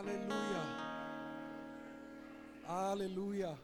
Aleluia. 0.00 0.62
Aleluia. 2.66 3.58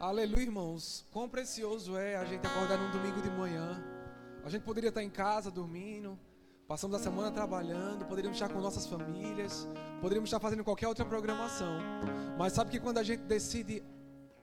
Aleluia, 0.00 0.42
irmãos. 0.42 1.06
Quão 1.12 1.28
precioso 1.28 1.96
é 1.96 2.16
a 2.16 2.24
gente 2.24 2.44
acordar 2.44 2.76
num 2.76 2.90
domingo 2.90 3.22
de 3.22 3.30
manhã. 3.30 3.80
A 4.44 4.50
gente 4.50 4.62
poderia 4.62 4.88
estar 4.88 5.04
em 5.04 5.10
casa 5.10 5.48
dormindo, 5.48 6.18
passamos 6.66 6.96
a 6.96 6.98
semana 6.98 7.30
trabalhando, 7.30 8.04
poderíamos 8.04 8.36
estar 8.36 8.52
com 8.52 8.60
nossas 8.60 8.84
famílias, 8.84 9.68
poderíamos 10.00 10.28
estar 10.28 10.40
fazendo 10.40 10.64
qualquer 10.64 10.88
outra 10.88 11.04
programação. 11.04 11.78
Mas 12.36 12.52
sabe 12.52 12.72
que 12.72 12.80
quando 12.80 12.98
a 12.98 13.04
gente 13.04 13.22
decide 13.22 13.80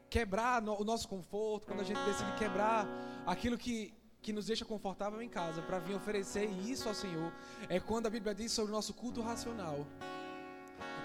quebrar 0.10 0.64
o 0.64 0.84
nosso 0.86 1.10
conforto, 1.10 1.68
quando 1.68 1.82
a 1.82 1.84
gente 1.84 2.00
decide 2.06 2.32
quebrar 2.38 2.88
aquilo 3.26 3.58
que 3.58 3.94
que 4.26 4.34
nos 4.34 4.48
deixa 4.48 4.66
confortável 4.66 5.22
em 5.22 5.30
casa 5.30 5.62
para 5.62 5.78
vir 5.78 5.94
oferecer 5.94 6.50
isso 6.66 6.90
ao 6.90 6.96
Senhor 6.96 7.32
é 7.70 7.80
quando 7.80 8.08
a 8.08 8.10
Bíblia 8.10 8.34
diz 8.34 8.52
sobre 8.52 8.72
o 8.72 8.76
nosso 8.76 8.92
culto 8.92 9.22
racional. 9.22 9.86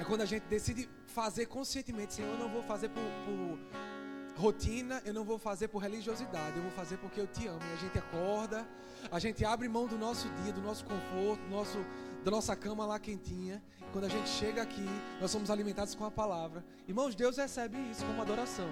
É 0.01 0.05
quando 0.05 0.23
a 0.23 0.24
gente 0.24 0.45
decide 0.45 0.88
fazer 1.06 1.45
conscientemente, 1.45 2.15
Senhor, 2.15 2.30
eu 2.30 2.38
não 2.38 2.48
vou 2.48 2.62
fazer 2.62 2.88
por, 2.88 3.02
por 3.27 4.41
rotina, 4.41 5.02
eu 5.05 5.12
não 5.12 5.23
vou 5.23 5.38
fazer 5.38 5.69
por 5.69 5.80
religiosidade, 5.80 6.56
eu 6.56 6.62
vou 6.62 6.73
fazer 6.73 6.96
porque 6.96 7.20
eu 7.20 7.27
te 7.27 7.46
amo. 7.46 7.60
E 7.70 7.73
a 7.74 7.77
gente 7.77 7.98
acorda, 7.98 8.66
a 9.12 9.19
gente 9.19 9.45
abre 9.45 9.68
mão 9.68 9.87
do 9.87 9.98
nosso 9.98 10.27
dia, 10.43 10.55
do 10.55 10.62
nosso 10.62 10.87
conforto, 10.87 11.43
do 11.43 11.51
nosso, 11.51 11.79
da 12.24 12.30
nossa 12.30 12.57
cama 12.57 12.87
lá 12.87 12.98
quentinha. 12.98 13.62
Quando 13.93 14.07
a 14.07 14.09
gente 14.09 14.30
chega 14.30 14.62
aqui, 14.62 14.88
nós 15.21 15.30
somos 15.30 15.51
alimentados 15.51 15.95
com 15.95 16.07
a 16.07 16.10
palavra. 16.10 16.65
Irmãos, 16.88 17.15
Deus 17.15 17.37
recebe 17.37 17.77
isso 17.91 18.02
como 18.07 18.23
adoração. 18.23 18.71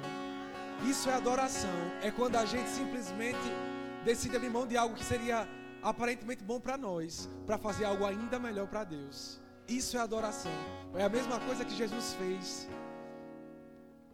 Isso 0.88 1.10
é 1.10 1.12
adoração. 1.12 1.77
É 2.02 2.10
quando 2.10 2.37
a 2.37 2.46
gente 2.46 2.71
simplesmente 2.71 3.68
decide 4.05 4.37
abrir 4.37 4.51
mão 4.51 4.66
de 4.66 4.77
algo 4.77 4.95
que 4.95 5.05
seria 5.05 5.47
aparentemente 5.83 6.43
bom 6.45 6.61
para 6.61 6.77
nós, 6.77 7.29
para 7.47 7.59
fazer 7.59 7.84
algo 7.84 8.05
ainda 8.05 8.38
melhor 8.38 8.66
para 8.66 8.84
Deus. 8.84 9.41
Isso 9.66 9.97
é 9.97 10.01
adoração. 10.01 10.52
É 10.95 11.05
a 11.05 11.09
mesma 11.09 11.38
coisa 11.41 11.65
que 11.65 11.74
Jesus 11.74 12.15
fez. 12.15 12.69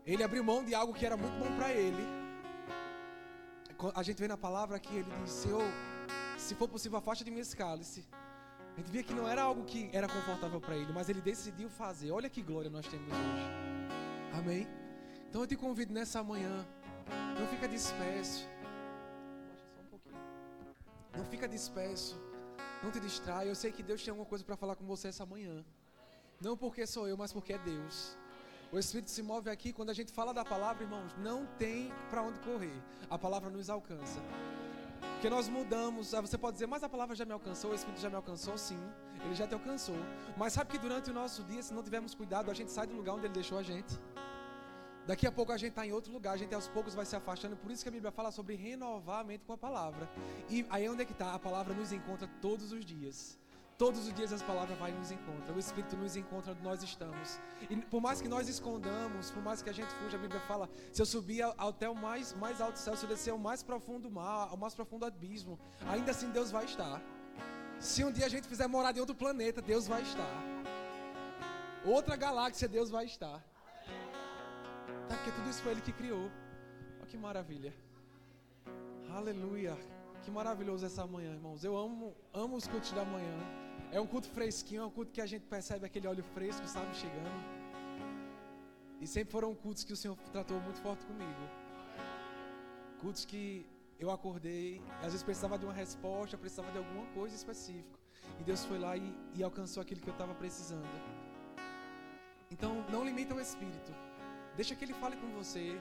Ele 0.05 0.23
abriu 0.23 0.45
mão 0.45 0.65
de 0.65 0.75
algo 0.75 0.93
que 0.93 1.07
era 1.07 1.17
muito 1.17 1.37
bom 1.39 1.57
para 1.57 1.73
ele. 1.73 2.05
A 3.95 4.03
gente 4.03 4.19
vê 4.19 4.29
na 4.29 4.37
palavra 4.37 4.79
que 4.79 4.95
ele 4.95 5.11
diz: 5.23 5.31
Senhor, 5.31 5.63
se 6.37 6.55
for 6.55 6.69
possível, 6.69 6.99
afasta 6.99 7.25
de 7.25 7.31
mim 7.31 7.41
esse 7.41 7.57
cálice. 7.57 8.05
A 8.75 8.81
gente 8.81 8.91
via 8.91 9.05
que 9.05 9.15
não 9.15 9.29
era 9.29 9.43
algo 9.43 9.65
que 9.65 9.89
era 9.93 10.09
confortável 10.09 10.61
para 10.61 10.77
ele, 10.77 10.93
mas 10.93 11.09
ele 11.09 11.21
decidiu 11.21 11.69
fazer. 11.69 12.11
Olha 12.11 12.29
que 12.29 12.43
glória 12.43 12.69
nós 12.69 12.87
temos 12.87 13.09
hoje. 13.09 14.39
Amém? 14.39 14.67
Então 15.29 15.43
eu 15.43 15.47
te 15.47 15.57
convido 15.57 15.93
nessa 15.95 16.23
manhã. 16.23 16.67
Não 17.39 17.47
fica 17.47 17.69
disperso. 17.69 18.49
Não 21.17 21.25
fica 21.25 21.47
disperso. 21.49 22.21
Não 22.83 22.91
te 22.91 23.01
distrai. 23.01 23.49
Eu 23.49 23.55
sei 23.55 23.73
que 23.73 23.83
Deus 23.83 24.03
tem 24.03 24.11
alguma 24.11 24.27
coisa 24.27 24.45
para 24.45 24.57
falar 24.57 24.77
com 24.77 24.85
você 24.85 25.09
essa 25.09 25.25
manhã. 25.25 25.65
Não 26.41 26.57
porque 26.57 26.87
sou 26.87 27.09
eu, 27.09 27.17
mas 27.17 27.33
porque 27.33 27.55
é 27.55 27.59
Deus. 27.59 28.17
O 28.73 28.79
Espírito 28.79 29.11
se 29.11 29.23
move 29.23 29.49
aqui 29.49 29.73
quando 29.73 29.91
a 29.91 29.95
gente 29.95 30.13
fala 30.13 30.35
da 30.35 30.45
palavra, 30.45 30.83
irmãos. 30.83 31.15
Não 31.19 31.47
tem 31.59 31.93
para 32.11 32.23
onde 32.23 32.39
correr. 32.41 32.77
A 33.09 33.17
palavra 33.17 33.49
nos 33.49 33.71
alcança. 33.71 34.21
Porque 35.13 35.31
nós 35.31 35.49
mudamos. 35.49 36.11
Você 36.11 36.37
pode 36.37 36.55
dizer, 36.55 36.67
mas 36.67 36.83
a 36.83 36.89
palavra 36.89 37.15
já 37.15 37.25
me 37.25 37.33
alcançou, 37.33 37.71
o 37.71 37.75
Espírito 37.75 38.01
já 38.01 38.11
me 38.11 38.17
alcançou, 38.17 38.59
sim. 38.59 38.79
Ele 39.25 39.35
já 39.35 39.47
te 39.47 39.55
alcançou. 39.55 39.97
Mas 40.37 40.53
sabe 40.53 40.71
que 40.73 40.79
durante 40.79 41.11
o 41.11 41.15
nosso 41.15 41.43
dia, 41.45 41.63
se 41.63 41.73
não 41.73 41.83
tivermos 41.83 42.15
cuidado, 42.15 42.51
a 42.51 42.55
gente 42.55 42.71
sai 42.73 42.87
do 42.87 42.95
lugar 42.95 43.15
onde 43.15 43.27
ele 43.27 43.35
deixou 43.35 43.57
a 43.57 43.63
gente. 43.63 43.99
Daqui 45.07 45.27
a 45.27 45.33
pouco 45.33 45.53
a 45.53 45.57
gente 45.59 45.71
está 45.71 45.87
em 45.87 45.93
outro 45.93 46.11
lugar, 46.11 46.33
a 46.33 46.37
gente 46.37 46.55
aos 46.55 46.67
poucos 46.67 46.95
vai 46.95 47.05
se 47.05 47.15
afastando. 47.15 47.57
Por 47.57 47.71
isso 47.71 47.83
que 47.83 47.89
a 47.89 47.93
Bíblia 47.93 48.11
fala 48.11 48.31
sobre 48.31 48.55
renovar 48.55 49.21
a 49.21 49.25
mente 49.25 49.45
com 49.45 49.53
a 49.53 49.59
palavra. 49.59 50.09
E 50.49 50.67
aí 50.71 50.89
onde 50.89 51.03
é 51.03 51.05
que 51.05 51.13
está? 51.13 51.35
A 51.35 51.39
palavra 51.39 51.75
nos 51.75 51.93
encontra 51.93 52.27
todos 52.41 52.73
os 52.73 52.85
dias. 52.85 53.39
Todos 53.77 54.07
os 54.07 54.15
dias 54.15 54.33
as 54.33 54.41
palavras 54.41 54.79
vai 54.79 54.93
nos 54.93 55.11
encontra. 55.11 55.53
O 55.53 55.59
Espírito 55.59 55.97
nos 55.97 56.17
encontra 56.17 56.53
onde 56.53 56.63
nós 56.63 56.83
estamos. 56.83 57.41
E 57.69 57.77
por 57.77 58.01
mais 58.01 58.23
que 58.23 58.29
nós 58.29 58.49
escondamos, 58.49 59.31
por 59.31 59.43
mais 59.43 59.61
que 59.63 59.69
a 59.69 59.73
gente 59.73 59.93
fuja, 59.95 60.17
a 60.17 60.21
Bíblia 60.21 60.41
fala: 60.43 60.71
se 60.93 61.03
eu 61.03 61.07
subir 61.07 61.43
até 61.59 61.89
o 61.89 61.95
mais, 61.95 62.33
mais 62.35 62.61
alto 62.61 62.79
céu, 62.79 62.97
se 62.97 63.05
eu 63.05 63.09
descer 63.09 63.31
ao 63.31 63.39
mais 63.39 63.63
profundo 63.63 64.11
mar, 64.11 64.49
ao 64.51 64.57
mais 64.57 64.75
profundo 64.75 65.05
abismo, 65.05 65.59
ainda 65.89 66.13
assim 66.13 66.31
Deus 66.31 66.51
vai 66.51 66.65
estar. 66.65 67.03
Se 67.81 68.05
um 68.05 68.13
dia 68.13 68.27
a 68.27 68.29
gente 68.29 68.47
fizer 68.47 68.69
morar 68.69 68.97
em 68.97 69.01
outro 69.01 69.15
planeta, 69.15 69.61
Deus 69.61 69.87
vai 69.87 70.03
estar. 70.03 70.43
Outra 71.85 72.17
galáxia, 72.17 72.69
Deus 72.69 72.89
vai 72.89 73.05
estar. 73.05 73.43
Tá, 75.09 75.17
porque 75.17 75.33
tudo 75.33 75.51
isso 75.51 75.63
foi 75.63 75.73
Ele 75.73 75.81
que 75.81 75.93
criou. 75.93 76.31
Olha 76.99 77.07
que 77.07 77.17
maravilha. 77.17 77.73
Aleluia. 79.11 79.77
Que 80.23 80.31
maravilhoso 80.31 80.87
essa 80.87 81.07
manhã, 81.07 81.33
irmãos. 81.33 81.63
Eu 81.63 81.77
amo, 81.77 82.15
amo 82.33 82.57
os 82.57 82.67
cultos 82.67 82.93
da 82.93 83.05
manhã. 83.05 83.37
É 83.93 84.01
um 84.01 84.07
culto 84.07 84.29
fresquinho, 84.29 84.83
é 84.83 84.87
um 84.87 84.91
culto 84.91 85.13
que 85.13 85.21
a 85.21 85.27
gente 85.27 85.45
percebe 85.47 85.85
aquele 85.87 86.09
óleo 86.09 86.25
fresco, 86.35 86.67
sabe, 86.67 86.97
chegando. 86.97 87.41
E 89.01 89.07
sempre 89.07 89.31
foram 89.31 89.55
cultos 89.55 89.85
que 89.85 89.93
o 89.93 89.97
Senhor 89.97 90.17
tratou 90.33 90.59
muito 90.61 90.81
forte 90.81 91.05
comigo. 91.05 91.43
Cultos 93.01 93.25
que 93.25 93.67
eu 93.99 94.11
acordei, 94.11 94.81
às 95.01 95.13
vezes 95.13 95.23
precisava 95.23 95.59
de 95.59 95.65
uma 95.67 95.75
resposta, 95.75 96.39
precisava 96.39 96.73
de 96.73 96.79
alguma 96.79 97.07
coisa 97.09 97.35
específica. 97.35 97.99
E 98.41 98.43
Deus 98.43 98.65
foi 98.65 98.79
lá 98.79 98.97
e, 98.97 99.15
e 99.35 99.43
alcançou 99.43 99.83
aquilo 99.83 100.01
que 100.01 100.09
eu 100.09 100.13
estava 100.13 100.35
precisando. 100.35 100.89
Então, 102.51 102.85
não 102.91 103.05
limita 103.05 103.35
o 103.35 103.41
Espírito. 103.41 103.93
Deixa 104.57 104.75
que 104.75 104.85
Ele 104.85 104.95
fale 104.95 105.17
com 105.17 105.29
você. 105.33 105.81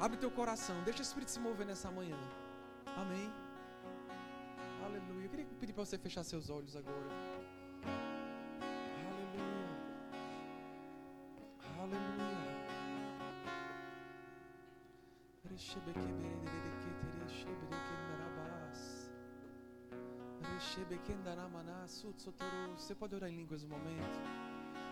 Abre 0.00 0.16
teu 0.16 0.30
coração. 0.30 0.76
Deixa 0.84 1.00
o 1.00 1.02
Espírito 1.02 1.30
se 1.30 1.40
mover 1.40 1.66
nessa 1.66 1.90
manhã. 1.90 2.18
Amém. 2.96 3.30
Aleluia. 4.84 5.24
Eu 5.24 5.30
queria 5.30 5.46
pedir 5.60 5.72
para 5.72 5.84
você 5.84 5.96
fechar 5.96 6.24
seus 6.24 6.50
olhos 6.50 6.76
agora. 6.76 7.08
Aleluia. 9.04 9.72
Aleluia. 11.80 12.22
Você 22.76 22.94
pode 22.94 23.14
orar 23.14 23.30
em 23.30 23.36
línguas 23.36 23.62
no 23.62 23.70
momento. 23.70 24.41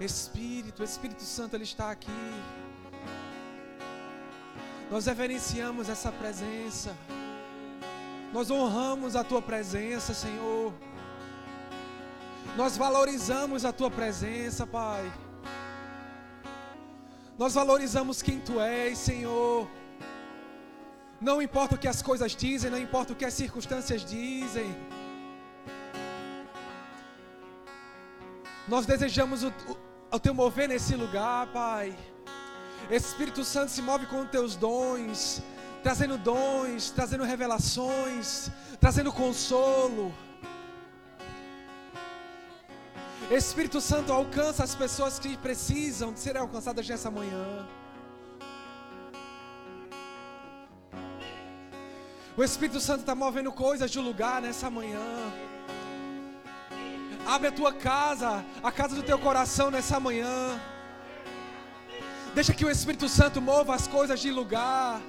Espírito, 0.00 0.82
Espírito 0.82 1.22
Santo, 1.22 1.56
Ele 1.56 1.64
está 1.64 1.90
aqui. 1.90 2.10
Nós 4.90 5.06
reverenciamos 5.06 5.88
essa 5.88 6.12
presença. 6.12 6.94
Nós 8.32 8.50
honramos 8.50 9.16
a 9.16 9.24
Tua 9.24 9.40
presença, 9.40 10.12
Senhor. 10.14 10.72
Nós 12.56 12.76
valorizamos 12.76 13.64
a 13.64 13.72
Tua 13.72 13.90
presença, 13.90 14.66
Pai. 14.66 15.10
Nós 17.38 17.54
valorizamos 17.54 18.20
quem 18.20 18.40
Tu 18.40 18.60
és, 18.60 18.98
Senhor. 18.98 19.68
Não 21.20 21.40
importa 21.40 21.76
o 21.76 21.78
que 21.78 21.88
as 21.88 22.02
coisas 22.02 22.34
dizem, 22.34 22.70
não 22.70 22.78
importa 22.78 23.12
o 23.12 23.16
que 23.16 23.24
as 23.24 23.34
circunstâncias 23.34 24.04
dizem. 24.04 24.74
Nós 28.68 28.86
desejamos 28.86 29.42
o, 29.42 29.52
ao 30.10 30.20
teu 30.20 30.32
mover 30.32 30.68
nesse 30.68 30.94
lugar, 30.94 31.48
Pai. 31.48 31.96
Espírito 32.90 33.44
Santo 33.44 33.70
se 33.70 33.82
move 33.82 34.06
com 34.06 34.20
os 34.22 34.30
teus 34.30 34.54
dons, 34.54 35.42
trazendo 35.82 36.16
dons, 36.18 36.90
trazendo 36.90 37.24
revelações, 37.24 38.50
trazendo 38.80 39.12
consolo. 39.12 40.14
Espírito 43.30 43.80
Santo 43.80 44.12
alcança 44.12 44.62
as 44.62 44.74
pessoas 44.74 45.18
que 45.18 45.36
precisam 45.38 46.12
de 46.12 46.20
serem 46.20 46.40
alcançadas 46.42 46.86
nessa 46.86 47.10
manhã. 47.10 47.66
O 52.36 52.44
Espírito 52.44 52.80
Santo 52.80 53.00
está 53.00 53.14
movendo 53.14 53.50
coisas 53.52 53.90
de 53.90 53.98
lugar 53.98 54.40
nessa 54.40 54.70
manhã. 54.70 55.00
Abre 57.26 57.48
a 57.48 57.52
tua 57.52 57.72
casa, 57.72 58.44
a 58.62 58.72
casa 58.72 58.96
do 58.96 59.02
teu 59.02 59.18
coração 59.18 59.70
nessa 59.70 60.00
manhã. 60.00 60.60
Deixa 62.34 62.52
que 62.52 62.64
o 62.64 62.70
Espírito 62.70 63.08
Santo 63.08 63.40
mova 63.40 63.74
as 63.74 63.86
coisas 63.86 64.18
de 64.20 64.30
lugar. 64.30 65.00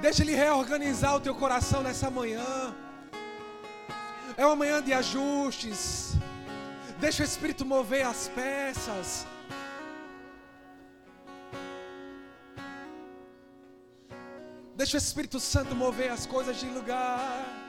Deixa 0.00 0.22
ele 0.22 0.34
reorganizar 0.34 1.14
o 1.16 1.20
teu 1.20 1.34
coração 1.34 1.82
nessa 1.82 2.10
manhã. 2.10 2.74
É 4.36 4.46
uma 4.46 4.56
manhã 4.56 4.82
de 4.82 4.92
ajustes. 4.92 6.14
Deixa 6.98 7.22
o 7.22 7.26
Espírito 7.26 7.64
mover 7.64 8.06
as 8.06 8.28
peças. 8.28 9.26
Deixa 14.74 14.96
o 14.96 14.98
Espírito 14.98 15.40
Santo 15.40 15.74
mover 15.74 16.10
as 16.10 16.26
coisas 16.26 16.58
de 16.58 16.66
lugar. 16.66 17.65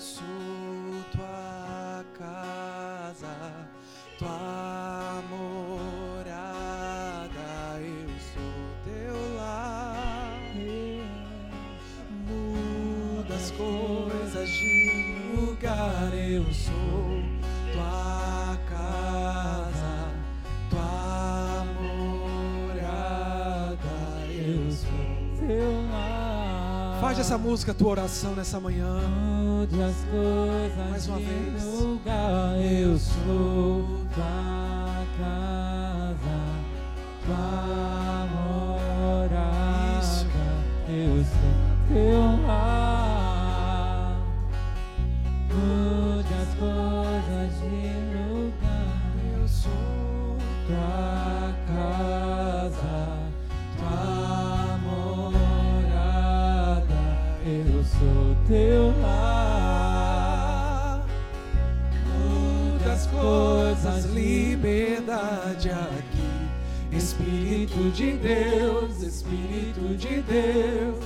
soul. 0.00 0.59
Faz 27.20 27.28
essa 27.28 27.36
música 27.36 27.74
tua 27.74 27.90
oração 27.90 28.34
nessa 28.34 28.58
manhã. 28.58 28.98
Mude 29.06 29.76
as 29.82 29.94
coisas 30.10 30.90
Mais 30.90 31.06
uma 31.06 31.18
vez. 31.18 31.64
lugar. 31.82 32.56
Eu 32.58 32.96
sou 32.98 33.84
tua 34.14 35.04
casa, 35.18 36.16
tua 37.26 38.26
morada. 39.28 40.00
Isso. 40.00 40.26
Eu 40.88 41.22
sou 41.22 41.52
teu 41.92 42.46
lar. 42.46 44.16
Mude 45.52 46.32
as 46.32 46.54
coisas 46.58 46.89
teu 58.50 58.92
lar. 59.00 61.06
Muda 62.18 62.92
as 62.92 63.06
coisas, 63.06 64.04
liberdade 64.06 65.70
aqui. 65.70 66.50
Espírito 66.90 67.92
de 67.92 68.16
Deus, 68.16 69.00
Espírito 69.02 69.96
de 69.96 70.20
Deus, 70.22 71.04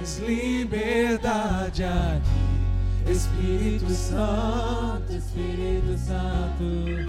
tens 0.00 0.18
liberdade 0.18 1.84
aqui. 1.84 2.42
Espírito 3.08 3.92
Santo, 3.92 5.12
Espírito 5.12 5.96
Santo, 5.96 7.08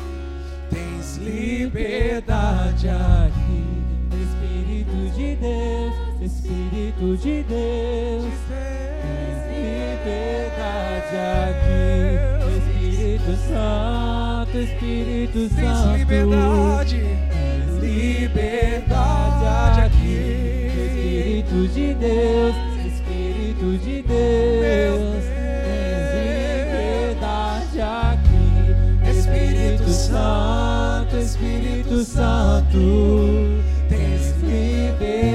tens 0.69 1.17
liberdade 1.17 2.87
aqui. 2.87 3.82
Espírito 4.83 5.15
de 5.15 5.35
Deus, 5.37 5.93
Espírito 6.21 7.15
de 7.17 7.43
Deus. 7.43 8.25
liberdade 9.49 11.15
aqui. 11.47 12.19
Espírito 12.57 13.33
Santo, 13.47 14.57
Espírito 14.57 15.47
Santo. 15.49 15.97
liberdade, 15.97 17.01
liberdade 17.79 19.81
aqui. 19.81 20.67
Espírito 20.67 21.67
de 21.73 21.93
Deus, 21.93 22.55
Espírito 22.85 23.77
de 23.77 24.01
Deus. 24.01 25.23
Liberdade 26.99 27.81
aqui. 27.81 28.45
Espírito 29.09 29.89
Santo, 29.89 31.15
Espírito 31.17 32.03
Santo. 32.03 33.62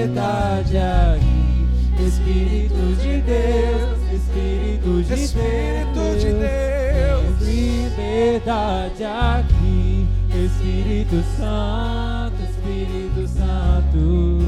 Liberdade 0.09 0.77
aqui. 0.79 1.69
Espírito 2.03 2.97
de 3.03 3.21
Deus, 3.21 3.99
Espírito 4.13 5.03
de 5.03 5.15
Espírito 5.15 6.03
de 6.19 6.33
Deus. 6.33 6.39
Deus. 6.39 7.39
Tens 7.39 7.49
liberdade 7.49 9.05
aqui. 9.05 10.07
Espírito 10.31 11.23
Santo, 11.37 12.43
Espírito 12.43 13.29
Santo. 13.29 14.48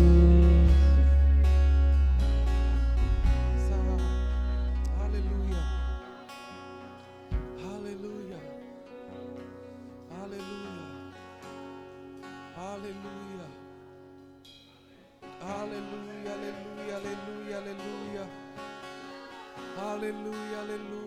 Hallelujah, 20.10 20.56
hallelujah. 20.56 20.99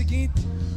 Seguinte: 0.00 0.32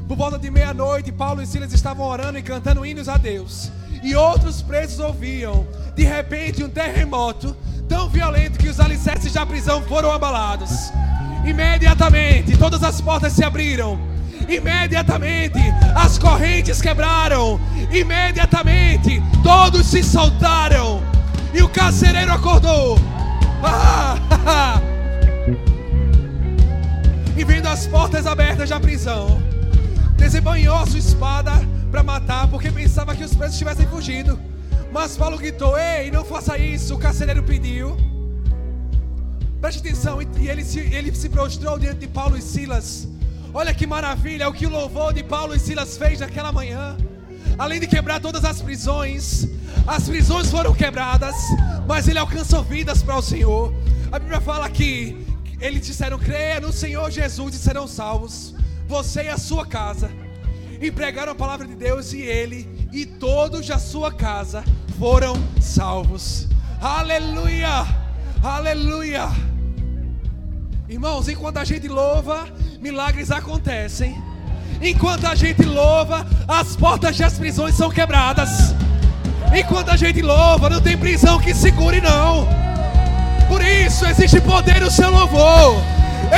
Por 0.08 0.18
volta 0.18 0.38
de 0.38 0.52
meia-noite, 0.52 1.12
Paulo 1.12 1.42
e 1.42 1.48
Silas 1.48 1.74
estavam 1.74 2.06
orando 2.06 2.38
e 2.38 2.42
cantando 2.42 2.86
hinos 2.86 3.08
a 3.08 3.18
Deus. 3.18 3.72
E 4.04 4.16
outros 4.16 4.62
presos 4.62 5.00
ouviam. 5.00 5.66
De 5.96 6.04
repente, 6.04 6.64
um 6.64 6.70
terremoto 6.70 7.56
tão 7.88 8.10
violento 8.10 8.60
que 8.60 8.68
os 8.68 8.80
alicerces 8.80 9.32
da 9.32 9.46
prisão 9.46 9.82
foram 9.84 10.12
abalados. 10.12 10.92
Imediatamente, 11.46 12.58
todas 12.58 12.84
as 12.84 13.00
portas 13.00 13.32
se 13.32 13.46
abriram. 13.46 13.98
Imediatamente, 14.50 15.60
as 15.96 16.18
correntes 16.18 16.82
quebraram. 16.82 17.60
Imediatamente, 17.92 19.24
todos 19.42 19.88
se 19.88 20.04
soltaram. 20.04 21.02
E 21.54 21.62
o 21.62 21.70
carcereiro 21.70 22.34
acordou. 22.34 23.00
Ah. 23.64 24.82
E 27.36 27.44
vendo 27.44 27.68
as 27.68 27.88
portas 27.88 28.28
abertas 28.28 28.70
da 28.70 28.80
prisão, 28.80 29.42
desembanhou 30.16 30.78
a 30.78 30.86
sua 30.86 31.00
espada 31.00 31.52
para 31.90 32.04
matar, 32.04 32.48
porque 32.48 32.72
pensava 32.72 33.16
que 33.16 33.24
os 33.24 33.34
presos 33.34 33.58
tivessem 33.58 33.88
fugido. 33.88 34.40
Mas 34.92 35.18
Paulo 35.18 35.38
gritou: 35.38 35.76
Ei, 35.78 36.12
não 36.12 36.24
faça 36.24 36.58
isso. 36.58 36.94
O 36.94 37.00
carcereiro 37.00 37.42
pediu. 37.42 37.98
Preste 39.60 39.80
atenção, 39.80 40.22
e 40.22 40.48
ele 40.48 40.64
se, 40.64 40.80
ele 40.80 41.16
se 41.16 41.28
prostrou 41.30 41.80
diante 41.80 42.00
de 42.00 42.08
Paulo 42.08 42.38
e 42.38 42.42
Silas. 42.42 43.08
Olha 43.52 43.74
que 43.74 43.88
maravilha, 43.88 44.48
o 44.48 44.54
que 44.54 44.68
o 44.68 44.70
louvor 44.70 45.14
de 45.14 45.24
Paulo 45.24 45.56
e 45.56 45.60
Silas 45.60 45.98
fez 45.98 46.20
naquela 46.20 46.52
manhã. 46.52 46.98
Além 47.58 47.80
de 47.80 47.88
quebrar 47.88 48.20
todas 48.20 48.44
as 48.46 48.62
prisões, 48.62 49.48
as 49.88 50.08
prisões 50.08 50.52
foram 50.52 50.74
quebradas, 50.74 51.36
mas 51.88 52.08
ele 52.08 52.20
alcançou 52.20 52.64
vidas 52.64 53.02
para 53.02 53.16
o 53.16 53.22
Senhor. 53.22 53.74
A 54.12 54.20
Bíblia 54.20 54.42
fala 54.42 54.70
que 54.70 55.26
eles 55.60 55.86
disseram: 55.86 56.18
creia 56.18 56.60
no 56.60 56.72
Senhor 56.72 57.10
Jesus 57.12 57.56
e 57.56 57.58
serão 57.58 57.88
salvos, 57.88 58.54
você 58.88 59.24
e 59.24 59.30
a 59.30 59.38
sua 59.38 59.66
casa. 59.66 60.12
E 60.82 60.92
pregaram 60.92 61.32
a 61.32 61.36
palavra 61.36 61.66
de 61.66 61.76
Deus, 61.76 62.14
e 62.14 62.22
ele 62.22 62.88
e 62.92 63.06
todos 63.06 63.66
da 63.66 63.80
sua 63.80 64.12
casa 64.12 64.64
foram 65.00 65.34
salvos. 65.62 66.48
Aleluia! 66.82 67.86
Aleluia! 68.44 69.30
Irmãos, 70.90 71.30
enquanto 71.30 71.58
a 71.58 71.64
gente 71.64 71.88
louva, 71.88 72.48
milagres 72.80 73.32
acontecem. 73.32 74.22
Enquanto 74.82 75.26
a 75.26 75.34
gente 75.34 75.64
louva, 75.64 76.28
as 76.48 76.76
portas 76.76 77.18
das 77.18 77.38
prisões 77.40 77.76
são 77.76 77.90
quebradas. 77.90 78.50
Enquanto 79.58 79.90
a 79.90 79.96
gente 79.96 80.22
louva, 80.22 80.70
não 80.70 80.82
tem 80.82 80.98
prisão 80.98 81.40
que 81.40 81.54
segure, 81.54 82.02
não. 82.02 82.48
Por 83.54 83.64
isso, 83.64 84.04
existe 84.08 84.42
poder 84.42 84.82
no 84.82 84.90
seu 84.90 85.12
louvor. 85.12 85.80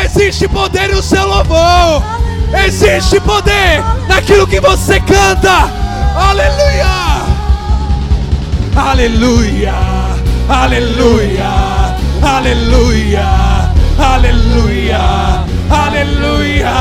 Existe 0.04 0.50
poder 0.50 0.90
no 0.94 1.02
seu 1.02 1.26
louvor. 1.26 2.04
Existe 2.66 3.22
poder 3.22 3.82
naquilo 4.10 4.46
que 4.46 4.60
você 4.60 5.00
canta. 5.00 5.72
Aleluia! 6.14 7.24
Aleluia! 8.76 9.74
Aleluia! 10.50 11.96
Aleluia! 12.22 13.72
Aleluia, 13.98 15.00
aleluia. 15.72 16.76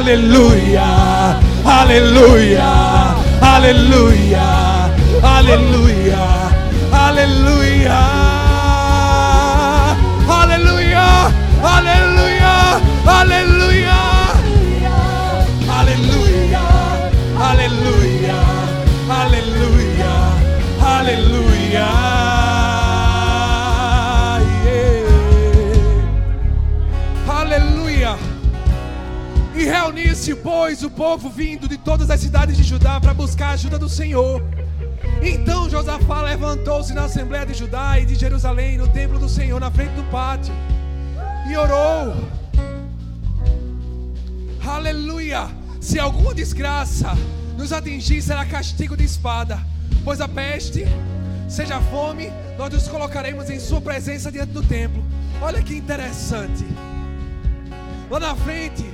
Aleluia, 0.00 1.38
aleluia, 1.64 3.19
aleluia, 3.54 4.48
aleluia, 5.22 6.24
aleluia. 6.92 8.00
Aleluia, 10.40 11.32
aleluia, 11.62 12.80
aleluia. 13.06 13.98
Aleluia, 15.80 16.64
aleluia, 17.50 18.38
aleluia. 19.08 20.12
Aleluia. 20.82 21.88
Aleluia. 27.28 28.16
E 29.54 29.64
reuniu-se, 29.64 30.34
pois, 30.34 30.82
o 30.82 30.90
povo 30.90 31.28
vindo 31.28 31.66
todas 31.90 32.08
as 32.08 32.20
cidades 32.20 32.56
de 32.56 32.62
Judá 32.62 33.00
para 33.00 33.12
buscar 33.12 33.48
a 33.48 33.50
ajuda 33.54 33.76
do 33.76 33.88
Senhor. 33.88 34.40
Então 35.20 35.68
Josafá 35.68 36.22
levantou-se 36.22 36.94
na 36.94 37.06
Assembleia 37.06 37.44
de 37.44 37.52
Judá 37.52 37.98
e 37.98 38.06
de 38.06 38.14
Jerusalém, 38.14 38.78
no 38.78 38.86
templo 38.86 39.18
do 39.18 39.28
Senhor, 39.28 39.58
na 39.58 39.72
frente 39.72 39.94
do 39.94 40.04
pátio, 40.04 40.54
e 41.50 41.56
orou. 41.56 42.14
Aleluia! 44.64 45.48
Se 45.80 45.98
alguma 45.98 46.32
desgraça 46.32 47.08
nos 47.58 47.72
atingir, 47.72 48.22
será 48.22 48.44
castigo 48.44 48.96
de 48.96 49.02
espada 49.02 49.58
pois 50.04 50.20
a 50.20 50.28
peste, 50.28 50.84
seja 51.48 51.78
a 51.78 51.80
fome, 51.80 52.30
nós 52.56 52.72
nos 52.72 52.86
colocaremos 52.86 53.50
em 53.50 53.58
Sua 53.58 53.80
presença 53.80 54.30
diante 54.30 54.52
do 54.52 54.62
templo. 54.62 55.04
Olha 55.42 55.60
que 55.60 55.74
interessante. 55.74 56.64
Lá 58.08 58.20
na 58.20 58.36
frente, 58.36 58.84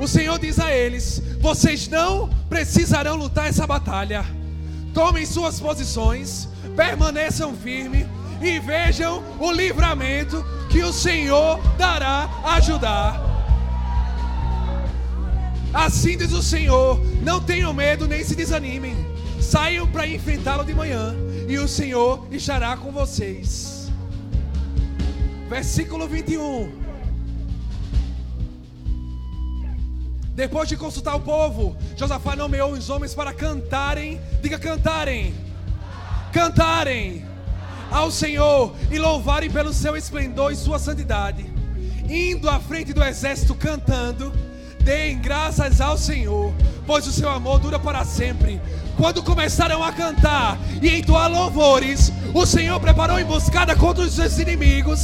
o 0.00 0.08
Senhor 0.08 0.40
diz 0.40 0.58
a 0.58 0.74
eles: 0.74 1.22
Vocês 1.40 1.88
não 1.88 2.28
precisarão 2.50 3.16
lutar 3.16 3.48
essa 3.48 3.66
batalha. 3.66 4.24
Tomem 4.92 5.24
suas 5.24 5.58
posições, 5.58 6.48
permaneçam 6.76 7.54
firmes 7.54 8.06
e 8.42 8.58
vejam 8.60 9.24
o 9.38 9.50
livramento 9.50 10.44
que 10.68 10.82
o 10.82 10.92
Senhor 10.92 11.58
dará 11.78 12.28
a 12.44 12.54
ajudar. 12.56 13.30
Assim 15.72 16.18
diz 16.18 16.32
o 16.32 16.42
Senhor: 16.42 17.00
Não 17.22 17.40
tenham 17.40 17.72
medo 17.72 18.06
nem 18.06 18.22
se 18.22 18.36
desanimem. 18.36 18.94
Saiam 19.40 19.86
para 19.86 20.06
enfrentá-lo 20.06 20.64
de 20.64 20.74
manhã, 20.74 21.14
e 21.48 21.58
o 21.58 21.66
Senhor 21.66 22.26
estará 22.30 22.76
com 22.76 22.92
vocês. 22.92 23.90
Versículo 25.48 26.06
21. 26.06 26.79
Depois 30.40 30.66
de 30.66 30.74
consultar 30.74 31.14
o 31.16 31.20
povo, 31.20 31.76
Josafá 31.94 32.34
nomeou 32.34 32.72
os 32.72 32.88
homens 32.88 33.14
para 33.14 33.30
cantarem, 33.30 34.18
diga 34.40 34.58
cantarem, 34.58 35.34
cantarem 36.32 37.26
ao 37.90 38.10
Senhor 38.10 38.74
e 38.90 38.98
louvarem 38.98 39.50
pelo 39.50 39.70
seu 39.70 39.94
esplendor 39.98 40.50
e 40.50 40.56
sua 40.56 40.78
santidade, 40.78 41.44
indo 42.08 42.48
à 42.48 42.58
frente 42.58 42.94
do 42.94 43.04
exército 43.04 43.54
cantando, 43.54 44.32
deem 44.82 45.18
graças 45.18 45.78
ao 45.78 45.98
Senhor, 45.98 46.54
pois 46.86 47.06
o 47.06 47.12
seu 47.12 47.28
amor 47.28 47.58
dura 47.58 47.78
para 47.78 48.02
sempre. 48.06 48.62
Quando 48.96 49.22
começaram 49.22 49.84
a 49.84 49.92
cantar 49.92 50.58
e 50.80 50.88
entoar 50.88 51.30
louvores, 51.30 52.10
o 52.32 52.46
Senhor 52.46 52.80
preparou 52.80 53.20
emboscada 53.20 53.76
contra 53.76 54.04
os 54.04 54.14
seus 54.14 54.38
inimigos 54.38 55.00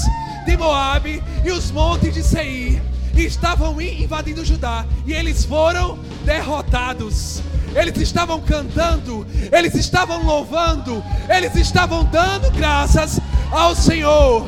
de 0.46 0.56
Moabe 0.56 1.22
e 1.44 1.50
os 1.50 1.70
montes 1.70 2.14
de 2.14 2.22
Seir. 2.22 2.85
Estavam 3.16 3.80
invadindo 3.80 4.44
Judá 4.44 4.86
e 5.06 5.12
eles 5.12 5.44
foram 5.44 5.98
derrotados. 6.24 7.42
Eles 7.74 7.96
estavam 7.98 8.40
cantando, 8.40 9.26
eles 9.52 9.74
estavam 9.74 10.24
louvando, 10.24 11.02
eles 11.28 11.54
estavam 11.56 12.04
dando 12.04 12.50
graças 12.52 13.18
ao 13.50 13.74
Senhor. 13.74 14.46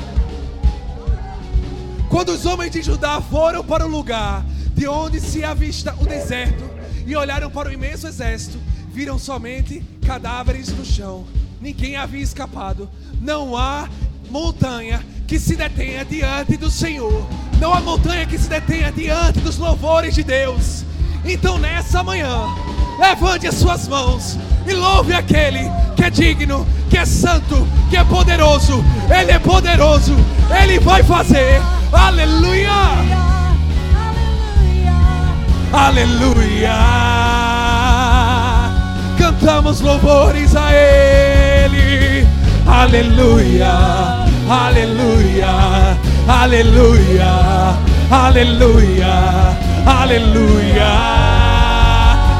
Quando 2.09 2.31
os 2.31 2.47
homens 2.47 2.73
de 2.73 2.83
Judá 2.83 3.21
foram 3.21 3.63
para 3.65 3.85
o 3.85 3.91
lugar 3.91 4.45
de 4.75 4.87
onde 4.87 5.21
se 5.21 5.45
avista 5.45 5.95
o 6.01 6.07
deserto 6.07 6.65
e 7.07 7.15
olharam 7.17 7.51
para 7.51 7.69
o 7.69 7.73
imenso 7.73 8.07
exército, 8.07 8.59
viram 8.93 9.19
somente 9.19 9.85
cadáveres 10.07 10.69
no 10.69 10.85
chão. 10.85 11.27
Ninguém 11.61 11.97
havia 11.97 12.23
escapado. 12.23 12.89
Não 13.21 13.57
há 13.57 13.89
montanha 14.31 15.05
que 15.29 15.39
se 15.39 15.55
detenha 15.55 16.07
diante 16.07 16.57
do 16.57 16.71
Senhor. 16.71 17.29
Não 17.61 17.75
há 17.75 17.81
montanha 17.81 18.25
que 18.25 18.39
se 18.39 18.49
detenha 18.49 18.91
diante 18.91 19.41
dos 19.41 19.59
louvores 19.59 20.15
de 20.15 20.25
Deus. 20.25 20.85
Então, 21.23 21.59
nessa 21.59 22.03
manhã, 22.03 22.49
levante 22.99 23.47
as 23.47 23.57
suas 23.57 23.87
mãos 23.87 24.39
e 24.67 24.73
louve 24.73 25.13
aquele 25.13 25.71
que 25.95 26.03
é 26.03 26.09
digno, 26.09 26.67
que 26.89 26.97
é 26.97 27.05
santo, 27.05 27.69
que 27.91 27.97
é 27.99 28.05
poderoso. 28.05 28.83
Ele 29.15 29.33
é 29.33 29.39
poderoso, 29.39 30.17
ele 30.63 30.81
vai 30.81 31.03
fazer. 31.03 31.61
Aleluia! 31.93 32.73
Aleluia! 35.71 36.73
Cantamos 39.19 39.83
louvores 39.83 40.57
a 40.57 40.73
Ele. 40.73 42.27
Aleluia! 42.67 44.28
Aleluia, 44.51 45.95
aleluia, 46.27 47.77
aleluia, 48.11 49.15
aleluia. 49.85 50.87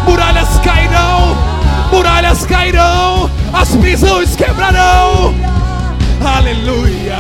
Muralhas 0.07 0.59
cairão, 0.65 1.37
muralhas 1.93 2.47
cairão, 2.47 3.31
as 3.53 3.77
prisões 3.77 4.35
quebrarão. 4.35 5.35
Aleluia, 6.25 7.19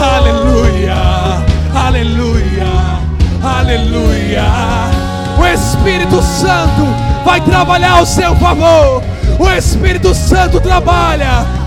aleluia, 0.00 0.96
aleluia, 1.74 2.70
aleluia. 3.42 4.44
O 5.36 5.44
Espírito 5.44 6.22
Santo 6.22 6.86
vai 7.24 7.40
trabalhar 7.40 7.98
ao 7.98 8.06
seu 8.06 8.36
favor. 8.36 9.02
O 9.40 9.50
Espírito 9.50 10.14
Santo 10.14 10.60
trabalha 10.60 11.63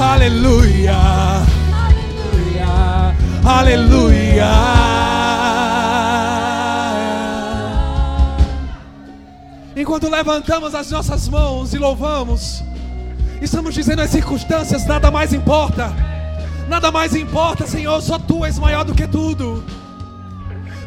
Aleluia, 0.00 0.94
aleluia. 3.44 4.46
Enquanto 9.74 10.08
levantamos 10.08 10.72
as 10.76 10.88
nossas 10.92 11.28
mãos 11.28 11.74
e 11.74 11.78
louvamos, 11.78 12.62
estamos 13.42 13.74
dizendo 13.74 14.00
as 14.00 14.10
circunstâncias, 14.10 14.86
nada 14.86 15.10
mais 15.10 15.32
importa. 15.32 15.92
Nada 16.68 16.92
mais 16.92 17.16
importa, 17.16 17.66
Senhor, 17.66 18.00
só 18.00 18.20
tu 18.20 18.44
és 18.44 18.56
maior 18.56 18.84
do 18.84 18.94
que 18.94 19.08
tudo. 19.08 19.64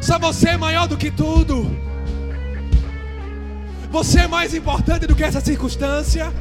Só 0.00 0.18
você 0.18 0.50
é 0.50 0.56
maior 0.56 0.88
do 0.88 0.96
que 0.96 1.10
tudo. 1.10 1.70
Você 3.90 4.20
é 4.20 4.26
mais 4.26 4.54
importante 4.54 5.06
do 5.06 5.14
que 5.14 5.22
essa 5.22 5.42
circunstância. 5.42 6.32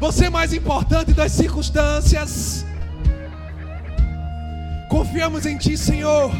Você 0.00 0.24
é 0.24 0.30
mais 0.30 0.54
importante 0.54 1.12
das 1.12 1.30
circunstâncias. 1.30 2.64
Confiamos 4.88 5.44
em 5.44 5.58
Ti, 5.58 5.76
Senhor. 5.76 6.32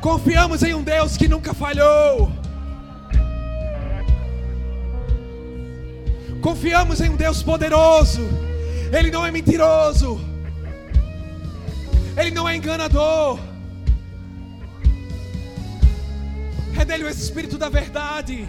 Confiamos 0.00 0.62
em 0.62 0.72
um 0.72 0.82
Deus 0.82 1.18
que 1.18 1.28
nunca 1.28 1.52
falhou. 1.52 2.32
Confiamos 6.40 6.98
em 7.02 7.10
um 7.10 7.16
Deus 7.16 7.42
poderoso. 7.42 8.22
Ele 8.90 9.10
não 9.10 9.24
é 9.24 9.30
mentiroso. 9.30 10.18
Ele 12.16 12.30
não 12.30 12.48
é 12.48 12.56
enganador. 12.56 13.38
É 16.78 16.84
dele 16.86 17.04
o 17.04 17.08
Espírito 17.08 17.58
da 17.58 17.68
verdade. 17.68 18.48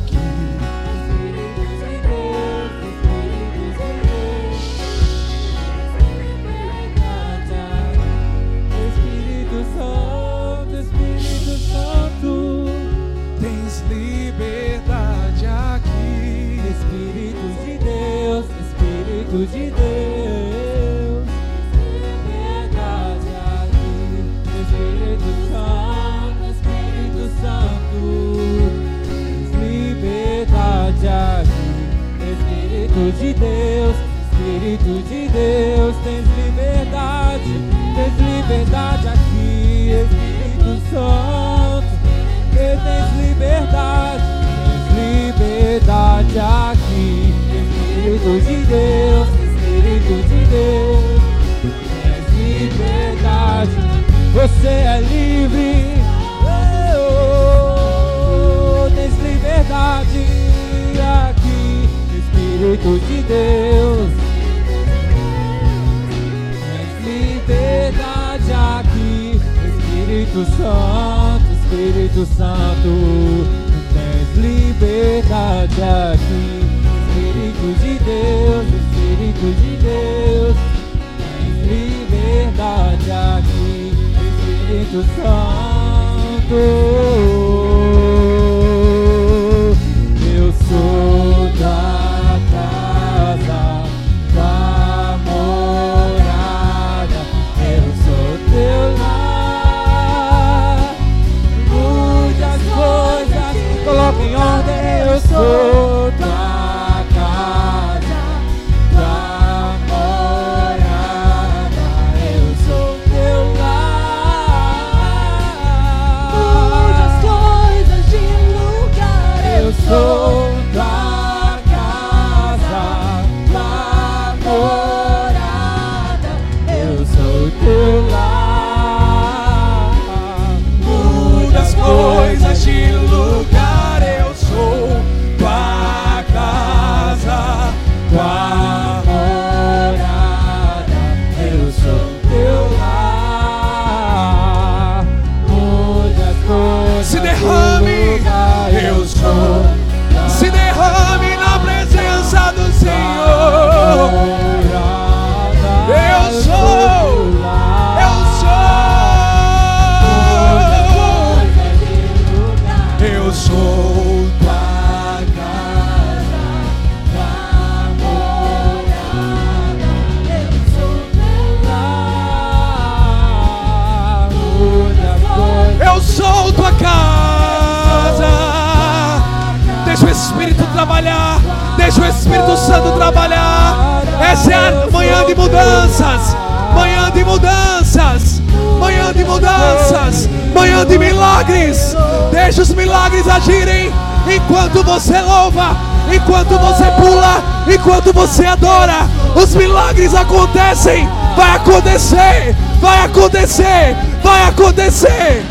De 185.31 185.35
mudanças, 185.35 186.35
manhã 186.75 187.09
de 187.09 187.23
mudanças, 187.23 188.41
manhã 188.77 189.13
de 189.13 189.23
mudanças, 189.23 190.29
manhã 190.53 190.85
de 190.85 190.97
milagres. 190.97 191.95
Deixa 192.31 192.61
os 192.63 192.73
milagres 192.73 193.25
agirem 193.29 193.93
enquanto 194.27 194.83
você 194.83 195.21
louva, 195.21 195.77
enquanto 196.13 196.59
você 196.59 196.83
pula, 196.99 197.41
enquanto 197.73 198.11
você 198.11 198.45
adora. 198.45 199.07
Os 199.33 199.55
milagres 199.55 200.13
acontecem, 200.13 201.07
vai 201.37 201.55
acontecer, 201.55 202.53
vai 202.81 203.05
acontecer, 203.05 203.95
vai 204.21 204.49
acontecer. 204.49 205.45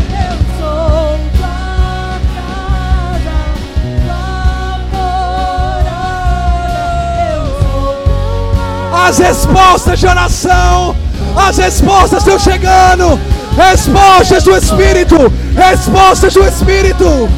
As 9.11 9.19
respostas 9.19 9.99
de 9.99 10.07
oração, 10.07 10.95
as 11.37 11.59
respostas 11.59 12.21
estão 12.21 12.39
chegando. 12.39 13.19
Respostas 13.57 14.45
do 14.45 14.57
Espírito, 14.57 15.17
respostas 15.57 16.33
do 16.33 16.47
Espírito. 16.47 17.05
Uh! 17.05 17.29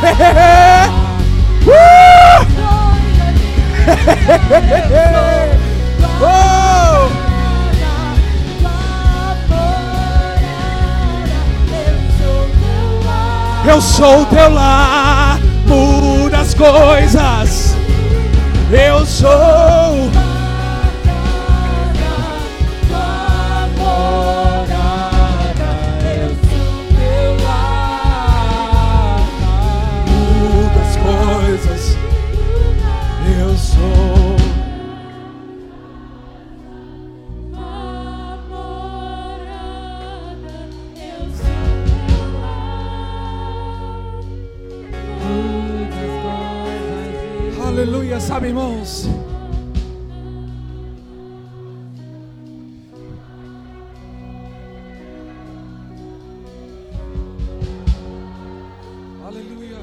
Uh! 1.66 2.46
Oh! 6.22 6.60
Eu 13.62 13.80
sou 13.80 14.24
teu 14.26 14.50
lar, 14.52 15.09
coisas. 16.60 17.74
Eu 18.70 19.06
sou. 19.06 20.29
Aleluia, 47.80 48.20
sabe, 48.20 48.48
irmãos? 48.48 49.06
Aleluia. 59.24 59.78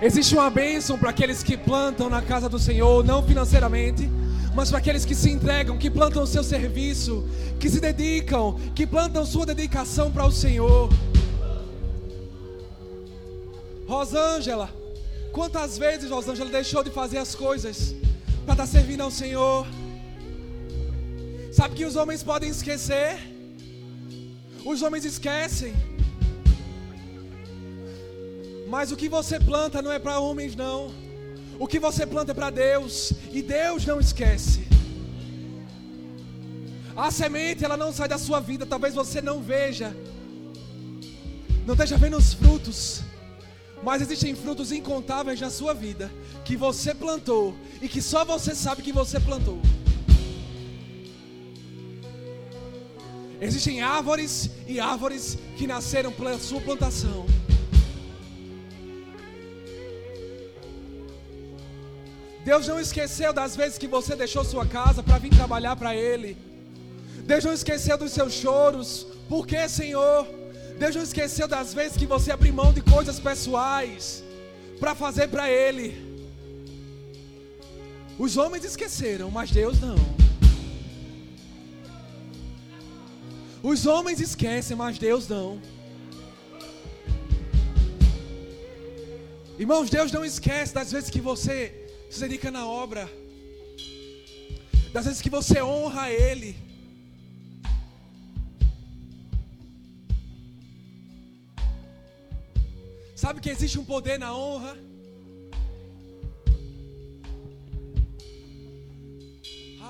Existe 0.00 0.34
uma 0.34 0.48
bênção 0.48 0.98
para 0.98 1.10
aqueles 1.10 1.42
que 1.42 1.58
plantam 1.58 2.08
na 2.08 2.22
casa 2.22 2.48
do 2.48 2.58
Senhor, 2.58 3.04
não 3.04 3.22
financeiramente, 3.22 4.10
mas 4.54 4.70
para 4.70 4.78
aqueles 4.78 5.04
que 5.04 5.14
se 5.14 5.28
entregam, 5.30 5.76
que 5.76 5.90
plantam 5.90 6.22
o 6.22 6.26
seu 6.26 6.42
serviço, 6.42 7.28
que 7.60 7.68
se 7.68 7.80
dedicam, 7.80 8.58
que 8.74 8.86
plantam 8.86 9.26
sua 9.26 9.44
dedicação 9.44 10.10
para 10.10 10.24
o 10.24 10.32
Senhor. 10.32 10.88
Rosângela, 13.86 14.70
quantas 15.36 15.76
vezes 15.76 16.10
Rosângela 16.10 16.50
deixou 16.58 16.82
de 16.82 16.90
fazer 16.90 17.18
as 17.18 17.34
coisas 17.34 17.94
para 18.44 18.54
estar 18.54 18.66
servindo 18.66 19.02
ao 19.06 19.10
Senhor? 19.10 19.66
Sabe 21.52 21.74
que 21.78 21.84
os 21.84 21.94
homens 21.94 22.22
podem 22.22 22.48
esquecer? 22.48 23.10
Os 24.64 24.80
homens 24.80 25.04
esquecem. 25.04 25.74
Mas 28.74 28.90
o 28.90 28.96
que 28.96 29.10
você 29.16 29.38
planta 29.38 29.82
não 29.82 29.92
é 29.92 29.98
para 29.98 30.18
homens, 30.18 30.56
não. 30.56 30.78
O 31.58 31.66
que 31.66 31.78
você 31.78 32.06
planta 32.06 32.32
é 32.32 32.34
para 32.34 32.48
Deus. 32.48 33.12
E 33.30 33.42
Deus 33.42 33.84
não 33.84 34.00
esquece. 34.00 34.66
A 36.96 37.10
semente, 37.10 37.62
ela 37.62 37.76
não 37.76 37.92
sai 37.92 38.08
da 38.08 38.18
sua 38.26 38.40
vida. 38.40 38.64
Talvez 38.64 38.94
você 38.94 39.20
não 39.20 39.42
veja. 39.42 39.94
Não 41.66 41.74
esteja 41.74 41.98
vendo 41.98 42.16
os 42.16 42.32
frutos. 42.32 43.05
Mas 43.82 44.02
existem 44.02 44.34
frutos 44.34 44.72
incontáveis 44.72 45.40
na 45.40 45.50
sua 45.50 45.74
vida. 45.74 46.10
Que 46.44 46.56
você 46.56 46.94
plantou. 46.94 47.54
E 47.80 47.88
que 47.88 48.02
só 48.02 48.24
você 48.24 48.54
sabe 48.54 48.82
que 48.82 48.92
você 48.92 49.20
plantou. 49.20 49.60
Existem 53.40 53.82
árvores 53.82 54.50
e 54.66 54.80
árvores 54.80 55.38
que 55.56 55.66
nasceram 55.66 56.10
pela 56.10 56.38
sua 56.38 56.60
plantação. 56.60 57.26
Deus 62.44 62.66
não 62.68 62.80
esqueceu 62.80 63.32
das 63.32 63.56
vezes 63.56 63.76
que 63.76 63.88
você 63.88 64.14
deixou 64.14 64.44
sua 64.44 64.64
casa 64.64 65.02
para 65.02 65.18
vir 65.18 65.30
trabalhar 65.30 65.76
para 65.76 65.94
Ele. 65.94 66.36
Deus 67.24 67.44
não 67.44 67.52
esqueceu 67.52 67.98
dos 67.98 68.12
seus 68.12 68.32
choros. 68.32 69.06
Por 69.28 69.46
que, 69.46 69.68
Senhor? 69.68 70.26
Deus 70.78 70.94
não 70.94 71.02
esqueceu 71.02 71.48
das 71.48 71.72
vezes 71.72 71.96
que 71.96 72.06
você 72.06 72.30
abriu 72.32 72.52
mão 72.52 72.72
de 72.72 72.82
coisas 72.82 73.18
pessoais 73.18 74.22
para 74.78 74.94
fazer 74.94 75.28
para 75.28 75.50
Ele. 75.50 75.86
Os 78.18 78.36
homens 78.36 78.64
esqueceram, 78.64 79.30
mas 79.30 79.50
Deus 79.50 79.80
não. 79.80 79.96
Os 83.62 83.86
homens 83.86 84.20
esquecem, 84.20 84.76
mas 84.76 84.98
Deus 84.98 85.26
não. 85.28 85.60
Irmãos, 89.58 89.88
Deus 89.88 90.12
não 90.12 90.24
esquece 90.24 90.74
das 90.74 90.92
vezes 90.92 91.08
que 91.08 91.20
você 91.20 91.56
se 92.10 92.20
dedica 92.20 92.50
na 92.50 92.66
obra, 92.66 93.10
das 94.92 95.06
vezes 95.06 95.22
que 95.22 95.30
você 95.30 95.62
honra 95.62 96.10
Ele. 96.10 96.65
Sabe 103.22 103.40
que 103.40 103.48
existe 103.48 103.78
um 103.78 103.84
poder 103.84 104.18
na 104.18 104.36
honra? 104.36 104.76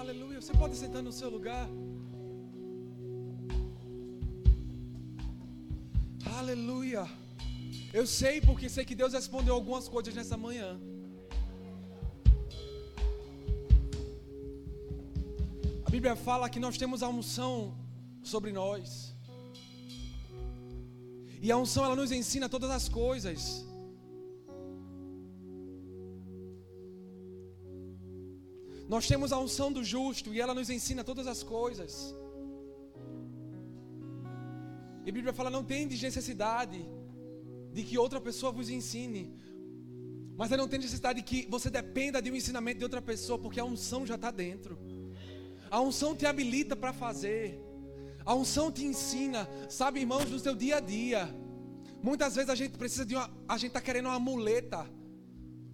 Aleluia. 0.00 0.40
Você 0.40 0.52
pode 0.52 0.76
sentar 0.76 1.02
no 1.02 1.10
seu 1.10 1.28
lugar. 1.28 1.68
Aleluia. 6.38 7.04
Eu 7.92 8.06
sei 8.06 8.40
porque 8.40 8.68
sei 8.68 8.84
que 8.84 8.94
Deus 8.94 9.12
respondeu 9.12 9.54
algumas 9.56 9.88
coisas 9.88 10.14
nessa 10.14 10.36
manhã. 10.36 10.78
A 15.84 15.90
Bíblia 15.90 16.14
fala 16.14 16.48
que 16.48 16.60
nós 16.60 16.78
temos 16.78 17.02
a 17.02 17.08
unção 17.08 17.76
sobre 18.22 18.52
nós. 18.52 19.15
E 21.46 21.52
a 21.54 21.56
unção 21.56 21.84
ela 21.84 21.94
nos 21.94 22.10
ensina 22.10 22.46
todas 22.48 22.70
as 22.76 22.88
coisas. 22.88 23.40
Nós 28.92 29.06
temos 29.10 29.30
a 29.32 29.38
unção 29.38 29.68
do 29.76 29.82
justo 29.92 30.34
e 30.34 30.40
ela 30.40 30.54
nos 30.58 30.70
ensina 30.76 31.04
todas 31.10 31.28
as 31.28 31.44
coisas. 31.44 31.92
E 35.04 35.10
a 35.10 35.12
Bíblia 35.12 35.32
fala: 35.32 35.48
não 35.48 35.62
tem 35.62 35.86
necessidade 35.86 36.80
de 37.72 37.84
que 37.84 37.96
outra 37.96 38.20
pessoa 38.20 38.50
vos 38.50 38.68
ensine, 38.68 39.22
mas 40.36 40.50
não 40.50 40.66
tem 40.66 40.80
necessidade 40.80 41.20
de 41.20 41.26
que 41.30 41.48
você 41.48 41.70
dependa 41.70 42.20
de 42.20 42.28
um 42.32 42.34
ensinamento 42.34 42.78
de 42.78 42.86
outra 42.90 43.02
pessoa, 43.12 43.38
porque 43.38 43.60
a 43.60 43.64
unção 43.64 44.04
já 44.04 44.16
está 44.16 44.32
dentro. 44.32 44.76
A 45.70 45.80
unção 45.80 46.16
te 46.16 46.26
habilita 46.26 46.74
para 46.74 46.92
fazer. 46.92 47.65
A 48.26 48.34
unção 48.34 48.72
te 48.72 48.84
ensina, 48.84 49.48
sabe, 49.68 50.00
irmãos, 50.00 50.28
no 50.28 50.38
seu 50.40 50.54
dia 50.54 50.78
a 50.78 50.80
dia. 50.80 51.32
Muitas 52.02 52.34
vezes 52.34 52.50
a 52.50 52.56
gente 52.56 52.76
precisa 52.76 53.06
de 53.06 53.14
uma. 53.14 53.30
A 53.48 53.56
gente 53.56 53.68
está 53.68 53.80
querendo 53.80 54.06
uma 54.06 54.18
muleta. 54.18 54.84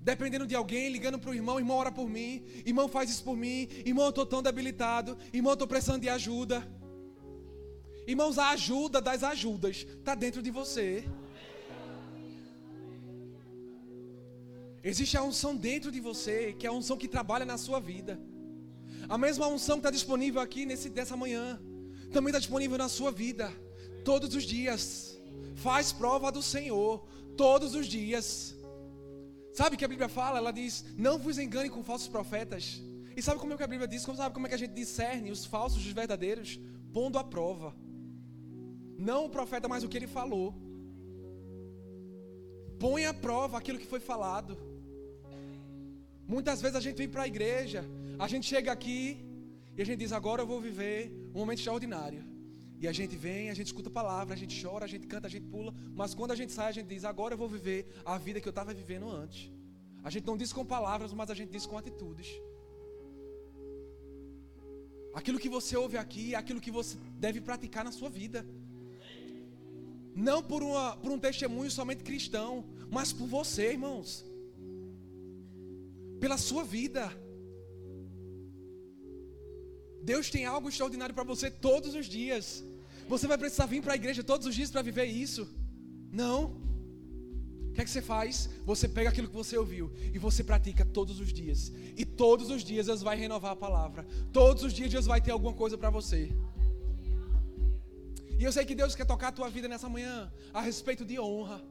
Dependendo 0.02 0.46
de 0.46 0.54
alguém, 0.54 0.90
ligando 0.90 1.18
para 1.18 1.30
o 1.30 1.34
irmão, 1.34 1.58
irmão, 1.58 1.76
ora 1.78 1.90
por 1.90 2.08
mim. 2.10 2.44
Irmão, 2.66 2.88
faz 2.88 3.08
isso 3.08 3.24
por 3.24 3.36
mim. 3.36 3.68
Irmão, 3.86 4.04
eu 4.04 4.10
estou 4.10 4.26
tão 4.26 4.42
debilitado. 4.42 5.16
Irmão, 5.32 5.52
eu 5.52 5.54
estou 5.54 5.66
precisando 5.66 6.02
de 6.02 6.10
ajuda. 6.10 6.56
Irmãos, 8.06 8.36
a 8.38 8.50
ajuda 8.50 9.00
das 9.00 9.22
ajudas 9.22 9.86
está 9.98 10.14
dentro 10.14 10.42
de 10.42 10.50
você. 10.50 11.08
Existe 14.84 15.16
a 15.16 15.22
unção 15.22 15.56
dentro 15.56 15.90
de 15.90 16.00
você, 16.00 16.52
que 16.52 16.66
é 16.66 16.68
a 16.68 16.72
unção 16.72 16.96
que 16.98 17.08
trabalha 17.08 17.46
na 17.46 17.56
sua 17.56 17.78
vida. 17.80 18.20
A 19.08 19.16
mesma 19.16 19.46
unção 19.46 19.76
que 19.76 19.80
está 19.80 19.90
disponível 19.90 20.40
aqui 20.40 20.66
nesse, 20.66 20.90
dessa 20.90 21.16
manhã, 21.16 21.60
também 22.12 22.30
está 22.30 22.38
disponível 22.38 22.78
na 22.78 22.88
sua 22.88 23.10
vida, 23.10 23.52
todos 24.04 24.34
os 24.34 24.44
dias. 24.44 25.18
Faz 25.56 25.92
prova 25.92 26.30
do 26.30 26.42
Senhor, 26.42 27.04
todos 27.36 27.74
os 27.74 27.86
dias. 27.86 28.54
Sabe 29.52 29.74
o 29.74 29.78
que 29.78 29.84
a 29.84 29.88
Bíblia 29.88 30.08
fala? 30.08 30.38
Ela 30.38 30.52
diz: 30.52 30.84
Não 30.96 31.18
vos 31.18 31.38
engane 31.38 31.68
com 31.68 31.82
falsos 31.82 32.08
profetas. 32.08 32.82
E 33.16 33.20
sabe 33.22 33.40
como 33.40 33.52
é 33.52 33.56
que 33.56 33.62
a 33.62 33.72
Bíblia 33.74 33.88
diz? 33.88 34.04
Como 34.04 34.16
sabe 34.16 34.34
como 34.34 34.46
é 34.46 34.48
que 34.48 34.54
a 34.54 34.58
gente 34.58 34.72
discerne 34.72 35.30
os 35.30 35.44
falsos 35.44 35.82
dos 35.82 35.92
verdadeiros? 35.92 36.58
Pondo 36.92 37.18
à 37.18 37.24
prova. 37.24 37.74
Não 38.98 39.26
o 39.26 39.30
profeta, 39.30 39.68
mas 39.68 39.84
o 39.84 39.88
que 39.88 39.98
ele 39.98 40.06
falou. 40.06 40.54
Põe 42.78 43.04
à 43.04 43.14
prova 43.14 43.58
aquilo 43.58 43.78
que 43.78 43.86
foi 43.86 44.00
falado. 44.00 44.56
Muitas 46.26 46.62
vezes 46.62 46.76
a 46.76 46.80
gente 46.80 46.96
vem 46.96 47.08
para 47.08 47.22
a 47.22 47.26
igreja, 47.26 47.84
a 48.18 48.26
gente 48.26 48.46
chega 48.46 48.72
aqui 48.72 49.31
e 49.76 49.82
a 49.82 49.84
gente 49.84 49.98
diz: 49.98 50.12
Agora 50.12 50.42
eu 50.42 50.46
vou 50.46 50.60
viver 50.60 51.10
um 51.34 51.38
momento 51.40 51.58
extraordinário. 51.58 52.24
E 52.80 52.88
a 52.88 52.92
gente 52.92 53.16
vem, 53.16 53.48
a 53.48 53.54
gente 53.54 53.66
escuta 53.66 53.88
a 53.88 53.92
palavra, 53.92 54.34
a 54.34 54.36
gente 54.36 54.60
chora, 54.60 54.84
a 54.84 54.88
gente 54.88 55.06
canta, 55.06 55.28
a 55.28 55.30
gente 55.30 55.46
pula. 55.46 55.72
Mas 55.94 56.14
quando 56.14 56.32
a 56.32 56.34
gente 56.34 56.52
sai, 56.52 56.68
a 56.68 56.72
gente 56.72 56.88
diz: 56.88 57.04
Agora 57.04 57.34
eu 57.34 57.38
vou 57.38 57.48
viver 57.48 57.86
a 58.04 58.18
vida 58.18 58.40
que 58.40 58.48
eu 58.48 58.50
estava 58.50 58.74
vivendo 58.74 59.08
antes. 59.08 59.50
A 60.02 60.10
gente 60.10 60.26
não 60.26 60.36
diz 60.36 60.52
com 60.52 60.64
palavras, 60.64 61.12
mas 61.12 61.30
a 61.30 61.34
gente 61.34 61.50
diz 61.50 61.64
com 61.64 61.78
atitudes. 61.78 62.28
Aquilo 65.14 65.38
que 65.38 65.48
você 65.48 65.76
ouve 65.76 65.96
aqui 65.96 66.34
é 66.34 66.38
aquilo 66.38 66.60
que 66.60 66.70
você 66.70 66.96
deve 67.18 67.40
praticar 67.40 67.84
na 67.84 67.92
sua 67.92 68.10
vida. 68.10 68.44
Não 70.14 70.42
por, 70.42 70.62
uma, 70.62 70.96
por 70.96 71.10
um 71.10 71.18
testemunho 71.18 71.70
somente 71.70 72.02
cristão, 72.02 72.64
mas 72.90 73.12
por 73.12 73.26
você, 73.26 73.70
irmãos. 73.72 74.24
Pela 76.18 76.36
sua 76.36 76.64
vida. 76.64 77.12
Deus 80.02 80.30
tem 80.30 80.44
algo 80.44 80.68
extraordinário 80.68 81.14
para 81.14 81.24
você 81.24 81.50
todos 81.50 81.94
os 81.94 82.06
dias. 82.06 82.64
Você 83.08 83.26
vai 83.26 83.38
precisar 83.38 83.66
vir 83.66 83.82
para 83.82 83.92
a 83.92 83.96
igreja 83.96 84.22
todos 84.22 84.46
os 84.46 84.54
dias 84.54 84.70
para 84.70 84.82
viver 84.82 85.04
isso? 85.04 85.48
Não. 86.10 86.60
O 87.68 87.72
que 87.74 87.80
é 87.80 87.84
que 87.84 87.90
você 87.90 88.02
faz? 88.02 88.50
Você 88.66 88.86
pega 88.86 89.08
aquilo 89.08 89.28
que 89.28 89.34
você 89.34 89.56
ouviu 89.56 89.90
e 90.12 90.18
você 90.18 90.44
pratica 90.44 90.84
todos 90.84 91.20
os 91.20 91.32
dias. 91.32 91.72
E 91.96 92.04
todos 92.04 92.50
os 92.50 92.62
dias 92.62 92.86
Deus 92.86 93.00
vai 93.00 93.16
renovar 93.16 93.52
a 93.52 93.56
palavra. 93.56 94.06
Todos 94.32 94.62
os 94.62 94.72
dias 94.72 94.90
Deus 94.90 95.06
vai 95.06 95.20
ter 95.20 95.30
alguma 95.30 95.54
coisa 95.54 95.78
para 95.78 95.88
você. 95.88 96.30
E 98.38 98.44
eu 98.44 98.52
sei 98.52 98.64
que 98.64 98.74
Deus 98.74 98.94
quer 98.94 99.06
tocar 99.06 99.28
a 99.28 99.32
tua 99.32 99.48
vida 99.48 99.68
nessa 99.68 99.88
manhã 99.88 100.30
a 100.52 100.60
respeito 100.60 101.04
de 101.04 101.18
honra. 101.18 101.64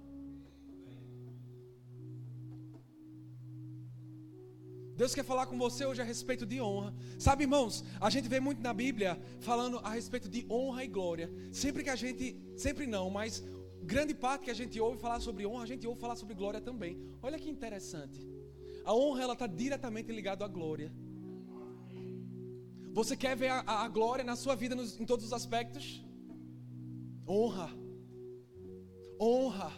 Deus 5.02 5.16
quer 5.16 5.24
falar 5.24 5.48
com 5.48 5.58
você 5.58 5.84
hoje 5.84 6.00
a 6.00 6.04
respeito 6.04 6.46
de 6.46 6.62
honra. 6.62 6.94
Sabe, 7.18 7.44
irmãos, 7.46 7.84
a 8.00 8.08
gente 8.12 8.28
vê 8.28 8.40
muito 8.40 8.62
na 8.62 8.72
Bíblia 8.72 9.20
falando 9.40 9.80
a 9.80 9.90
respeito 9.90 10.30
de 10.30 10.46
honra 10.48 10.84
e 10.84 10.88
glória. 10.88 11.28
Sempre 11.52 11.84
que 11.84 11.90
a 11.90 11.96
gente, 11.96 12.40
sempre 12.56 12.86
não, 12.86 13.10
mas 13.10 13.44
grande 13.82 14.14
parte 14.14 14.44
que 14.46 14.52
a 14.52 14.54
gente 14.54 14.80
ouve 14.80 15.00
falar 15.00 15.20
sobre 15.20 15.44
honra, 15.44 15.64
a 15.64 15.66
gente 15.66 15.88
ouve 15.88 16.00
falar 16.00 16.16
sobre 16.16 16.36
glória 16.36 16.62
também. 16.62 17.00
Olha 17.20 17.40
que 17.40 17.50
interessante. 17.50 18.20
A 18.86 18.94
honra 18.94 19.24
ela 19.24 19.34
está 19.34 19.48
diretamente 19.48 20.12
ligada 20.12 20.46
à 20.46 20.48
glória. 20.48 20.94
Você 22.94 23.18
quer 23.18 23.36
ver 23.36 23.50
a, 23.50 23.62
a, 23.62 23.86
a 23.86 23.88
glória 23.88 24.24
na 24.24 24.36
sua 24.36 24.54
vida 24.54 24.76
nos, 24.76 25.00
em 25.00 25.06
todos 25.12 25.26
os 25.26 25.34
aspectos? 25.34 26.06
Honra. 27.28 27.72
Honra. 29.20 29.72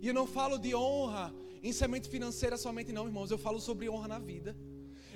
E 0.00 0.08
eu 0.08 0.14
não 0.14 0.26
falo 0.26 0.56
de 0.56 0.74
honra 0.74 1.34
em 1.62 1.72
semente 1.72 2.08
financeira 2.08 2.56
somente, 2.56 2.92
não, 2.92 3.06
irmãos. 3.06 3.30
Eu 3.30 3.38
falo 3.38 3.60
sobre 3.60 3.88
honra 3.88 4.08
na 4.08 4.18
vida. 4.18 4.56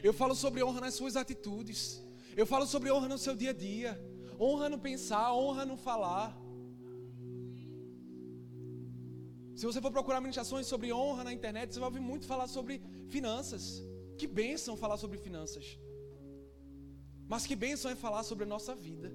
Eu 0.03 0.13
falo 0.13 0.35
sobre 0.35 0.63
honra 0.63 0.81
nas 0.83 0.95
suas 0.95 1.17
atitudes. 1.17 2.03
Eu 2.37 2.47
falo 2.47 2.67
sobre 2.67 2.91
honra 2.93 3.09
no 3.09 3.19
seu 3.19 3.35
dia 3.35 3.51
a 3.51 3.55
dia. 3.55 3.93
Honra 4.39 4.69
no 4.69 4.79
pensar, 4.79 5.33
honra 5.35 5.65
no 5.65 5.77
falar. 5.77 6.37
Se 9.55 9.65
você 9.65 9.81
for 9.81 9.93
procurar 9.93 10.21
ministrações 10.21 10.67
sobre 10.67 10.93
honra 10.93 11.25
na 11.25 11.33
internet, 11.33 11.73
você 11.73 11.81
vai 11.81 11.89
ouvir 11.89 12.01
muito 12.01 12.27
falar 12.27 12.49
sobre 12.49 12.83
finanças. 13.09 13.83
Que 14.19 14.27
bênção 14.27 14.77
falar 14.77 14.97
sobre 14.97 15.19
finanças. 15.19 15.79
Mas 17.27 17.47
que 17.47 17.57
bênção 17.57 17.91
é 17.91 17.95
falar 17.95 18.25
sobre 18.25 18.45
a 18.45 18.47
nossa 18.47 18.75
vida. 18.75 19.13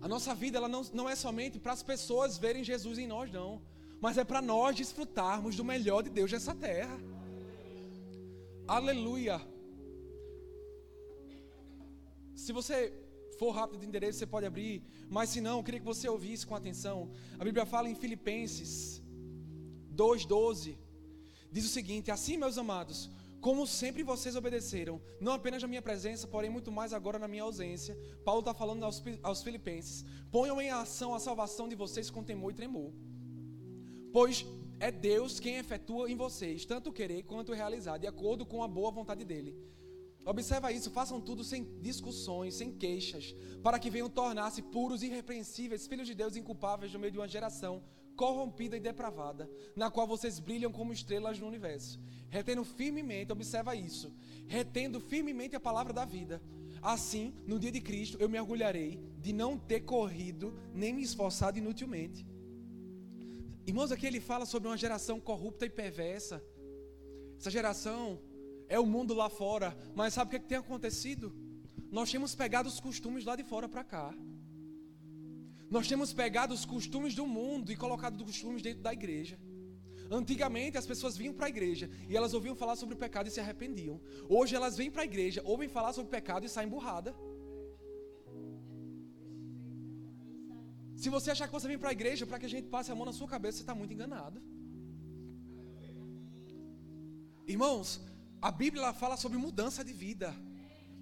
A 0.00 0.08
nossa 0.08 0.34
vida 0.34 0.58
ela 0.58 0.68
não, 0.68 0.82
não 0.92 1.08
é 1.08 1.16
somente 1.16 1.58
para 1.58 1.72
as 1.72 1.82
pessoas 1.82 2.36
verem 2.36 2.62
Jesus 2.62 2.98
em 2.98 3.06
nós, 3.06 3.32
não. 3.32 3.62
Mas 4.04 4.18
é 4.18 4.24
para 4.24 4.42
nós 4.42 4.74
desfrutarmos 4.82 5.54
do 5.54 5.64
melhor 5.72 6.02
de 6.02 6.10
Deus 6.10 6.30
nessa 6.32 6.54
terra. 6.68 6.98
Aleluia. 8.66 9.40
Se 12.34 12.52
você 12.52 12.92
for 13.38 13.52
rápido 13.52 13.78
de 13.80 13.86
endereço, 13.86 14.18
você 14.18 14.26
pode 14.26 14.44
abrir. 14.44 14.82
Mas 15.08 15.30
se 15.30 15.40
não, 15.40 15.58
eu 15.58 15.62
queria 15.62 15.78
que 15.78 15.86
você 15.86 16.08
ouvisse 16.08 16.44
com 16.44 16.56
atenção. 16.56 17.12
A 17.38 17.44
Bíblia 17.44 17.64
fala 17.64 17.88
em 17.88 17.94
Filipenses 17.94 19.00
2,12. 19.94 20.76
Diz 21.52 21.64
o 21.64 21.68
seguinte: 21.68 22.10
Assim, 22.10 22.36
meus 22.36 22.58
amados, 22.58 23.08
como 23.40 23.68
sempre 23.68 24.02
vocês 24.02 24.34
obedeceram, 24.34 25.00
não 25.20 25.32
apenas 25.32 25.62
na 25.62 25.68
minha 25.68 25.82
presença, 25.90 26.26
porém 26.26 26.50
muito 26.50 26.72
mais 26.72 26.92
agora 26.92 27.20
na 27.20 27.28
minha 27.28 27.44
ausência. 27.44 27.96
Paulo 28.24 28.40
está 28.40 28.52
falando 28.52 28.84
aos, 28.84 29.00
aos 29.22 29.42
Filipenses: 29.44 30.04
ponham 30.32 30.60
em 30.60 30.70
ação 30.70 31.14
a 31.14 31.20
salvação 31.20 31.68
de 31.68 31.76
vocês 31.76 32.10
com 32.10 32.24
temor 32.24 32.50
e 32.50 32.54
tremor, 32.56 32.92
pois 34.12 34.46
é 34.78 34.90
Deus 34.90 35.40
quem 35.40 35.56
efetua 35.56 36.10
em 36.10 36.16
vocês, 36.16 36.64
tanto 36.64 36.92
querer 36.92 37.22
quanto 37.22 37.52
realizar, 37.52 37.98
de 37.98 38.06
acordo 38.06 38.44
com 38.44 38.62
a 38.62 38.68
boa 38.68 38.90
vontade 38.90 39.24
dele. 39.24 39.56
Observa 40.24 40.70
isso, 40.70 40.90
façam 40.90 41.20
tudo 41.20 41.42
sem 41.42 41.64
discussões, 41.80 42.54
sem 42.54 42.70
queixas, 42.70 43.34
para 43.62 43.78
que 43.78 43.90
venham 43.90 44.08
tornar-se 44.08 44.62
puros 44.62 45.02
irrepreensíveis, 45.02 45.86
filhos 45.86 46.06
de 46.06 46.14
Deus 46.14 46.36
inculpáveis 46.36 46.92
no 46.92 46.98
meio 46.98 47.12
de 47.12 47.18
uma 47.18 47.26
geração 47.26 47.82
corrompida 48.14 48.76
e 48.76 48.80
depravada, 48.80 49.50
na 49.74 49.90
qual 49.90 50.06
vocês 50.06 50.38
brilham 50.38 50.70
como 50.70 50.92
estrelas 50.92 51.38
no 51.40 51.48
universo, 51.48 51.98
retendo 52.28 52.64
firmemente, 52.64 53.32
observa 53.32 53.74
isso, 53.74 54.12
retendo 54.46 55.00
firmemente 55.00 55.56
a 55.56 55.60
palavra 55.60 55.92
da 55.92 56.04
vida. 56.04 56.40
Assim, 56.80 57.34
no 57.46 57.58
dia 57.58 57.72
de 57.72 57.80
Cristo, 57.80 58.16
eu 58.20 58.28
me 58.28 58.38
orgulharei 58.38 59.00
de 59.18 59.32
não 59.32 59.56
ter 59.56 59.80
corrido 59.80 60.52
nem 60.74 60.92
me 60.92 61.02
esforçado 61.02 61.58
inutilmente. 61.58 62.26
Irmãos, 63.64 63.92
aqui 63.92 64.06
ele 64.06 64.20
fala 64.20 64.44
sobre 64.44 64.68
uma 64.68 64.76
geração 64.76 65.20
corrupta 65.20 65.64
e 65.64 65.70
perversa. 65.70 66.42
Essa 67.38 67.50
geração 67.50 68.20
é 68.68 68.78
o 68.78 68.86
mundo 68.86 69.14
lá 69.14 69.28
fora. 69.28 69.76
Mas 69.94 70.14
sabe 70.14 70.28
o 70.28 70.30
que, 70.30 70.36
é 70.36 70.38
que 70.40 70.48
tem 70.48 70.58
acontecido? 70.58 71.32
Nós 71.90 72.10
temos 72.10 72.34
pegado 72.34 72.68
os 72.68 72.80
costumes 72.80 73.24
lá 73.24 73.36
de 73.36 73.44
fora 73.44 73.68
para 73.68 73.84
cá. 73.84 74.12
Nós 75.70 75.86
temos 75.88 76.12
pegado 76.12 76.52
os 76.52 76.64
costumes 76.64 77.14
do 77.14 77.26
mundo 77.26 77.70
e 77.70 77.76
colocado 77.76 78.16
os 78.16 78.22
costumes 78.22 78.62
dentro 78.62 78.82
da 78.82 78.92
igreja. 78.92 79.38
Antigamente 80.10 80.76
as 80.76 80.84
pessoas 80.84 81.16
vinham 81.16 81.32
para 81.32 81.46
a 81.46 81.48
igreja 81.48 81.88
e 82.08 82.16
elas 82.16 82.34
ouviam 82.34 82.54
falar 82.54 82.76
sobre 82.76 82.94
o 82.94 82.98
pecado 82.98 83.28
e 83.28 83.30
se 83.30 83.40
arrependiam. 83.40 84.00
Hoje 84.28 84.54
elas 84.54 84.76
vêm 84.76 84.90
para 84.90 85.02
a 85.02 85.04
igreja, 85.04 85.40
ouvem 85.44 85.68
falar 85.68 85.92
sobre 85.92 86.08
o 86.08 86.10
pecado 86.10 86.44
e 86.44 86.48
saem 86.48 86.68
burrada. 86.68 87.14
Se 91.02 91.10
você 91.14 91.32
achar 91.32 91.46
que 91.48 91.56
você 91.58 91.66
vem 91.66 91.78
para 91.82 91.88
a 91.88 91.96
igreja 91.98 92.24
para 92.24 92.38
que 92.38 92.46
a 92.46 92.52
gente 92.54 92.68
passe 92.74 92.92
a 92.92 92.94
mão 92.94 93.04
na 93.04 93.12
sua 93.12 93.26
cabeça, 93.26 93.56
você 93.56 93.62
está 93.64 93.74
muito 93.74 93.92
enganado. 93.92 94.40
Irmãos, 97.54 98.00
a 98.40 98.52
Bíblia 98.52 98.92
fala 98.92 99.16
sobre 99.16 99.36
mudança 99.36 99.82
de 99.88 99.92
vida. 99.92 100.32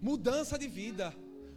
Mudança 0.00 0.58
de 0.58 0.68
vida. 0.68 1.14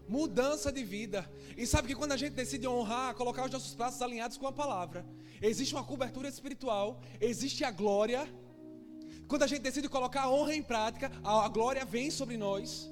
Mudança 0.10 0.74
de 0.74 0.84
vida. 0.84 1.22
E 1.56 1.66
sabe 1.66 1.88
que 1.88 1.96
quando 1.96 2.12
a 2.12 2.18
gente 2.18 2.34
decide 2.34 2.68
honrar, 2.68 3.16
colocar 3.16 3.46
os 3.46 3.52
nossos 3.52 3.74
braços 3.76 4.02
alinhados 4.02 4.36
com 4.36 4.46
a 4.46 4.52
palavra, 4.52 5.06
existe 5.42 5.74
uma 5.74 5.86
cobertura 5.86 6.28
espiritual, 6.28 7.02
existe 7.22 7.64
a 7.64 7.72
glória. 7.72 8.28
Quando 9.26 9.44
a 9.44 9.48
gente 9.48 9.62
decide 9.62 9.88
colocar 9.88 10.24
a 10.24 10.30
honra 10.30 10.54
em 10.54 10.64
prática, 10.74 11.10
a 11.24 11.48
glória 11.48 11.86
vem 11.86 12.12
sobre 12.12 12.36
nós. 12.36 12.90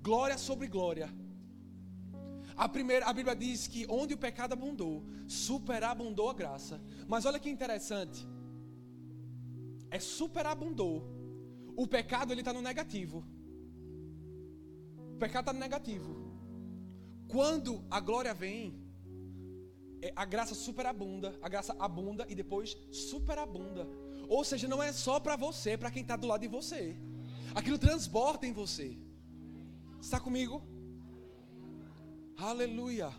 Glória 0.00 0.38
sobre 0.38 0.68
glória. 0.68 1.12
A, 2.56 2.68
primeira, 2.68 3.06
a 3.06 3.12
Bíblia 3.12 3.36
diz 3.36 3.66
que 3.66 3.86
onde 3.88 4.14
o 4.14 4.18
pecado 4.18 4.54
abundou, 4.54 5.04
superabundou 5.28 6.30
a 6.30 6.34
graça. 6.34 6.80
Mas 7.06 7.24
olha 7.24 7.38
que 7.38 7.50
interessante 7.50 8.26
é 9.90 9.98
superabundou. 9.98 10.94
O 11.76 11.86
pecado 11.86 12.32
ele 12.32 12.40
está 12.40 12.52
no 12.52 12.62
negativo. 12.62 13.24
O 15.14 15.18
pecado 15.18 15.44
está 15.44 15.52
no 15.52 15.58
negativo. 15.58 16.14
Quando 17.28 17.84
a 17.90 18.00
glória 18.00 18.32
vem, 18.32 18.62
é, 20.00 20.12
a 20.14 20.24
graça 20.24 20.54
superabunda, 20.54 21.38
a 21.42 21.48
graça 21.48 21.74
abunda 21.78 22.26
e 22.28 22.34
depois 22.34 22.76
superabunda. 22.90 23.86
Ou 24.28 24.44
seja, 24.44 24.68
não 24.68 24.82
é 24.82 24.92
só 24.92 25.18
para 25.20 25.36
você, 25.36 25.70
é 25.70 25.76
para 25.76 25.90
quem 25.90 26.02
está 26.02 26.16
do 26.16 26.26
lado 26.26 26.40
de 26.40 26.48
você. 26.48 26.96
Aquilo 27.54 27.78
transborda 27.78 28.46
em 28.46 28.52
você. 28.52 28.98
Está 30.00 30.20
comigo? 30.20 30.62
Aleluia. 32.38 33.10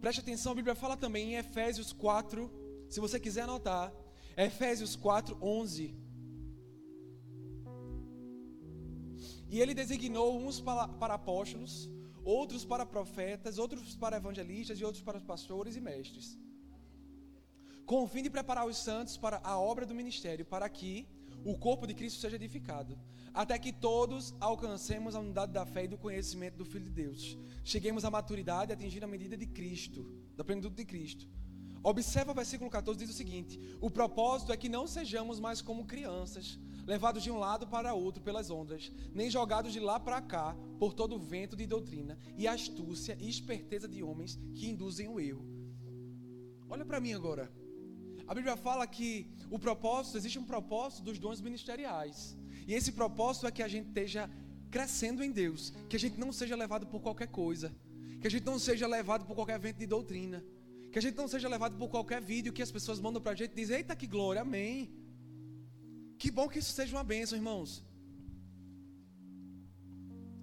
Preste 0.00 0.20
atenção, 0.20 0.52
a 0.52 0.54
Bíblia 0.56 0.74
fala 0.74 0.96
também 0.96 1.32
em 1.32 1.36
Efésios 1.36 1.92
4, 1.92 2.50
se 2.90 2.98
você 2.98 3.20
quiser 3.20 3.42
anotar, 3.42 3.92
Efésios 4.36 4.96
4, 4.96 5.38
11. 5.40 5.94
E 9.48 9.60
ele 9.60 9.72
designou 9.72 10.36
uns 10.36 10.60
para, 10.60 10.88
para 10.88 11.14
apóstolos, 11.14 11.88
outros 12.24 12.64
para 12.64 12.84
profetas, 12.84 13.56
outros 13.56 13.94
para 13.94 14.16
evangelistas 14.16 14.80
e 14.80 14.84
outros 14.84 15.02
para 15.02 15.20
pastores 15.20 15.76
e 15.76 15.80
mestres. 15.80 16.36
Com 17.86 18.02
o 18.02 18.08
fim 18.08 18.22
de 18.22 18.30
preparar 18.30 18.66
os 18.66 18.76
santos 18.76 19.16
para 19.16 19.40
a 19.44 19.56
obra 19.60 19.86
do 19.86 19.94
ministério, 19.94 20.44
para 20.44 20.68
que 20.68 21.06
o 21.44 21.56
corpo 21.56 21.86
de 21.86 21.94
Cristo 21.94 22.20
seja 22.20 22.36
edificado, 22.36 22.98
até 23.32 23.58
que 23.58 23.72
todos 23.72 24.34
alcancemos 24.40 25.14
a 25.14 25.20
unidade 25.20 25.52
da 25.52 25.66
fé 25.66 25.84
e 25.84 25.88
do 25.88 25.98
conhecimento 25.98 26.56
do 26.56 26.64
Filho 26.64 26.84
de 26.84 26.90
Deus. 26.90 27.36
Cheguemos 27.62 28.04
à 28.04 28.10
maturidade 28.10 28.72
atingir 28.72 29.04
a 29.04 29.08
medida 29.08 29.36
de 29.36 29.46
Cristo, 29.46 30.10
da 30.36 30.44
plenitude 30.44 30.76
de 30.76 30.84
Cristo. 30.84 31.28
Observa 31.82 32.32
o 32.32 32.34
versículo 32.34 32.70
14, 32.70 32.98
diz 32.98 33.10
o 33.10 33.12
seguinte: 33.12 33.60
O 33.80 33.90
propósito 33.90 34.52
é 34.52 34.56
que 34.56 34.70
não 34.70 34.86
sejamos 34.86 35.38
mais 35.38 35.60
como 35.60 35.84
crianças, 35.84 36.58
levados 36.86 37.22
de 37.22 37.30
um 37.30 37.38
lado 37.38 37.66
para 37.66 37.92
outro 37.92 38.22
pelas 38.22 38.50
ondas, 38.50 38.90
nem 39.12 39.30
jogados 39.30 39.72
de 39.72 39.80
lá 39.80 40.00
para 40.00 40.22
cá 40.22 40.56
por 40.78 40.94
todo 40.94 41.16
o 41.16 41.18
vento 41.18 41.56
de 41.56 41.66
doutrina 41.66 42.18
e 42.38 42.48
astúcia 42.48 43.16
e 43.20 43.28
esperteza 43.28 43.86
de 43.86 44.02
homens 44.02 44.38
que 44.54 44.68
induzem 44.68 45.08
o 45.08 45.20
erro. 45.20 45.44
Olha 46.70 46.86
para 46.86 47.00
mim 47.00 47.12
agora. 47.12 47.52
A 48.26 48.34
Bíblia 48.34 48.56
fala 48.56 48.86
que 48.86 49.28
o 49.50 49.58
propósito, 49.58 50.16
existe 50.16 50.38
um 50.38 50.44
propósito 50.44 51.02
dos 51.02 51.18
dons 51.18 51.40
ministeriais. 51.40 52.36
E 52.66 52.74
esse 52.74 52.92
propósito 52.92 53.46
é 53.46 53.50
que 53.50 53.62
a 53.62 53.68
gente 53.68 53.88
esteja 53.88 54.30
crescendo 54.70 55.22
em 55.22 55.30
Deus, 55.30 55.72
que 55.88 55.96
a 55.96 55.98
gente 55.98 56.18
não 56.18 56.32
seja 56.32 56.56
levado 56.56 56.86
por 56.86 57.00
qualquer 57.00 57.28
coisa, 57.28 57.74
que 58.20 58.26
a 58.26 58.30
gente 58.30 58.44
não 58.44 58.58
seja 58.58 58.86
levado 58.86 59.26
por 59.26 59.34
qualquer 59.34 59.58
vento 59.58 59.78
de 59.78 59.86
doutrina, 59.86 60.42
que 60.90 60.98
a 60.98 61.02
gente 61.02 61.16
não 61.16 61.28
seja 61.28 61.48
levado 61.48 61.76
por 61.76 61.88
qualquer 61.88 62.22
vídeo 62.22 62.52
que 62.52 62.62
as 62.62 62.70
pessoas 62.70 63.00
mandam 63.00 63.20
para 63.20 63.32
a 63.32 63.34
gente 63.34 63.52
e 63.52 63.54
dizem, 63.54 63.76
eita 63.76 63.94
que 63.94 64.06
glória, 64.06 64.42
amém. 64.42 64.92
Que 66.18 66.30
bom 66.30 66.48
que 66.48 66.58
isso 66.58 66.72
seja 66.72 66.96
uma 66.96 67.04
bênção, 67.04 67.36
irmãos. 67.36 67.84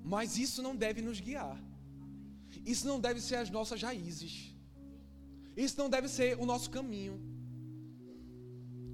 Mas 0.03 0.37
isso 0.37 0.61
não 0.61 0.75
deve 0.75 1.01
nos 1.01 1.19
guiar. 1.19 1.57
Isso 2.65 2.85
não 2.85 2.99
deve 2.99 3.21
ser 3.21 3.35
as 3.35 3.49
nossas 3.49 3.81
raízes. 3.81 4.53
Isso 5.55 5.77
não 5.77 5.89
deve 5.89 6.07
ser 6.07 6.37
o 6.37 6.45
nosso 6.45 6.69
caminho. 6.69 7.30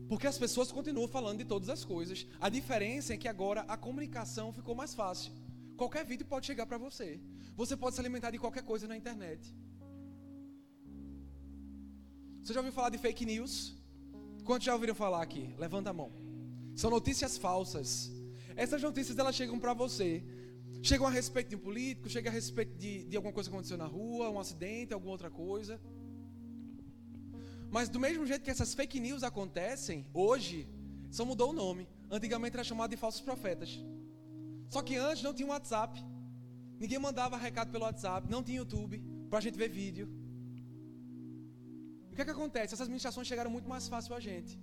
Porque 0.07 0.27
as 0.27 0.37
pessoas 0.37 0.71
continuam 0.71 1.07
falando 1.07 1.39
de 1.39 1.45
todas 1.45 1.69
as 1.69 1.83
coisas. 1.83 2.25
A 2.39 2.49
diferença 2.49 3.13
é 3.13 3.17
que 3.17 3.27
agora 3.27 3.61
a 3.67 3.75
comunicação 3.75 4.53
ficou 4.53 4.73
mais 4.73 4.93
fácil. 4.93 5.31
Qualquer 5.75 6.05
vídeo 6.05 6.25
pode 6.25 6.45
chegar 6.45 6.65
para 6.65 6.77
você. 6.77 7.19
Você 7.55 7.75
pode 7.75 7.95
se 7.95 8.01
alimentar 8.01 8.31
de 8.31 8.39
qualquer 8.39 8.63
coisa 8.63 8.87
na 8.87 8.95
internet. 8.95 9.53
Você 12.41 12.53
já 12.53 12.59
ouviu 12.61 12.71
falar 12.71 12.89
de 12.89 12.97
fake 12.97 13.25
news? 13.25 13.75
Quantos 14.45 14.65
já 14.65 14.73
ouviram 14.73 14.95
falar 14.95 15.21
aqui? 15.21 15.53
Levanta 15.57 15.89
a 15.89 15.93
mão. 15.93 16.11
São 16.75 16.89
notícias 16.89 17.37
falsas. 17.37 18.09
Essas 18.55 18.81
notícias 18.81 19.17
elas 19.17 19.35
chegam 19.35 19.59
para 19.59 19.73
você. 19.73 20.23
Chegam 20.81 21.05
a 21.05 21.09
respeito 21.09 21.49
de 21.49 21.55
um 21.55 21.59
político, 21.59 22.07
chegam 22.07 22.31
a 22.31 22.33
respeito 22.33 22.77
de, 22.77 23.03
de 23.05 23.15
alguma 23.17 23.33
coisa 23.33 23.49
que 23.49 23.55
aconteceu 23.55 23.77
na 23.77 23.85
rua, 23.87 24.29
um 24.29 24.39
acidente, 24.39 24.93
alguma 24.93 25.11
outra 25.11 25.29
coisa. 25.29 25.81
Mas 27.69 27.89
do 27.89 27.99
mesmo 27.99 28.25
jeito 28.25 28.43
que 28.43 28.51
essas 28.51 28.73
fake 28.73 28.99
news 28.99 29.23
acontecem, 29.23 30.05
hoje, 30.13 30.67
só 31.11 31.25
mudou 31.25 31.49
o 31.49 31.53
nome. 31.53 31.87
Antigamente 32.09 32.55
era 32.55 32.63
chamado 32.63 32.91
de 32.91 32.97
falsos 32.97 33.21
profetas. 33.21 33.79
Só 34.69 34.81
que 34.81 34.95
antes 34.95 35.23
não 35.23 35.33
tinha 35.33 35.47
WhatsApp. 35.47 36.03
Ninguém 36.79 36.99
mandava 36.99 37.37
recado 37.37 37.71
pelo 37.71 37.85
WhatsApp, 37.85 38.29
não 38.29 38.43
tinha 38.43 38.57
YouTube 38.57 39.03
para 39.29 39.39
a 39.39 39.41
gente 39.41 39.57
ver 39.57 39.69
vídeo. 39.69 40.07
O 42.11 42.15
que 42.15 42.21
é 42.21 42.25
que 42.25 42.31
acontece? 42.31 42.73
Essas 42.73 42.87
ministrações 42.87 43.27
chegaram 43.27 43.51
muito 43.51 43.69
mais 43.69 43.87
fácil 43.87 44.15
a 44.15 44.19
gente. 44.19 44.59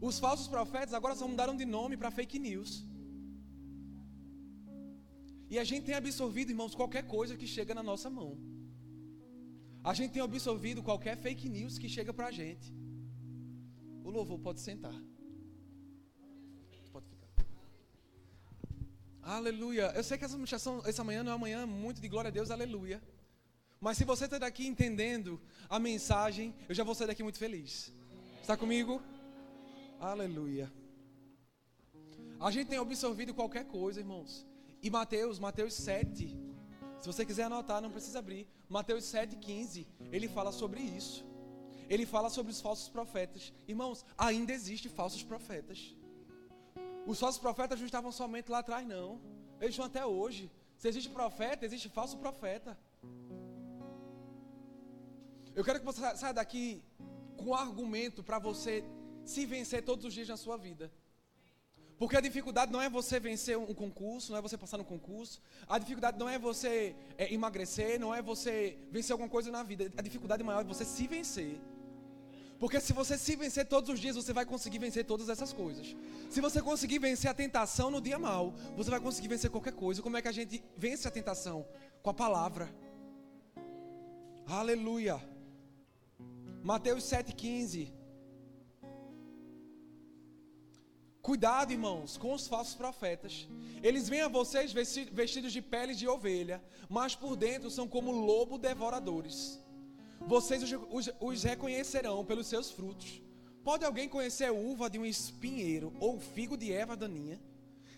Os 0.00 0.18
falsos 0.18 0.48
profetas 0.48 0.94
agora 0.94 1.14
só 1.14 1.26
mudaram 1.26 1.56
de 1.56 1.64
nome 1.64 1.96
para 1.96 2.10
fake 2.10 2.38
news. 2.38 2.84
E 5.48 5.58
a 5.58 5.64
gente 5.64 5.84
tem 5.86 5.94
absorvido, 5.94 6.50
irmãos, 6.50 6.74
qualquer 6.74 7.04
coisa 7.06 7.36
que 7.36 7.46
chega 7.46 7.74
na 7.74 7.82
nossa 7.82 8.10
mão. 8.10 8.30
A 9.84 9.92
gente 9.92 10.12
tem 10.12 10.22
absorvido 10.22 10.82
qualquer 10.82 11.14
fake 11.18 11.46
news 11.46 11.78
que 11.78 11.90
chega 11.90 12.12
para 12.12 12.28
a 12.28 12.30
gente. 12.30 12.72
O 14.02 14.10
louvor 14.10 14.38
pode 14.38 14.60
sentar. 14.60 14.94
Pode 16.90 17.06
ficar. 17.06 17.30
Aleluia. 19.22 19.92
Eu 19.94 20.02
sei 20.02 20.16
que 20.16 20.24
essa 20.24 20.38
essa 20.86 21.04
manhã 21.04 21.22
não 21.22 21.32
é 21.32 21.34
uma 21.34 21.40
manhã 21.46 21.66
muito 21.66 22.00
de 22.00 22.08
glória 22.08 22.28
a 22.28 22.30
Deus, 22.30 22.50
aleluia. 22.50 23.02
Mas 23.78 23.98
se 23.98 24.04
você 24.04 24.24
está 24.24 24.38
daqui 24.38 24.66
entendendo 24.66 25.38
a 25.68 25.78
mensagem, 25.78 26.54
eu 26.66 26.74
já 26.74 26.82
vou 26.82 26.94
sair 26.94 27.08
daqui 27.08 27.22
muito 27.22 27.38
feliz. 27.38 27.92
Está 28.40 28.56
comigo? 28.56 29.02
Aleluia. 30.00 30.72
A 32.40 32.50
gente 32.50 32.68
tem 32.68 32.78
absorvido 32.78 33.34
qualquer 33.34 33.66
coisa, 33.66 34.00
irmãos. 34.00 34.46
E 34.82 34.88
Mateus, 34.88 35.38
Mateus 35.38 35.74
7, 35.74 36.43
se 37.04 37.12
você 37.12 37.22
quiser 37.26 37.42
anotar, 37.42 37.82
não 37.82 37.90
precisa 37.90 38.18
abrir. 38.18 38.48
Mateus 38.66 39.04
7,15, 39.04 39.86
ele 40.10 40.26
fala 40.26 40.50
sobre 40.50 40.80
isso. 40.80 41.22
Ele 41.86 42.06
fala 42.06 42.30
sobre 42.30 42.50
os 42.50 42.62
falsos 42.62 42.88
profetas. 42.88 43.52
Irmãos, 43.68 44.06
ainda 44.16 44.54
existem 44.54 44.90
falsos 44.90 45.22
profetas. 45.22 45.94
Os 47.06 47.20
falsos 47.20 47.38
profetas 47.38 47.78
não 47.78 47.84
estavam 47.84 48.10
somente 48.10 48.50
lá 48.50 48.60
atrás, 48.60 48.86
não. 48.88 49.20
Eles 49.60 49.74
estão 49.74 49.84
até 49.84 50.06
hoje. 50.06 50.50
Se 50.78 50.88
existe 50.88 51.10
profeta, 51.10 51.66
existe 51.66 51.90
falso 51.90 52.16
profeta. 52.16 52.74
Eu 55.54 55.62
quero 55.62 55.80
que 55.80 55.84
você 55.84 56.00
saia 56.16 56.32
daqui 56.32 56.82
com 57.36 57.50
um 57.50 57.54
argumento 57.54 58.24
para 58.24 58.38
você 58.38 58.82
se 59.26 59.44
vencer 59.44 59.84
todos 59.84 60.06
os 60.06 60.14
dias 60.14 60.28
na 60.28 60.38
sua 60.38 60.56
vida. 60.56 60.90
Porque 61.98 62.16
a 62.16 62.20
dificuldade 62.20 62.72
não 62.72 62.80
é 62.82 62.88
você 62.88 63.20
vencer 63.20 63.56
um 63.56 63.72
concurso, 63.72 64.32
não 64.32 64.38
é 64.38 64.42
você 64.42 64.58
passar 64.58 64.78
no 64.78 64.84
concurso. 64.84 65.40
A 65.68 65.78
dificuldade 65.78 66.18
não 66.18 66.28
é 66.28 66.38
você 66.38 66.94
é, 67.16 67.32
emagrecer, 67.32 68.00
não 68.00 68.14
é 68.14 68.20
você 68.20 68.76
vencer 68.90 69.12
alguma 69.12 69.28
coisa 69.28 69.50
na 69.50 69.62
vida. 69.62 69.90
A 69.96 70.02
dificuldade 70.02 70.42
maior 70.42 70.62
é 70.62 70.64
você 70.64 70.84
se 70.84 71.06
vencer. 71.06 71.60
Porque 72.58 72.80
se 72.80 72.92
você 72.92 73.16
se 73.18 73.36
vencer 73.36 73.66
todos 73.66 73.90
os 73.90 74.00
dias, 74.00 74.16
você 74.16 74.32
vai 74.32 74.44
conseguir 74.44 74.78
vencer 74.78 75.04
todas 75.04 75.28
essas 75.28 75.52
coisas. 75.52 75.94
Se 76.30 76.40
você 76.40 76.60
conseguir 76.60 76.98
vencer 76.98 77.30
a 77.30 77.34
tentação 77.34 77.90
no 77.90 78.00
dia 78.00 78.18
mal, 78.18 78.54
você 78.76 78.90
vai 78.90 79.00
conseguir 79.00 79.28
vencer 79.28 79.50
qualquer 79.50 79.72
coisa. 79.72 80.02
Como 80.02 80.16
é 80.16 80.22
que 80.22 80.28
a 80.28 80.32
gente 80.32 80.64
vence 80.76 81.06
a 81.06 81.10
tentação? 81.10 81.66
Com 82.02 82.10
a 82.10 82.14
palavra. 82.14 82.74
Aleluia. 84.46 85.20
Mateus 86.62 87.04
7,15. 87.04 88.03
Cuidado, 91.24 91.72
irmãos, 91.72 92.18
com 92.18 92.34
os 92.34 92.46
falsos 92.46 92.74
profetas. 92.74 93.48
Eles 93.82 94.10
vêm 94.10 94.20
a 94.20 94.28
vocês 94.28 94.74
vestidos 94.74 95.54
de 95.54 95.62
peles 95.62 95.98
de 95.98 96.06
ovelha, 96.06 96.62
mas 96.86 97.14
por 97.14 97.34
dentro 97.34 97.70
são 97.70 97.88
como 97.88 98.12
lobo 98.12 98.58
devoradores. 98.58 99.58
Vocês 100.20 100.62
os, 100.62 100.72
os, 100.90 101.10
os 101.18 101.42
reconhecerão 101.42 102.26
pelos 102.26 102.46
seus 102.46 102.70
frutos. 102.70 103.22
Pode 103.62 103.86
alguém 103.86 104.06
conhecer 104.06 104.44
a 104.44 104.52
uva 104.52 104.90
de 104.90 104.98
um 104.98 105.06
espinheiro 105.06 105.94
ou 105.98 106.20
figo 106.20 106.58
de 106.58 106.70
erva 106.70 106.94
daninha? 106.94 107.40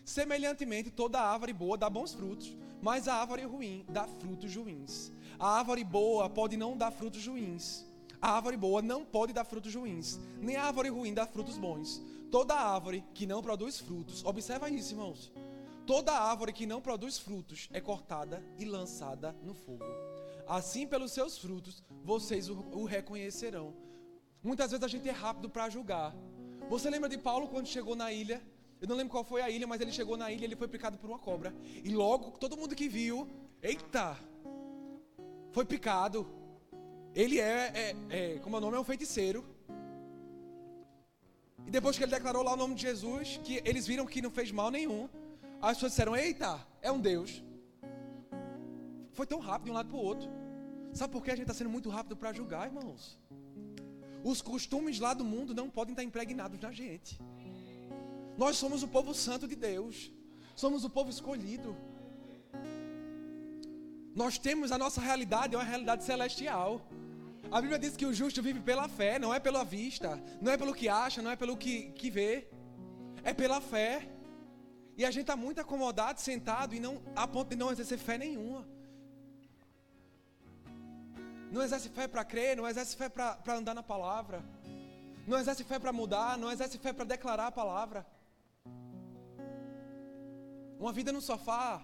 Semelhantemente, 0.05 0.93
toda 0.93 1.21
árvore 1.21 1.53
boa 1.53 1.77
dá 1.77 1.91
bons 1.91 2.15
frutos, 2.15 2.57
mas 2.81 3.09
a 3.09 3.15
árvore 3.15 3.43
ruim 3.43 3.85
dá 3.89 4.07
frutos 4.07 4.55
ruins. 4.55 5.11
A 5.37 5.49
árvore 5.59 5.83
boa 5.83 6.31
pode 6.31 6.57
não 6.57 6.77
dar 6.77 6.93
frutos 6.93 7.27
ruins. 7.27 7.85
A 8.23 8.37
árvore 8.37 8.57
boa 8.57 8.81
não 8.81 9.05
pode 9.05 9.33
dar 9.33 9.45
frutos 9.45 9.75
ruins, 9.75 10.17
nem 10.41 10.55
a 10.55 10.65
árvore 10.65 10.91
ruim 10.91 11.13
dá 11.13 11.27
frutos 11.27 11.59
bons. 11.59 12.01
Toda 12.37 12.55
árvore 12.55 13.03
que 13.15 13.27
não 13.27 13.41
produz 13.41 13.81
frutos, 13.81 14.23
observa 14.23 14.69
isso, 14.69 14.93
irmãos. 14.93 15.33
Toda 15.87 16.13
árvore 16.13 16.53
que 16.53 16.67
não 16.67 16.83
produz 16.83 17.19
frutos 17.19 17.67
é 17.73 17.81
cortada 17.81 18.45
e 18.59 18.67
lançada 18.67 19.35
no 19.43 19.55
fogo. 19.55 19.87
Assim, 20.47 20.87
pelos 20.87 21.13
seus 21.13 21.39
frutos, 21.39 21.83
vocês 22.05 22.51
o, 22.51 22.85
reconhecerão. 22.85 23.75
Muitas 24.43 24.71
vezes 24.71 24.85
a 24.85 24.87
gente 24.87 25.09
é 25.09 25.13
rápido 25.13 25.49
para 25.49 25.71
julgar. 25.71 26.15
Você 26.69 26.91
lembra 26.91 27.09
de 27.09 27.17
Paulo 27.17 27.49
quando 27.49 27.69
chegou 27.69 27.97
na 27.97 28.13
ilha? 28.13 28.43
Eu 28.83 28.87
não 28.87 28.97
lembro 28.97 29.13
qual 29.13 29.25
foi 29.25 29.41
a 29.41 29.49
ilha, 29.49 29.67
mas 29.67 29.81
ele 29.81 29.91
chegou 29.91 30.19
na 30.19 30.31
ilha 30.31 30.43
e 30.43 30.45
ele 30.45 30.57
foi 30.57 30.69
picado 30.69 30.99
por 30.99 31.09
uma 31.09 31.19
cobra. 31.19 31.55
E 31.83 31.89
logo, 31.89 32.33
todo 32.33 32.55
mundo 32.55 32.77
que 32.77 32.87
viu, 32.87 33.27
eita, 33.63 34.15
foi 35.53 35.65
picado. 35.65 36.29
Ele 37.15 37.41
é, 37.41 37.73
é, 37.75 38.35
é 38.35 38.39
como 38.41 38.57
é 38.57 38.59
o 38.59 38.61
nome, 38.61 38.77
é 38.77 38.81
um 38.81 38.85
feiticeiro. 38.85 39.56
E 41.67 41.71
depois 41.71 41.97
que 41.97 42.05
ele 42.05 42.13
declarou 42.13 42.43
lá 42.43 42.53
o 42.53 42.57
nome 42.57 42.75
de 42.75 42.83
Jesus, 42.83 43.41
que 43.43 43.61
eles 43.65 43.87
viram 43.87 44.07
que 44.07 44.23
não 44.23 44.31
fez 44.31 44.53
mal 44.53 44.71
nenhum, 44.71 45.09
as 45.61 45.77
pessoas 45.77 45.93
disseram: 45.93 46.17
Eita, 46.17 46.65
é 46.81 46.91
um 46.93 47.01
Deus. 47.01 47.43
Foi 49.13 49.27
tão 49.27 49.41
rápido 49.41 49.67
de 49.67 49.71
um 49.73 49.75
lado 49.75 49.89
para 49.89 49.97
o 49.97 50.01
outro. 50.01 50.29
Sabe 50.93 51.13
por 51.13 51.23
que 51.23 51.31
a 51.31 51.35
gente 51.35 51.43
está 51.43 51.55
sendo 51.55 51.71
muito 51.71 51.89
rápido 51.91 52.17
para 52.17 52.33
julgar, 52.33 52.67
irmãos? 52.67 53.19
Os 54.23 54.41
costumes 54.41 54.99
lá 54.99 55.13
do 55.15 55.25
mundo 55.25 55.55
não 55.55 55.69
podem 55.69 55.93
estar 55.93 56.05
impregnados 56.05 56.61
na 56.61 56.71
gente. 56.71 57.19
Nós 58.37 58.57
somos 58.57 58.83
o 58.83 58.89
povo 58.89 59.13
santo 59.15 59.49
de 59.49 59.57
Deus. 59.57 60.13
Somos 60.55 60.85
o 60.85 60.91
povo 60.91 61.11
escolhido. 61.11 61.77
Nós 64.15 64.39
temos 64.39 64.73
a 64.73 64.79
nossa 64.79 65.01
realidade, 65.01 65.55
é 65.55 65.59
uma 65.59 65.65
realidade 65.65 66.05
celestial. 66.05 66.81
A 67.51 67.61
Bíblia 67.61 67.79
diz 67.79 67.97
que 67.97 68.05
o 68.05 68.13
justo 68.13 68.43
vive 68.43 68.61
pela 68.61 68.89
fé, 68.89 69.19
não 69.19 69.33
é 69.33 69.39
pela 69.39 69.65
vista, 69.65 70.21
não 70.41 70.51
é 70.51 70.57
pelo 70.57 70.75
que 70.75 70.89
acha, 70.89 71.23
não 71.23 71.31
é 71.31 71.37
pelo 71.37 71.57
que, 71.57 71.91
que 71.93 72.11
vê, 72.11 72.49
é 73.23 73.33
pela 73.33 73.61
fé. 73.61 74.09
E 74.97 75.05
a 75.05 75.11
gente 75.11 75.23
está 75.23 75.37
muito 75.37 75.61
acomodado, 75.61 76.21
sentado, 76.21 76.75
e 76.75 76.81
não 76.81 77.03
a 77.15 77.27
ponto 77.29 77.51
de 77.51 77.57
não 77.57 77.71
exercer 77.71 77.99
fé 77.99 78.19
nenhuma. 78.19 78.67
Não 81.53 81.63
exerce 81.63 81.89
fé 81.89 82.09
para 82.09 82.25
crer, 82.25 82.57
não 82.57 82.69
exerce 82.69 82.97
fé 82.97 83.09
para 83.09 83.55
andar 83.55 83.75
na 83.75 83.83
palavra. 83.83 84.45
Não 85.27 85.39
exerce 85.39 85.63
fé 85.65 85.79
para 85.79 85.93
mudar, 85.93 86.37
não 86.37 86.51
exerce 86.51 86.79
fé 86.79 86.93
para 86.93 87.05
declarar 87.05 87.47
a 87.47 87.53
palavra. 87.53 88.07
Uma 90.79 90.93
vida 90.93 91.13
no 91.13 91.21
sofá 91.21 91.83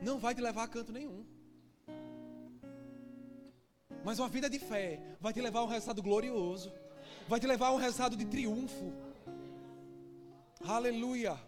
não 0.00 0.18
vai 0.18 0.34
te 0.34 0.40
levar 0.40 0.64
a 0.64 0.68
canto 0.68 0.92
nenhum. 0.92 1.26
Mas 4.04 4.18
uma 4.18 4.28
vida 4.28 4.50
de 4.50 4.58
fé 4.58 5.00
vai 5.20 5.32
te 5.32 5.40
levar 5.40 5.60
a 5.60 5.64
um 5.64 5.68
resultado 5.68 6.02
glorioso. 6.02 6.72
Vai 7.28 7.38
te 7.38 7.46
levar 7.46 7.68
a 7.68 7.72
um 7.72 7.76
resultado 7.76 8.16
de 8.16 8.24
triunfo. 8.24 8.92
Aleluia. 10.64 11.38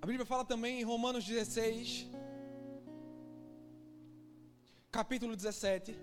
A 0.00 0.06
Bíblia 0.06 0.26
fala 0.26 0.44
também 0.44 0.80
em 0.80 0.84
Romanos 0.84 1.24
16, 1.24 2.06
capítulo 4.92 5.34
17. 5.34 5.96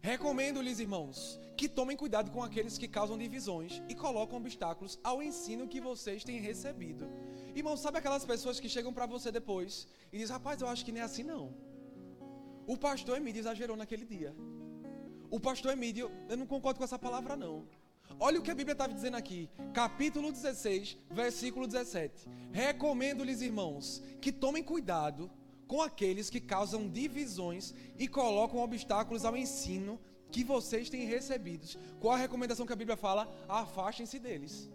Recomendo-lhes, 0.00 0.78
irmãos, 0.78 1.40
que 1.56 1.68
tomem 1.68 1.96
cuidado 1.96 2.30
com 2.30 2.40
aqueles 2.40 2.78
que 2.78 2.86
causam 2.86 3.18
divisões 3.18 3.82
e 3.88 3.94
colocam 3.94 4.38
obstáculos 4.38 5.00
ao 5.02 5.20
ensino 5.20 5.66
que 5.66 5.80
vocês 5.80 6.22
têm 6.22 6.38
recebido. 6.40 7.08
Irmão, 7.56 7.76
sabe 7.76 7.98
aquelas 7.98 8.24
pessoas 8.24 8.60
que 8.60 8.68
chegam 8.68 8.92
para 8.92 9.06
você 9.06 9.32
depois 9.32 9.88
e 10.12 10.18
dizem: 10.18 10.32
Rapaz, 10.32 10.60
eu 10.60 10.68
acho 10.68 10.84
que 10.84 10.92
nem 10.92 11.02
é 11.02 11.04
assim 11.04 11.24
não. 11.24 11.65
O 12.66 12.76
pastor 12.76 13.16
Emílio 13.16 13.40
exagerou 13.40 13.76
naquele 13.76 14.04
dia. 14.04 14.34
O 15.30 15.38
pastor 15.38 15.72
Emílio, 15.72 16.10
eu 16.28 16.36
não 16.36 16.46
concordo 16.46 16.78
com 16.78 16.84
essa 16.84 16.98
palavra 16.98 17.36
não. 17.36 17.66
Olha 18.18 18.38
o 18.38 18.42
que 18.42 18.50
a 18.50 18.54
Bíblia 18.54 18.72
estava 18.72 18.94
dizendo 18.94 19.16
aqui, 19.16 19.48
capítulo 19.74 20.32
16, 20.32 20.96
versículo 21.10 21.66
17. 21.66 22.28
Recomendo-lhes, 22.52 23.40
irmãos, 23.40 24.02
que 24.20 24.32
tomem 24.32 24.62
cuidado 24.62 25.30
com 25.66 25.82
aqueles 25.82 26.30
que 26.30 26.40
causam 26.40 26.88
divisões 26.88 27.74
e 27.98 28.06
colocam 28.06 28.60
obstáculos 28.60 29.24
ao 29.24 29.36
ensino 29.36 30.00
que 30.30 30.44
vocês 30.44 30.88
têm 30.88 31.04
recebidos. 31.06 31.78
Qual 32.00 32.14
a 32.14 32.18
recomendação 32.18 32.66
que 32.66 32.72
a 32.72 32.76
Bíblia 32.76 32.96
fala? 32.96 33.28
Afastem-se 33.48 34.18
deles. 34.18 34.70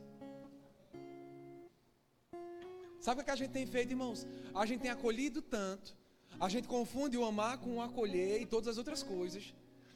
Sabe 3.00 3.22
o 3.22 3.24
que 3.24 3.32
a 3.32 3.36
gente 3.36 3.52
tem 3.52 3.66
feito, 3.66 3.92
irmãos? 3.92 4.28
A 4.54 4.66
gente 4.66 4.82
tem 4.82 4.92
acolhido 4.92 5.42
tanto, 5.42 5.98
a 6.39 6.49
gente 6.49 6.67
confunde 6.67 7.17
o 7.17 7.25
amar 7.25 7.57
com 7.57 7.77
o 7.77 7.82
acolher 7.82 8.41
e 8.41 8.45
todas 8.45 8.67
as 8.67 8.77
outras 8.77 9.03
coisas. 9.03 9.53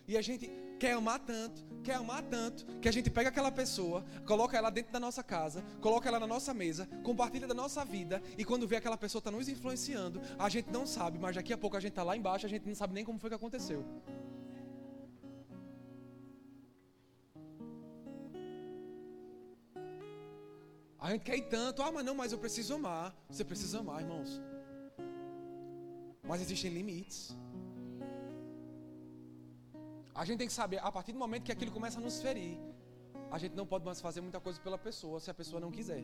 E 0.07 0.15
a 0.15 0.21
gente 0.21 0.49
quer 0.79 0.93
amar 0.93 1.19
tanto, 1.19 1.63
quer 1.83 1.95
amar 1.95 2.21
tanto, 2.23 2.65
que 2.79 2.87
a 2.87 2.91
gente 2.91 3.09
pega 3.09 3.29
aquela 3.29 3.51
pessoa, 3.51 4.05
coloca 4.25 4.55
ela 4.55 4.69
dentro 4.69 4.91
da 4.91 4.99
nossa 4.99 5.23
casa, 5.23 5.63
coloca 5.81 6.07
ela 6.07 6.19
na 6.19 6.27
nossa 6.27 6.53
mesa, 6.53 6.87
compartilha 7.03 7.47
da 7.47 7.53
nossa 7.53 7.83
vida, 7.83 8.21
e 8.37 8.45
quando 8.45 8.67
vê 8.67 8.75
aquela 8.75 8.97
pessoa 8.97 9.19
está 9.19 9.31
nos 9.31 9.49
influenciando, 9.49 10.21
a 10.37 10.47
gente 10.47 10.69
não 10.71 10.85
sabe, 10.85 11.17
mas 11.17 11.35
daqui 11.35 11.53
a 11.53 11.57
pouco 11.57 11.75
a 11.75 11.79
gente 11.79 11.91
está 11.91 12.03
lá 12.03 12.15
embaixo, 12.15 12.45
a 12.45 12.49
gente 12.49 12.67
não 12.67 12.75
sabe 12.75 12.93
nem 12.93 13.03
como 13.03 13.17
foi 13.17 13.29
que 13.29 13.35
aconteceu. 13.35 13.83
A 20.99 21.11
gente 21.11 21.21
quer 21.21 21.37
ir 21.37 21.43
tanto, 21.43 21.83
ah, 21.83 21.91
mas 21.91 22.03
não, 22.03 22.15
mas 22.15 22.31
eu 22.31 22.39
preciso 22.39 22.73
amar. 22.73 23.15
Você 23.29 23.43
precisa 23.45 23.79
amar, 23.79 24.01
irmãos. 24.01 24.41
Mas 26.27 26.41
existem 26.41 26.71
limites. 26.71 27.35
A 30.13 30.23
gente 30.25 30.39
tem 30.39 30.47
que 30.47 30.53
saber, 30.53 30.79
a 30.79 30.91
partir 30.91 31.11
do 31.11 31.19
momento 31.19 31.43
que 31.43 31.51
aquilo 31.51 31.71
começa 31.71 31.99
a 31.99 32.01
nos 32.01 32.21
ferir, 32.21 32.57
a 33.31 33.37
gente 33.37 33.53
não 33.53 33.65
pode 33.65 33.85
mais 33.85 33.99
fazer 33.99 34.21
muita 34.21 34.39
coisa 34.39 34.59
pela 34.59 34.77
pessoa 34.77 35.19
se 35.19 35.29
a 35.29 35.33
pessoa 35.33 35.59
não 35.59 35.71
quiser. 35.71 36.03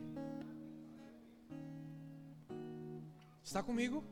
Está 3.42 3.62
comigo? 3.62 4.04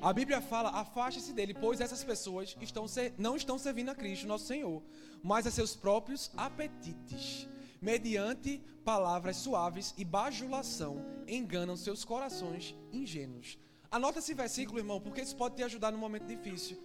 A 0.00 0.12
Bíblia 0.12 0.40
fala: 0.40 0.70
afaste-se 0.70 1.32
dele, 1.32 1.54
pois 1.54 1.80
essas 1.80 2.04
pessoas 2.04 2.56
estão 2.60 2.86
não 3.18 3.36
estão 3.36 3.58
servindo 3.58 3.90
a 3.90 3.94
Cristo, 3.94 4.26
nosso 4.26 4.46
Senhor, 4.46 4.82
mas 5.22 5.46
a 5.46 5.50
seus 5.50 5.74
próprios 5.74 6.30
apetites 6.36 7.48
mediante 7.84 8.62
palavras 8.82 9.36
suaves 9.36 9.94
e 9.98 10.04
bajulação, 10.06 11.04
enganam 11.28 11.76
seus 11.76 12.02
corações 12.02 12.74
ingênuos. 12.90 13.58
Anota 13.96 14.18
esse 14.22 14.34
versículo, 14.42 14.78
irmão, 14.84 14.98
porque 15.04 15.22
isso 15.26 15.36
pode 15.42 15.56
te 15.56 15.62
ajudar 15.68 15.90
num 15.92 16.02
momento 16.06 16.26
difícil. 16.34 16.76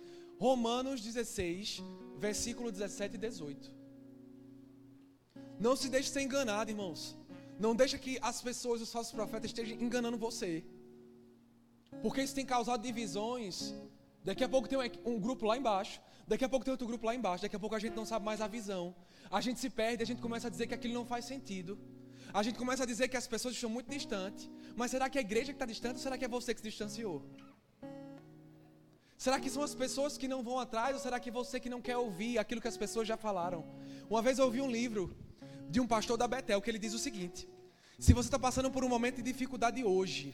Romanos 0.45 1.01
16, 1.01 1.81
versículo 2.25 2.71
17 2.71 3.15
e 3.15 3.17
18. 3.17 3.71
Não 5.59 5.75
se 5.75 5.89
deixe 5.95 6.09
ser 6.09 6.21
enganado, 6.21 6.69
irmãos. 6.75 7.01
Não 7.65 7.73
deixe 7.75 7.97
que 7.97 8.13
as 8.21 8.41
pessoas, 8.41 8.81
os 8.81 8.91
falsos 8.91 9.13
profetas, 9.19 9.49
estejam 9.49 9.77
enganando 9.85 10.17
você. 10.17 10.51
Porque 12.03 12.21
isso 12.21 12.35
tem 12.35 12.45
causado 12.45 12.81
divisões. 12.89 13.73
Daqui 14.23 14.43
a 14.43 14.49
pouco 14.49 14.69
tem 14.69 14.77
um 15.03 15.19
grupo 15.19 15.45
lá 15.47 15.57
embaixo. 15.57 15.99
Daqui 16.27 16.45
a 16.45 16.49
pouco 16.49 16.63
tem 16.63 16.71
outro 16.71 16.87
grupo 16.87 17.05
lá 17.07 17.15
embaixo. 17.15 17.41
Daqui 17.41 17.55
a 17.55 17.59
pouco 17.59 17.75
a 17.75 17.79
gente 17.79 17.95
não 17.95 18.05
sabe 18.05 18.23
mais 18.23 18.39
a 18.39 18.47
visão 18.47 18.95
a 19.31 19.41
gente 19.41 19.59
se 19.59 19.69
perde, 19.69 20.01
a 20.01 20.05
gente 20.05 20.21
começa 20.21 20.47
a 20.47 20.49
dizer 20.49 20.67
que 20.67 20.73
aquilo 20.73 20.93
não 20.93 21.05
faz 21.05 21.25
sentido. 21.25 21.77
A 22.33 22.43
gente 22.43 22.57
começa 22.57 22.83
a 22.83 22.85
dizer 22.85 23.07
que 23.07 23.17
as 23.17 23.27
pessoas 23.27 23.55
estão 23.55 23.69
muito 23.69 23.89
distantes. 23.89 24.49
Mas 24.75 24.91
será 24.91 25.09
que 25.09 25.17
é 25.17 25.21
a 25.21 25.23
igreja 25.23 25.47
que 25.47 25.55
está 25.55 25.65
distante 25.65 25.95
ou 25.95 26.01
será 26.01 26.17
que 26.17 26.25
é 26.25 26.27
você 26.27 26.53
que 26.53 26.61
se 26.61 26.67
distanciou? 26.69 27.23
Será 29.17 29.39
que 29.39 29.49
são 29.49 29.63
as 29.63 29.75
pessoas 29.75 30.17
que 30.17 30.27
não 30.27 30.41
vão 30.41 30.59
atrás 30.59 30.95
ou 30.95 31.01
será 31.01 31.19
que 31.19 31.29
você 31.29 31.59
que 31.59 31.69
não 31.69 31.81
quer 31.81 31.97
ouvir 31.97 32.37
aquilo 32.37 32.61
que 32.61 32.67
as 32.67 32.77
pessoas 32.77 33.07
já 33.07 33.17
falaram? 33.17 33.65
Uma 34.09 34.21
vez 34.21 34.39
eu 34.39 34.45
ouvi 34.45 34.61
um 34.61 34.71
livro 34.71 35.13
de 35.69 35.79
um 35.79 35.87
pastor 35.87 36.17
da 36.17 36.27
Betel 36.27 36.61
que 36.61 36.69
ele 36.69 36.79
diz 36.79 36.93
o 36.93 36.99
seguinte: 36.99 37.49
Se 37.97 38.13
você 38.13 38.27
está 38.27 38.39
passando 38.39 38.71
por 38.71 38.83
um 38.83 38.89
momento 38.89 39.17
de 39.17 39.23
dificuldade 39.23 39.83
hoje, 39.83 40.33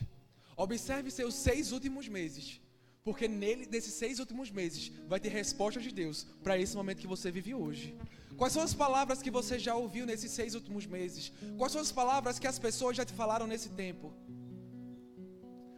observe 0.55 1.09
seus 1.09 1.33
seis 1.33 1.71
últimos 1.71 2.07
meses, 2.07 2.61
porque 3.05 3.27
nele, 3.27 3.67
nesses 3.73 3.93
seis 4.01 4.17
últimos 4.23 4.49
meses, 4.59 4.91
vai 5.11 5.19
ter 5.23 5.29
resposta 5.41 5.79
de 5.79 5.91
Deus 6.01 6.25
para 6.43 6.57
esse 6.57 6.75
momento 6.79 7.01
que 7.03 7.13
você 7.15 7.29
vive 7.37 7.53
hoje. 7.53 7.95
Quais 8.39 8.51
são 8.55 8.63
as 8.63 8.73
palavras 8.73 9.21
que 9.25 9.29
você 9.29 9.59
já 9.65 9.75
ouviu 9.75 10.07
nesses 10.07 10.31
seis 10.31 10.55
últimos 10.59 10.87
meses? 10.87 11.31
Quais 11.59 11.71
são 11.71 11.81
as 11.85 11.91
palavras 11.99 12.39
que 12.39 12.47
as 12.47 12.57
pessoas 12.57 12.97
já 12.97 13.05
te 13.05 13.13
falaram 13.13 13.45
nesse 13.45 13.69
tempo? 13.83 14.11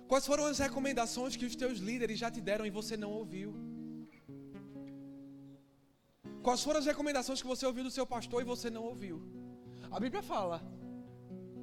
Quais 0.07 0.25
foram 0.25 0.45
as 0.45 0.57
recomendações 0.57 1.35
que 1.35 1.45
os 1.49 1.57
teus 1.63 1.79
líderes 1.89 2.17
já 2.17 2.31
te 2.31 2.39
deram 2.39 2.65
e 2.65 2.69
você 2.79 2.95
não 2.95 3.11
ouviu? 3.11 3.53
Quais 6.41 6.63
foram 6.63 6.79
as 6.79 6.85
recomendações 6.85 7.41
que 7.41 7.53
você 7.53 7.65
ouviu 7.65 7.83
do 7.83 7.91
seu 7.91 8.07
pastor 8.07 8.41
e 8.41 8.51
você 8.55 8.69
não 8.69 8.85
ouviu? 8.85 9.21
A 9.91 9.99
Bíblia 9.99 10.23
fala, 10.23 10.63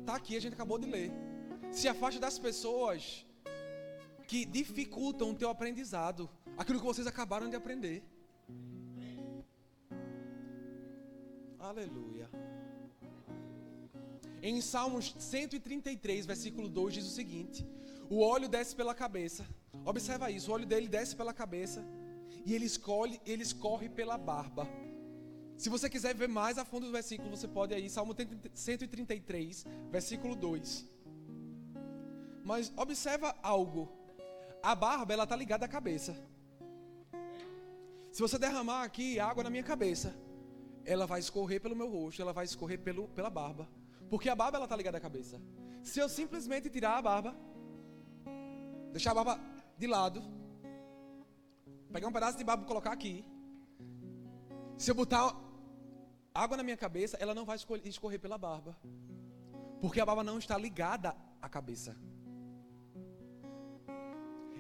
tá 0.05 0.15
aqui, 0.17 0.37
a 0.37 0.41
gente 0.41 0.53
acabou 0.53 0.79
de 0.79 0.91
ler. 0.97 1.11
Se 1.73 1.89
afaste 1.89 2.21
das 2.21 2.39
pessoas 2.39 3.25
que 4.27 4.45
dificultam 4.45 5.31
o 5.31 5.35
teu 5.35 5.49
aprendizado, 5.49 6.29
aquilo 6.57 6.79
que 6.79 6.85
vocês 6.85 7.07
acabaram 7.07 7.49
de 7.49 7.57
aprender. 7.57 8.03
Aleluia. 11.59 12.29
Em 14.43 14.61
Salmos 14.61 15.14
133, 15.18 16.27
versículo 16.27 16.68
2 16.68 16.95
diz 16.95 17.07
o 17.07 17.11
seguinte: 17.11 17.66
O 18.11 18.20
óleo 18.20 18.49
desce 18.49 18.77
pela 18.77 18.95
cabeça. 18.95 19.47
Observa 19.85 20.31
isso, 20.31 20.51
o 20.51 20.55
óleo 20.55 20.66
dele 20.66 20.89
desce 20.89 21.16
pela 21.16 21.33
cabeça 21.33 21.85
e 22.45 22.55
ele 22.55 22.66
escolhe, 22.66 23.20
ele 23.25 23.43
escorre 23.43 23.89
pela 23.89 24.18
barba. 24.18 24.68
Se 25.57 25.68
você 25.68 25.89
quiser 25.89 26.14
ver 26.14 26.29
mais 26.29 26.59
a 26.59 26.64
fundo 26.64 26.87
do 26.87 26.93
versículo, 26.93 27.31
você 27.31 27.49
pode 27.49 27.72
aí, 27.75 27.89
Salmo 27.89 28.14
133, 28.53 29.64
versículo 29.91 30.35
2. 30.35 30.87
Mas 32.45 32.72
observa 32.77 33.35
algo. 33.43 34.04
A 34.71 34.75
barba, 34.75 35.12
ela 35.12 35.27
tá 35.27 35.37
ligada 35.37 35.67
à 35.67 35.69
cabeça. 35.69 36.17
Se 38.11 38.21
você 38.23 38.39
derramar 38.39 38.83
aqui 38.83 39.21
água 39.21 39.45
na 39.45 39.51
minha 39.51 39.62
cabeça, 39.62 40.17
ela 40.87 41.07
vai 41.07 41.21
escorrer 41.21 41.61
pelo 41.61 41.77
meu 41.77 41.89
rosto, 41.91 42.23
ela 42.23 42.33
vai 42.33 42.47
escorrer 42.47 42.79
pelo, 42.81 43.07
pela 43.09 43.29
barba. 43.29 43.69
Porque 44.09 44.31
a 44.31 44.35
barba 44.35 44.57
ela 44.57 44.65
está 44.65 44.75
ligada 44.75 44.97
à 44.97 45.01
cabeça. 45.03 45.39
Se 45.83 46.01
eu 46.01 46.09
simplesmente 46.09 46.71
tirar 46.71 46.97
a 46.97 47.03
barba, 47.03 47.37
deixar 48.91 49.11
a 49.11 49.15
barba 49.15 49.39
de 49.77 49.87
lado, 49.87 50.23
pegar 51.93 52.09
um 52.09 52.12
pedaço 52.12 52.39
de 52.39 52.45
barba 52.45 52.65
e 52.65 52.67
colocar 52.67 52.93
aqui, 52.93 53.23
se 54.79 54.91
eu 54.91 54.95
botar 54.95 55.37
água 56.35 56.57
na 56.57 56.62
minha 56.62 56.79
cabeça, 56.79 57.19
ela 57.21 57.35
não 57.35 57.45
vai 57.45 57.59
escorrer 57.85 58.19
pela 58.19 58.39
barba. 58.39 58.75
Porque 59.83 60.01
a 60.01 60.07
barba 60.07 60.25
não 60.25 60.39
está 60.39 60.57
ligada 60.57 61.15
à 61.43 61.51
cabeça. 61.51 61.95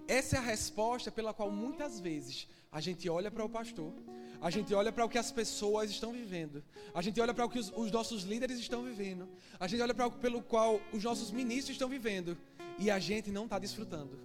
Essa 0.06 0.36
é 0.36 0.38
a 0.38 0.42
resposta 0.42 1.10
pela 1.10 1.32
qual 1.32 1.50
muitas 1.50 1.98
vezes 1.98 2.46
a 2.70 2.80
gente 2.80 3.08
olha 3.08 3.30
para 3.30 3.44
o 3.44 3.48
pastor, 3.48 3.92
a 4.40 4.50
gente 4.50 4.74
olha 4.74 4.92
para 4.92 5.04
o 5.04 5.08
que 5.08 5.16
as 5.16 5.32
pessoas 5.32 5.90
estão 5.90 6.12
vivendo, 6.12 6.62
a 6.92 7.00
gente 7.00 7.20
olha 7.20 7.32
para 7.32 7.46
o 7.46 7.48
que 7.48 7.58
os, 7.58 7.72
os, 7.74 7.90
nossos 7.90 8.24
líderes 8.24 8.58
estão 8.58 8.82
vivendo, 8.82 9.28
a 9.58 9.66
gente 9.66 9.80
olha 9.80 9.94
para 9.94 10.06
o 10.06 10.10
pelo 10.10 10.42
qual 10.42 10.80
os 10.92 11.02
nossos 11.02 11.30
ministros 11.30 11.74
estão 11.74 11.88
vivendo 11.88 12.36
e 12.78 12.90
a 12.90 12.98
gente 12.98 13.30
não 13.30 13.44
está 13.44 13.58
desfrutando. 13.58 14.18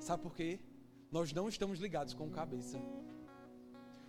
Sabe 0.00 0.22
por 0.22 0.34
quê? 0.34 0.58
Nós 1.10 1.32
não 1.32 1.48
estamos 1.48 1.78
ligados 1.78 2.14
com 2.14 2.30
cabeça. 2.30 2.80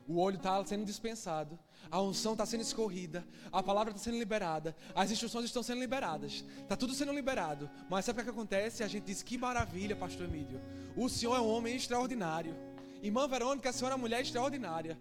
O 0.07 0.19
olho 0.19 0.37
está 0.37 0.63
sendo 0.65 0.85
dispensado, 0.85 1.57
a 1.89 1.99
unção 1.99 2.33
está 2.33 2.45
sendo 2.45 2.61
escorrida, 2.61 3.25
a 3.51 3.63
palavra 3.63 3.91
está 3.91 4.03
sendo 4.03 4.19
liberada, 4.19 4.75
as 4.93 5.09
instruções 5.09 5.45
estão 5.45 5.63
sendo 5.63 5.79
liberadas, 5.79 6.45
está 6.61 6.75
tudo 6.75 6.93
sendo 6.93 7.11
liberado. 7.11 7.69
Mas 7.89 8.05
sabe 8.05 8.21
o 8.21 8.23
que 8.23 8.29
acontece? 8.29 8.83
A 8.83 8.87
gente 8.87 9.05
diz: 9.05 9.23
Que 9.23 9.37
maravilha, 9.37 9.95
Pastor 9.95 10.27
Emílio. 10.27 10.61
O 10.95 11.09
senhor 11.09 11.35
é 11.35 11.39
um 11.39 11.49
homem 11.49 11.75
extraordinário. 11.75 12.55
Irmã 13.01 13.27
Verônica, 13.27 13.69
a 13.69 13.73
senhora 13.73 13.93
é 13.93 13.97
uma 13.97 14.01
mulher 14.01 14.21
extraordinária. 14.21 14.99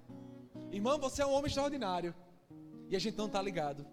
Irmã, 0.72 0.98
você 0.98 1.22
é 1.22 1.26
um 1.26 1.32
homem 1.32 1.46
extraordinário. 1.46 2.14
E 2.88 2.96
a 2.96 2.98
gente 2.98 3.16
não 3.16 3.26
está 3.26 3.40
ligado. 3.40 3.86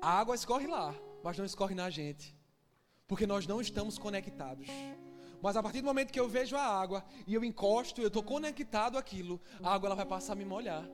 A 0.00 0.18
água 0.18 0.34
escorre 0.34 0.66
lá, 0.66 0.94
mas 1.22 1.38
não 1.38 1.44
escorre 1.44 1.74
na 1.74 1.88
gente. 1.88 2.36
Porque 3.06 3.26
nós 3.26 3.46
não 3.46 3.60
estamos 3.60 3.96
conectados. 3.96 4.66
Mas 5.46 5.56
a 5.56 5.62
partir 5.62 5.80
do 5.80 5.84
momento 5.84 6.12
que 6.12 6.18
eu 6.18 6.28
vejo 6.28 6.56
a 6.56 6.60
água 6.60 7.04
e 7.24 7.32
eu 7.32 7.44
encosto, 7.44 8.00
eu 8.00 8.08
estou 8.08 8.20
conectado 8.20 8.98
àquilo, 8.98 9.40
a 9.62 9.74
água 9.74 9.86
ela 9.86 9.94
vai 9.94 10.04
passar 10.04 10.32
a 10.32 10.40
me 10.40 10.44
molhar. 10.44 10.84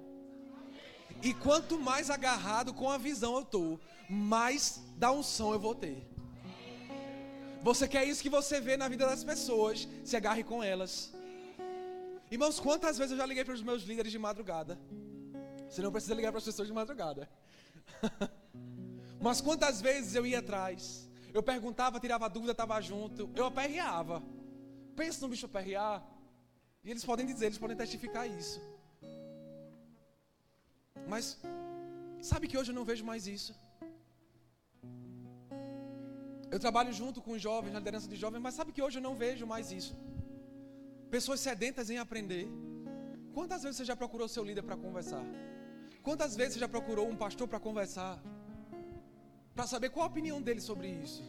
E 1.23 1.33
quanto 1.33 1.79
mais 1.81 2.11
agarrado 2.11 2.75
com 2.75 2.91
a 2.91 2.99
visão 2.99 3.37
eu 3.37 3.45
estou, 3.45 3.81
mais 4.11 4.83
da 4.99 5.11
unção 5.11 5.55
eu 5.55 5.59
vou 5.59 5.75
ter. 5.75 6.07
Você 7.63 7.89
quer 7.89 8.05
isso 8.05 8.23
que 8.23 8.29
você 8.29 8.61
vê 8.61 8.77
na 8.77 8.89
vida 8.89 9.07
das 9.07 9.25
pessoas, 9.25 9.89
se 10.05 10.19
agarre 10.19 10.45
com 10.45 10.63
elas. 10.63 11.15
Irmãos, 12.31 12.61
quantas 12.61 12.99
vezes 12.99 13.13
eu 13.13 13.17
já 13.17 13.25
liguei 13.25 13.47
para 13.47 13.55
os 13.55 13.63
meus 13.63 13.85
líderes 13.85 14.13
de 14.13 14.19
madrugada? 14.19 14.79
Você 15.67 15.81
não 15.81 15.91
precisa 15.91 16.15
ligar 16.15 16.31
para 16.31 16.41
as 16.41 16.45
pessoas 16.45 16.69
de 16.69 16.75
madrugada. 16.75 17.27
Mas 19.19 19.41
quantas 19.41 19.81
vezes 19.81 20.15
eu 20.15 20.27
ia 20.27 20.41
atrás? 20.41 21.09
Eu 21.33 21.43
perguntava, 21.43 21.99
tirava 21.99 22.29
dúvida, 22.29 22.53
estava 22.53 22.79
junto. 22.83 23.31
Eu 23.35 23.47
aperreava. 23.47 24.23
Pensa 25.03 25.21
no 25.25 25.31
bicho 25.33 25.47
aperrear. 25.51 25.97
E 26.85 26.91
eles 26.93 27.05
podem 27.11 27.27
dizer, 27.31 27.47
eles 27.47 27.63
podem 27.65 27.77
testificar 27.83 28.25
isso. 28.41 28.61
Mas, 31.13 31.27
sabe 32.31 32.49
que 32.49 32.59
hoje 32.59 32.71
eu 32.73 32.79
não 32.79 32.87
vejo 32.91 33.05
mais 33.11 33.27
isso. 33.37 33.53
Eu 36.55 36.61
trabalho 36.65 36.93
junto 37.01 37.21
com 37.27 37.43
jovens, 37.49 37.73
na 37.73 37.81
liderança 37.83 38.09
de 38.13 38.17
jovens, 38.25 38.43
mas 38.47 38.55
sabe 38.59 38.73
que 38.75 38.83
hoje 38.87 38.99
eu 38.99 39.05
não 39.09 39.15
vejo 39.25 39.47
mais 39.55 39.73
isso. 39.79 39.95
Pessoas 41.17 41.41
sedentas 41.49 41.89
em 41.95 41.99
aprender. 42.05 42.47
Quantas 43.37 43.63
vezes 43.63 43.79
você 43.79 43.87
já 43.93 43.97
procurou 44.03 44.29
seu 44.29 44.45
líder 44.49 44.65
para 44.69 44.77
conversar? 44.77 45.25
Quantas 46.07 46.35
vezes 46.39 46.55
você 46.55 46.61
já 46.61 46.71
procurou 46.77 47.07
um 47.13 47.17
pastor 47.25 47.49
para 47.49 47.61
conversar? 47.69 48.15
para 49.55 49.67
saber 49.67 49.91
qual 49.91 50.05
a 50.05 50.09
opinião 50.13 50.41
dele 50.47 50.61
sobre 50.61 50.89
isso. 50.89 51.23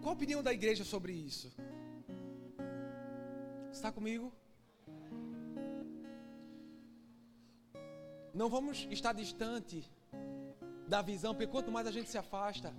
Qual 0.00 0.12
a 0.12 0.18
opinião 0.18 0.42
da 0.42 0.52
igreja 0.52 0.84
sobre 0.84 1.12
isso? 1.12 1.48
Está 3.74 3.90
comigo? 3.90 4.32
Não 8.32 8.48
vamos 8.48 8.86
estar 8.88 9.12
distante 9.12 9.84
da 10.86 11.02
visão, 11.02 11.34
porque 11.34 11.48
quanto 11.48 11.72
mais 11.72 11.86
a 11.88 11.90
gente 11.90 12.08
se 12.08 12.16
afasta, 12.16 12.72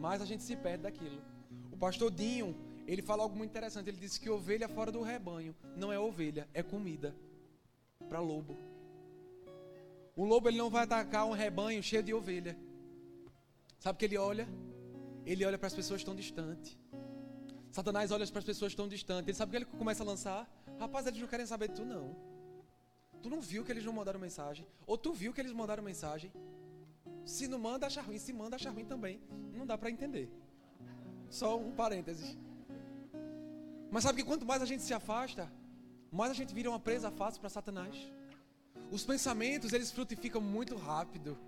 mais 0.00 0.22
a 0.22 0.24
gente 0.24 0.42
se 0.42 0.56
perde 0.56 0.84
daquilo. 0.84 1.20
O 1.70 1.76
pastor 1.76 2.10
Dinho, 2.10 2.56
ele 2.86 3.02
fala 3.02 3.22
algo 3.22 3.36
muito 3.36 3.50
interessante. 3.50 3.88
Ele 3.90 3.98
disse 3.98 4.18
que 4.18 4.30
ovelha 4.30 4.68
fora 4.70 4.90
do 4.90 5.02
rebanho 5.02 5.54
não 5.76 5.92
é 5.92 5.98
ovelha, 5.98 6.48
é 6.54 6.62
comida 6.62 7.14
para 8.08 8.18
lobo. 8.18 8.56
O 10.16 10.24
lobo 10.24 10.48
ele 10.48 10.56
não 10.56 10.70
vai 10.70 10.84
atacar 10.84 11.26
um 11.26 11.32
rebanho 11.32 11.82
cheio 11.82 12.02
de 12.02 12.14
ovelha. 12.14 12.56
Sabe 13.78 13.98
que 13.98 14.06
ele 14.06 14.16
olha? 14.16 14.48
Ele 15.26 15.44
olha 15.44 15.58
para 15.58 15.66
as 15.66 15.74
pessoas 15.74 16.02
tão 16.02 16.16
distantes. 16.16 16.81
Satanás 17.72 18.10
olha 18.10 18.26
para 18.26 18.38
as 18.38 18.44
pessoas 18.44 18.74
tão 18.74 18.86
distantes. 18.86 19.28
Ele 19.28 19.36
sabe 19.36 19.48
o 19.48 19.52
que 19.52 19.56
ele 19.56 19.78
começa 19.78 20.02
a 20.02 20.06
lançar? 20.06 20.48
Rapaz, 20.78 21.06
eles 21.06 21.18
não 21.18 21.26
querem 21.26 21.46
saber 21.46 21.68
de 21.68 21.76
tu, 21.76 21.84
não. 21.86 22.14
Tu 23.22 23.30
não 23.30 23.40
viu 23.40 23.64
que 23.64 23.72
eles 23.72 23.84
não 23.84 23.94
mandaram 23.94 24.20
mensagem? 24.20 24.66
Ou 24.86 24.98
tu 24.98 25.12
viu 25.12 25.32
que 25.32 25.40
eles 25.40 25.52
mandaram 25.52 25.82
mensagem? 25.82 26.30
Se 27.24 27.48
não 27.48 27.58
manda, 27.58 27.86
acha 27.86 28.02
ruim. 28.02 28.18
Se 28.18 28.30
manda, 28.30 28.56
acha 28.56 28.70
ruim 28.70 28.84
também. 28.84 29.22
Não 29.54 29.64
dá 29.64 29.78
para 29.78 29.90
entender. 29.90 30.30
Só 31.30 31.58
um 31.58 31.72
parênteses. 31.72 32.36
Mas 33.90 34.02
sabe 34.02 34.22
que 34.22 34.28
quanto 34.28 34.44
mais 34.44 34.60
a 34.60 34.66
gente 34.66 34.82
se 34.82 34.92
afasta, 34.92 35.50
mais 36.10 36.30
a 36.30 36.34
gente 36.34 36.52
vira 36.52 36.68
uma 36.68 36.80
presa 36.80 37.10
fácil 37.10 37.40
para 37.40 37.48
Satanás. 37.48 37.96
Os 38.90 39.02
pensamentos, 39.02 39.72
eles 39.72 39.90
frutificam 39.90 40.42
muito 40.42 40.76
rápido. 40.76 41.38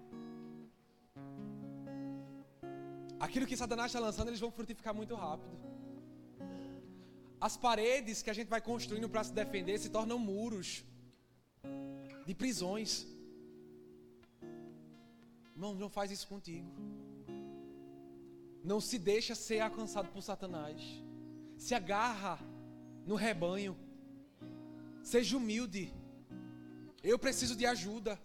Aquilo 3.21 3.47
que 3.47 3.57
Satanás 3.59 3.91
está 3.91 4.01
lançando, 4.01 4.29
eles 4.29 4.41
vão 4.41 4.51
frutificar 4.51 4.95
muito 4.95 5.15
rápido. 5.15 5.74
As 7.47 7.57
paredes 7.65 8.23
que 8.25 8.31
a 8.33 8.37
gente 8.37 8.49
vai 8.55 8.61
construindo 8.69 9.09
para 9.13 9.23
se 9.29 9.33
defender 9.39 9.77
se 9.79 9.91
tornam 9.97 10.19
muros 10.19 10.69
de 12.27 12.35
prisões. 12.43 12.91
Irmão, 15.55 15.73
não 15.83 15.91
faz 15.97 16.11
isso 16.15 16.27
contigo. 16.27 16.71
Não 18.71 18.79
se 18.81 18.99
deixa 19.11 19.35
ser 19.35 19.59
alcançado 19.61 20.09
por 20.15 20.23
Satanás. 20.29 20.81
Se 21.65 21.75
agarra 21.81 22.39
no 23.11 23.15
rebanho. 23.15 23.77
Seja 25.03 25.37
humilde. 25.37 25.85
Eu 27.13 27.19
preciso 27.19 27.55
de 27.55 27.67
ajuda. 27.67 28.19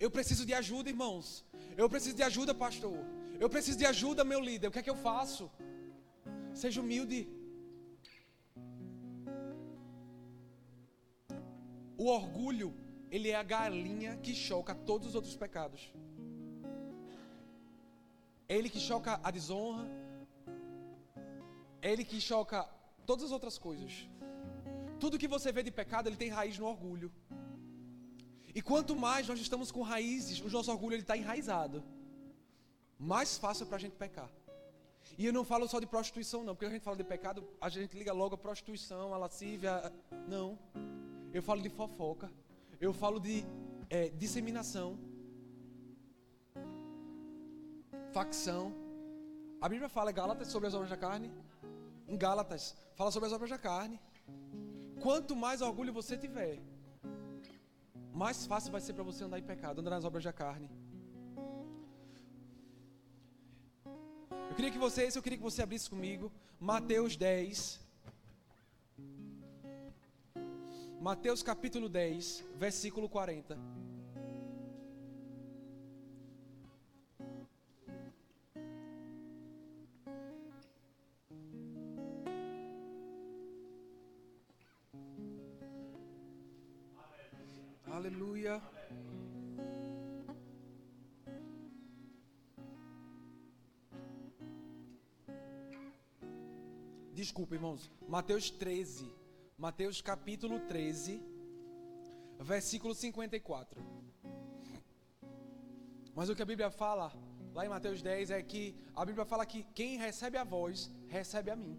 Eu 0.00 0.10
preciso 0.16 0.44
de 0.44 0.54
ajuda, 0.62 0.90
irmãos. 0.94 1.44
Eu 1.76 1.88
preciso 1.88 2.16
de 2.16 2.24
ajuda, 2.30 2.52
pastor. 2.52 2.98
Eu 3.38 3.48
preciso 3.48 3.78
de 3.78 3.86
ajuda, 3.86 4.24
meu 4.32 4.40
líder. 4.40 4.66
O 4.66 4.72
que 4.72 4.80
é 4.80 4.86
que 4.88 4.90
eu 4.90 4.96
faço? 4.96 5.48
Seja 6.64 6.80
humilde. 6.80 7.20
O 12.02 12.06
orgulho, 12.06 12.68
ele 13.14 13.28
é 13.30 13.36
a 13.40 13.44
galinha 13.44 14.12
que 14.24 14.34
choca 14.34 14.74
todos 14.74 15.06
os 15.08 15.14
outros 15.18 15.36
pecados. 15.42 15.80
É 18.48 18.56
ele 18.58 18.70
que 18.74 18.80
choca 18.80 19.20
a 19.22 19.30
desonra. 19.36 19.84
É 21.80 21.92
ele 21.92 22.04
que 22.04 22.20
choca 22.20 22.58
todas 23.06 23.26
as 23.26 23.32
outras 23.36 23.56
coisas. 23.66 23.92
Tudo 24.98 25.20
que 25.22 25.28
você 25.28 25.52
vê 25.52 25.62
de 25.62 25.70
pecado, 25.70 26.08
ele 26.08 26.16
tem 26.22 26.28
raiz 26.38 26.58
no 26.58 26.66
orgulho. 26.66 27.12
E 28.52 28.60
quanto 28.60 28.96
mais 28.96 29.28
nós 29.28 29.38
estamos 29.38 29.70
com 29.70 29.82
raízes, 29.82 30.40
o 30.40 30.50
nosso 30.50 30.72
orgulho 30.72 30.96
está 30.96 31.16
enraizado 31.16 31.84
mais 32.98 33.38
fácil 33.44 33.64
para 33.66 33.76
a 33.76 33.80
gente 33.84 33.96
pecar. 34.04 34.30
E 35.16 35.26
eu 35.26 35.32
não 35.32 35.44
falo 35.44 35.68
só 35.68 35.78
de 35.78 35.86
prostituição, 35.86 36.42
não, 36.42 36.54
porque 36.54 36.66
a 36.66 36.70
gente 36.70 36.82
fala 36.82 36.96
de 36.96 37.04
pecado, 37.04 37.46
a 37.60 37.68
gente 37.68 37.96
liga 37.96 38.12
logo 38.12 38.34
a 38.34 38.38
prostituição, 38.38 39.14
a 39.14 39.18
lascívia. 39.18 39.92
Não. 40.28 40.58
Eu 41.32 41.42
falo 41.42 41.62
de 41.62 41.70
fofoca. 41.70 42.30
Eu 42.80 42.92
falo 42.92 43.18
de 43.18 43.44
é, 43.88 44.08
disseminação, 44.10 44.98
facção. 48.12 48.74
A 49.60 49.68
Bíblia 49.68 49.88
fala 49.88 50.10
em 50.10 50.14
Gálatas 50.14 50.48
sobre 50.48 50.68
as 50.68 50.74
obras 50.74 50.90
da 50.90 50.96
carne. 50.96 51.30
Em 52.06 52.16
Gálatas, 52.16 52.76
fala 52.94 53.10
sobre 53.10 53.28
as 53.28 53.32
obras 53.32 53.50
da 53.50 53.58
carne. 53.58 53.98
Quanto 55.00 55.34
mais 55.34 55.62
orgulho 55.62 55.92
você 55.92 56.16
tiver, 56.16 56.60
mais 58.12 58.44
fácil 58.46 58.70
vai 58.70 58.80
ser 58.80 58.92
para 58.92 59.04
você 59.04 59.24
andar 59.24 59.38
em 59.38 59.42
pecado, 59.42 59.80
andar 59.80 59.90
nas 59.90 60.04
obras 60.04 60.24
da 60.24 60.32
carne. 60.32 60.68
Eu 64.50 64.54
queria 64.56 64.70
que 64.70 64.78
você, 64.78 65.08
eu 65.14 65.22
queria 65.22 65.38
que 65.38 65.44
você 65.50 65.62
abrisse 65.62 65.88
comigo 65.88 66.30
Mateus 66.60 67.16
10. 67.16 67.81
Mateus 71.02 71.42
capítulo 71.42 71.88
10, 71.88 72.44
versículo 72.56 73.08
40. 73.08 73.58
Aleluia. 87.84 88.62
Desculpa, 97.12 97.56
irmãos. 97.56 97.90
Mateus 98.08 98.52
13. 98.52 99.21
Mateus 99.64 100.02
capítulo 100.02 100.58
13, 100.58 101.22
versículo 102.40 102.92
54. 102.96 103.80
Mas 106.16 106.28
o 106.28 106.34
que 106.34 106.42
a 106.42 106.44
Bíblia 106.52 106.68
fala 106.68 107.12
lá 107.54 107.64
em 107.64 107.68
Mateus 107.68 108.02
10, 108.02 108.32
é 108.32 108.42
que 108.42 108.74
a 108.92 109.04
Bíblia 109.04 109.24
fala 109.24 109.46
que 109.46 109.62
quem 109.78 109.96
recebe 109.98 110.36
a 110.36 110.42
voz, 110.42 110.90
recebe 111.06 111.48
a 111.52 111.54
mim. 111.54 111.78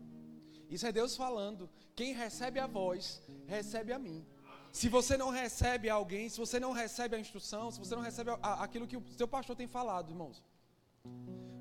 Isso 0.69 0.87
é 0.87 0.93
Deus 0.93 1.17
falando. 1.17 1.69
Quem 1.93 2.13
recebe 2.13 2.57
a 2.57 2.67
voz, 2.67 3.21
recebe 3.47 3.91
a 3.91 3.99
mim. 3.99 4.25
Se 4.71 4.87
você 4.87 5.17
não 5.17 5.29
recebe 5.29 5.89
alguém, 5.89 6.29
se 6.29 6.39
você 6.45 6.61
não 6.61 6.71
recebe 6.71 7.17
a 7.17 7.19
instrução, 7.19 7.69
se 7.69 7.79
você 7.79 7.95
não 7.97 8.01
recebe 8.09 8.31
a, 8.31 8.63
aquilo 8.63 8.87
que 8.87 8.95
o 8.95 9.03
seu 9.17 9.27
pastor 9.27 9.57
tem 9.57 9.67
falado, 9.67 10.09
irmãos, 10.09 10.41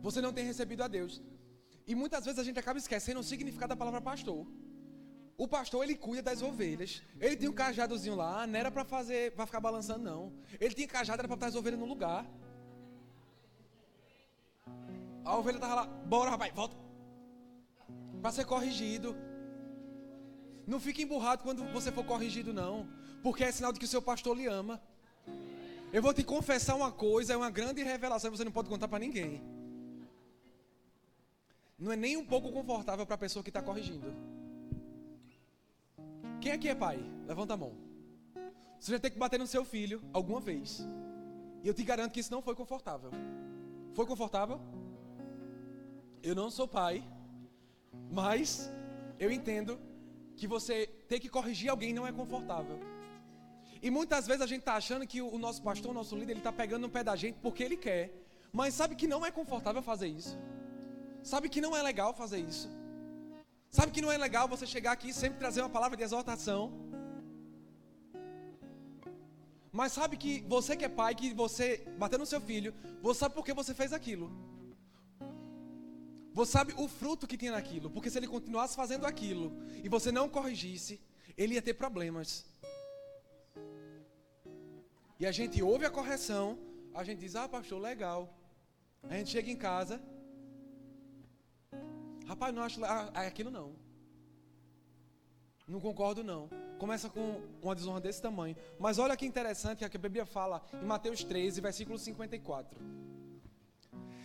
você 0.00 0.20
não 0.20 0.32
tem 0.32 0.44
recebido 0.44 0.84
a 0.84 0.88
Deus. 0.98 1.20
E 1.84 1.96
muitas 1.96 2.24
vezes 2.24 2.38
a 2.38 2.44
gente 2.44 2.60
acaba 2.60 2.78
esquecendo 2.78 3.18
o 3.18 3.24
significado 3.24 3.70
da 3.70 3.76
palavra 3.76 4.00
pastor. 4.00 4.46
O 5.36 5.48
pastor 5.48 5.84
ele 5.84 5.94
cuida 5.96 6.22
das 6.22 6.42
ovelhas. 6.42 7.02
Ele 7.20 7.36
tem 7.36 7.48
um 7.48 7.52
cajadozinho 7.52 8.14
lá, 8.14 8.46
não 8.46 8.58
era 8.58 8.70
para 8.70 8.84
fazer, 8.84 9.32
para 9.32 9.46
ficar 9.46 9.60
balançando 9.60 10.04
não. 10.04 10.32
Ele 10.60 10.74
tinha 10.74 10.86
cajado 10.86 11.20
era 11.20 11.28
para 11.28 11.36
botar 11.36 11.46
as 11.46 11.54
ovelhas 11.54 11.80
no 11.80 11.86
lugar. 11.86 12.26
A 15.24 15.36
ovelha 15.36 15.58
tava 15.58 15.74
lá, 15.74 15.86
bora 15.86 16.30
rapaz, 16.30 16.52
volta. 16.52 16.76
Para 18.20 18.32
ser 18.32 18.44
corrigido. 18.44 19.16
Não 20.66 20.78
fique 20.78 21.02
emburrado 21.02 21.42
quando 21.42 21.64
você 21.72 21.90
for 21.90 22.04
corrigido 22.04 22.52
não, 22.52 22.88
porque 23.22 23.44
é 23.44 23.50
sinal 23.50 23.72
de 23.72 23.78
que 23.78 23.84
o 23.84 23.88
seu 23.88 24.02
pastor 24.02 24.36
lhe 24.36 24.46
ama. 24.46 24.80
Eu 25.92 26.02
vou 26.02 26.14
te 26.14 26.22
confessar 26.22 26.74
uma 26.74 26.90
coisa, 26.90 27.34
é 27.34 27.36
uma 27.36 27.50
grande 27.50 27.82
revelação, 27.82 28.30
você 28.30 28.44
não 28.44 28.52
pode 28.52 28.68
contar 28.68 28.88
para 28.88 28.98
ninguém. 28.98 29.42
Não 31.78 31.90
é 31.90 31.96
nem 31.96 32.16
um 32.16 32.24
pouco 32.24 32.50
confortável 32.52 33.04
para 33.04 33.16
a 33.16 33.18
pessoa 33.18 33.42
que 33.42 33.50
está 33.50 33.60
corrigindo. 33.60 34.14
Quem 36.42 36.50
aqui 36.50 36.68
é 36.68 36.74
pai? 36.74 36.98
Levanta 37.24 37.54
a 37.54 37.56
mão. 37.56 37.72
Você 38.80 38.90
já 38.90 38.98
tem 38.98 39.12
que 39.12 39.18
bater 39.18 39.38
no 39.38 39.46
seu 39.46 39.64
filho 39.64 40.02
alguma 40.12 40.40
vez. 40.40 40.84
E 41.62 41.68
eu 41.68 41.72
te 41.72 41.84
garanto 41.84 42.10
que 42.10 42.18
isso 42.18 42.32
não 42.32 42.42
foi 42.42 42.56
confortável. 42.56 43.12
Foi 43.94 44.04
confortável? 44.04 44.60
Eu 46.20 46.34
não 46.34 46.50
sou 46.50 46.66
pai, 46.66 47.04
mas 48.10 48.68
eu 49.20 49.30
entendo 49.30 49.78
que 50.36 50.48
você 50.48 50.88
ter 51.08 51.20
que 51.20 51.28
corrigir 51.28 51.70
alguém 51.70 51.92
não 51.92 52.04
é 52.08 52.10
confortável. 52.10 52.76
E 53.80 53.88
muitas 53.88 54.26
vezes 54.26 54.42
a 54.42 54.46
gente 54.46 54.60
está 54.60 54.74
achando 54.74 55.06
que 55.06 55.22
o 55.22 55.38
nosso 55.38 55.62
pastor, 55.62 55.92
o 55.92 55.94
nosso 55.94 56.16
líder, 56.16 56.32
ele 56.32 56.40
está 56.40 56.52
pegando 56.52 56.82
no 56.82 56.90
pé 56.90 57.04
da 57.04 57.14
gente 57.14 57.38
porque 57.40 57.62
ele 57.62 57.76
quer. 57.76 58.12
Mas 58.52 58.74
sabe 58.74 58.96
que 58.96 59.06
não 59.06 59.24
é 59.24 59.30
confortável 59.30 59.80
fazer 59.80 60.08
isso. 60.08 60.36
Sabe 61.22 61.48
que 61.48 61.60
não 61.60 61.76
é 61.76 61.82
legal 61.82 62.12
fazer 62.12 62.40
isso. 62.40 62.68
Sabe 63.76 63.90
que 63.90 64.02
não 64.02 64.12
é 64.12 64.18
legal 64.18 64.46
você 64.46 64.66
chegar 64.66 64.92
aqui 64.92 65.08
e 65.08 65.14
sempre 65.14 65.38
trazer 65.38 65.62
uma 65.62 65.70
palavra 65.76 65.96
de 65.96 66.02
exortação. 66.02 66.60
Mas 69.72 69.92
sabe 69.92 70.18
que 70.18 70.32
você 70.54 70.76
que 70.76 70.84
é 70.84 70.90
pai, 70.90 71.14
que 71.14 71.32
você 71.32 71.78
bateu 71.98 72.18
no 72.18 72.26
seu 72.26 72.40
filho, 72.40 72.74
você 73.00 73.20
sabe 73.20 73.34
por 73.34 73.44
que 73.46 73.54
você 73.54 73.72
fez 73.72 73.94
aquilo. 73.94 74.30
Você 76.34 76.52
sabe 76.52 76.74
o 76.76 76.86
fruto 76.86 77.26
que 77.26 77.38
tinha 77.38 77.52
naquilo. 77.52 77.88
Porque 77.88 78.10
se 78.10 78.18
ele 78.18 78.28
continuasse 78.28 78.76
fazendo 78.76 79.06
aquilo 79.06 79.50
e 79.82 79.88
você 79.88 80.12
não 80.12 80.28
corrigisse, 80.28 81.00
ele 81.34 81.54
ia 81.54 81.62
ter 81.62 81.72
problemas. 81.72 82.44
E 85.18 85.24
a 85.24 85.32
gente 85.32 85.62
ouve 85.62 85.86
a 85.86 85.90
correção, 85.90 86.58
a 86.92 87.02
gente 87.04 87.20
diz, 87.20 87.34
ah, 87.36 87.48
pastor, 87.48 87.80
legal. 87.80 88.20
A 89.04 89.16
gente 89.16 89.30
chega 89.30 89.50
em 89.50 89.56
casa, 89.56 89.98
rapaz, 92.32 92.54
não 92.54 92.62
acho 92.62 92.84
ah, 92.84 93.10
é 93.14 93.26
aquilo 93.26 93.50
não. 93.50 93.74
Não 95.66 95.80
concordo 95.80 96.24
não. 96.24 96.48
Começa 96.78 97.08
com 97.08 97.40
uma 97.62 97.74
desonra 97.74 98.00
desse 98.00 98.20
tamanho. 98.20 98.56
Mas 98.78 98.98
olha 98.98 99.16
que 99.16 99.24
interessante 99.24 99.88
que 99.88 99.96
a 99.96 100.00
Bíblia 100.00 100.26
fala 100.26 100.62
em 100.74 100.84
Mateus 100.84 101.22
13, 101.22 101.60
versículo 101.60 101.98
54. 101.98 102.78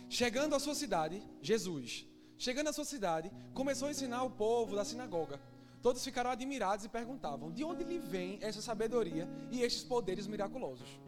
Chegando 0.08 0.54
à 0.54 0.58
sua 0.58 0.74
cidade, 0.74 1.22
Jesus, 1.40 2.06
chegando 2.36 2.68
à 2.68 2.72
sua 2.72 2.84
cidade, 2.84 3.30
começou 3.54 3.88
a 3.88 3.90
ensinar 3.90 4.22
o 4.24 4.30
povo 4.30 4.74
da 4.74 4.84
sinagoga. 4.84 5.40
Todos 5.82 6.02
ficaram 6.02 6.30
admirados 6.30 6.84
e 6.84 6.88
perguntavam: 6.88 7.52
de 7.52 7.62
onde 7.62 7.84
lhe 7.84 7.98
vem 7.98 8.38
essa 8.40 8.62
sabedoria 8.62 9.28
e 9.52 9.62
estes 9.62 9.84
poderes 9.84 10.26
miraculosos? 10.26 10.98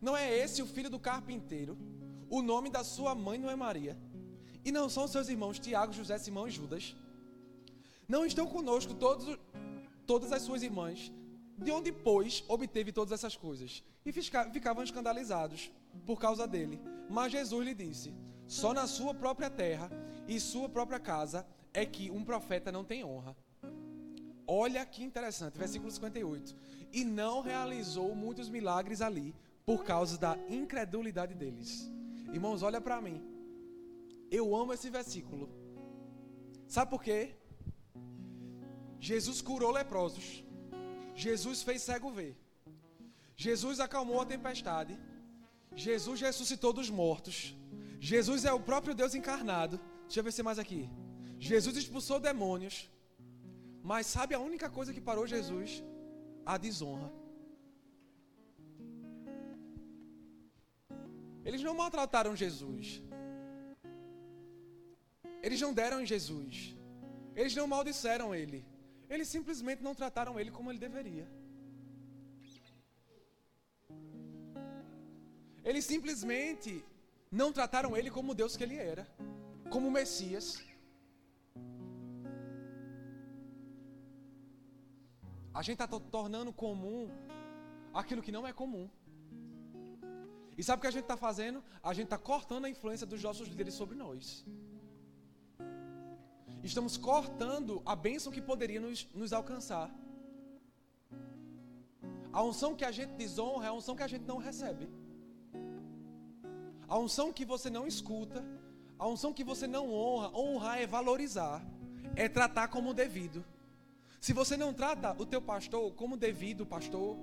Não 0.00 0.16
é 0.16 0.36
esse 0.36 0.62
o 0.62 0.66
filho 0.66 0.88
do 0.88 0.98
carpinteiro? 0.98 1.76
O 2.30 2.40
nome 2.40 2.70
da 2.70 2.82
sua 2.82 3.14
mãe 3.14 3.38
não 3.38 3.50
é 3.50 3.56
Maria? 3.56 3.96
E 4.64 4.72
não 4.72 4.88
são 4.88 5.06
seus 5.06 5.28
irmãos 5.28 5.58
Tiago, 5.58 5.92
José, 5.92 6.16
Simão 6.18 6.48
e 6.48 6.50
Judas? 6.50 6.96
Não 8.08 8.24
estão 8.24 8.46
conosco 8.46 8.94
todos, 8.94 9.38
todas 10.06 10.32
as 10.32 10.42
suas 10.42 10.62
irmãs? 10.62 11.12
De 11.56 11.70
onde, 11.70 11.92
pois, 11.92 12.42
obteve 12.48 12.90
todas 12.90 13.12
essas 13.12 13.36
coisas? 13.36 13.82
E 14.04 14.12
ficavam 14.12 14.82
escandalizados 14.82 15.70
por 16.04 16.18
causa 16.18 16.46
dele. 16.46 16.80
Mas 17.08 17.32
Jesus 17.32 17.64
lhe 17.64 17.74
disse: 17.74 18.12
Só 18.46 18.72
na 18.72 18.86
sua 18.86 19.14
própria 19.14 19.50
terra 19.50 19.90
e 20.26 20.40
sua 20.40 20.68
própria 20.68 20.98
casa 20.98 21.46
é 21.72 21.84
que 21.84 22.10
um 22.10 22.24
profeta 22.24 22.72
não 22.72 22.84
tem 22.84 23.04
honra. 23.04 23.36
Olha 24.46 24.84
que 24.84 25.02
interessante, 25.02 25.58
versículo 25.58 25.90
58. 25.90 26.54
E 26.92 27.04
não 27.04 27.40
realizou 27.40 28.14
muitos 28.14 28.48
milagres 28.48 29.00
ali 29.00 29.34
por 29.64 29.84
causa 29.84 30.18
da 30.18 30.38
incredulidade 30.48 31.34
deles. 31.34 31.90
Irmãos, 32.32 32.62
olha 32.62 32.80
para 32.80 33.00
mim. 33.00 33.33
Eu 34.38 34.44
amo 34.60 34.74
esse 34.76 34.88
versículo. 34.98 35.46
Sabe 36.74 36.90
por 36.92 37.02
quê? 37.06 37.20
Jesus 39.08 39.38
curou 39.48 39.70
leprosos. 39.80 40.28
Jesus 41.24 41.58
fez 41.66 41.82
cego 41.88 42.10
ver. 42.18 42.32
Jesus 43.44 43.78
acalmou 43.86 44.20
a 44.20 44.30
tempestade. 44.34 44.94
Jesus 45.86 46.20
ressuscitou 46.26 46.72
dos 46.78 46.90
mortos. 47.02 47.36
Jesus 48.12 48.44
é 48.50 48.52
o 48.52 48.64
próprio 48.70 48.94
Deus 49.00 49.14
encarnado. 49.14 49.76
Deixa 50.04 50.20
eu 50.20 50.24
ver 50.24 50.32
se 50.32 50.42
mais 50.48 50.58
aqui. 50.64 50.82
Jesus 51.50 51.76
expulsou 51.76 52.18
demônios. 52.28 52.76
Mas 53.90 54.06
sabe 54.06 54.34
a 54.34 54.44
única 54.48 54.68
coisa 54.76 54.94
que 54.94 55.06
parou 55.10 55.26
Jesus? 55.26 55.70
A 56.52 56.56
desonra. 56.66 57.10
Eles 61.44 61.62
não 61.62 61.74
maltrataram 61.82 62.34
Jesus. 62.34 63.02
Eles 65.46 65.60
não 65.64 65.72
deram 65.80 65.98
em 66.02 66.06
Jesus. 66.14 66.54
Eles 67.38 67.54
não 67.58 67.66
maldisseram 67.74 68.28
ele. 68.40 68.60
Eles 69.14 69.28
simplesmente 69.36 69.82
não 69.86 69.94
trataram 70.00 70.34
ele 70.40 70.50
como 70.56 70.70
ele 70.70 70.78
deveria. 70.86 71.26
Eles 75.68 75.84
simplesmente 75.92 76.72
não 77.40 77.50
trataram 77.58 77.90
ele 77.98 78.10
como 78.16 78.38
Deus 78.40 78.56
que 78.56 78.64
ele 78.66 78.78
era, 78.92 79.04
como 79.74 79.94
Messias. 79.98 80.46
A 85.52 85.62
gente 85.66 85.80
está 85.80 85.88
tornando 86.16 86.52
comum 86.52 87.02
aquilo 88.02 88.22
que 88.26 88.36
não 88.36 88.46
é 88.46 88.52
comum. 88.52 88.86
E 90.56 90.62
sabe 90.62 90.78
o 90.78 90.82
que 90.82 90.92
a 90.92 90.96
gente 90.96 91.08
está 91.08 91.18
fazendo? 91.28 91.62
A 91.82 91.92
gente 91.92 92.08
está 92.10 92.18
cortando 92.18 92.64
a 92.66 92.70
influência 92.74 93.06
dos 93.06 93.22
nossos 93.22 93.48
líderes 93.48 93.74
sobre 93.74 93.96
nós. 94.04 94.44
Estamos 96.64 96.96
cortando 96.96 97.82
a 97.84 97.94
bênção 97.94 98.32
que 98.32 98.40
poderia 98.40 98.80
nos, 98.80 99.06
nos 99.14 99.34
alcançar. 99.34 99.94
A 102.32 102.42
unção 102.42 102.74
que 102.74 102.86
a 102.86 102.90
gente 102.90 103.10
desonra 103.10 103.66
é 103.66 103.68
a 103.68 103.72
unção 103.72 103.94
que 103.94 104.02
a 104.02 104.08
gente 104.08 104.24
não 104.24 104.38
recebe. 104.38 104.88
A 106.88 106.98
unção 106.98 107.34
que 107.34 107.44
você 107.44 107.68
não 107.68 107.86
escuta, 107.86 108.42
a 108.98 109.06
unção 109.06 109.32
que 109.32 109.44
você 109.44 109.66
não 109.66 109.92
honra, 109.92 110.34
honrar 110.34 110.78
é 110.80 110.86
valorizar, 110.86 111.62
é 112.16 112.30
tratar 112.30 112.68
como 112.68 112.94
devido. 112.94 113.44
Se 114.18 114.32
você 114.32 114.56
não 114.56 114.72
trata 114.72 115.14
o 115.20 115.26
teu 115.26 115.42
pastor 115.42 115.92
como 115.92 116.16
devido 116.16 116.64
pastor, 116.64 117.18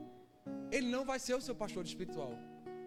ele 0.72 0.88
não 0.88 1.04
vai 1.04 1.18
ser 1.18 1.34
o 1.34 1.42
seu 1.42 1.56
pastor 1.56 1.84
espiritual. 1.84 2.38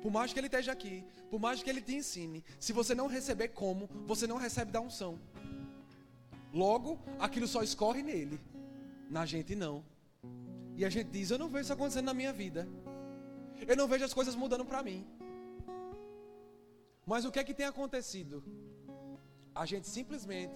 Por 0.00 0.12
mais 0.12 0.32
que 0.32 0.38
ele 0.38 0.46
esteja 0.46 0.70
aqui, 0.70 1.04
por 1.30 1.40
mais 1.40 1.64
que 1.64 1.68
ele 1.68 1.82
te 1.82 1.96
ensine, 1.96 2.44
se 2.60 2.72
você 2.72 2.94
não 2.94 3.08
receber 3.08 3.48
como, 3.48 3.88
você 4.06 4.24
não 4.24 4.36
recebe 4.36 4.70
da 4.70 4.80
unção. 4.80 5.18
Logo, 6.54 7.00
aquilo 7.18 7.48
só 7.48 7.62
escorre 7.64 8.00
nele, 8.00 8.40
na 9.10 9.26
gente 9.26 9.56
não. 9.56 9.84
E 10.76 10.84
a 10.84 10.88
gente 10.88 11.10
diz: 11.10 11.30
Eu 11.30 11.38
não 11.38 11.48
vejo 11.48 11.64
isso 11.64 11.72
acontecendo 11.72 12.06
na 12.06 12.14
minha 12.14 12.32
vida. 12.32 12.68
Eu 13.66 13.76
não 13.76 13.88
vejo 13.88 14.04
as 14.04 14.14
coisas 14.14 14.36
mudando 14.36 14.64
para 14.64 14.80
mim. 14.80 15.04
Mas 17.04 17.24
o 17.24 17.32
que 17.32 17.40
é 17.40 17.44
que 17.44 17.52
tem 17.52 17.66
acontecido? 17.66 18.42
A 19.52 19.66
gente 19.66 19.88
simplesmente 19.88 20.54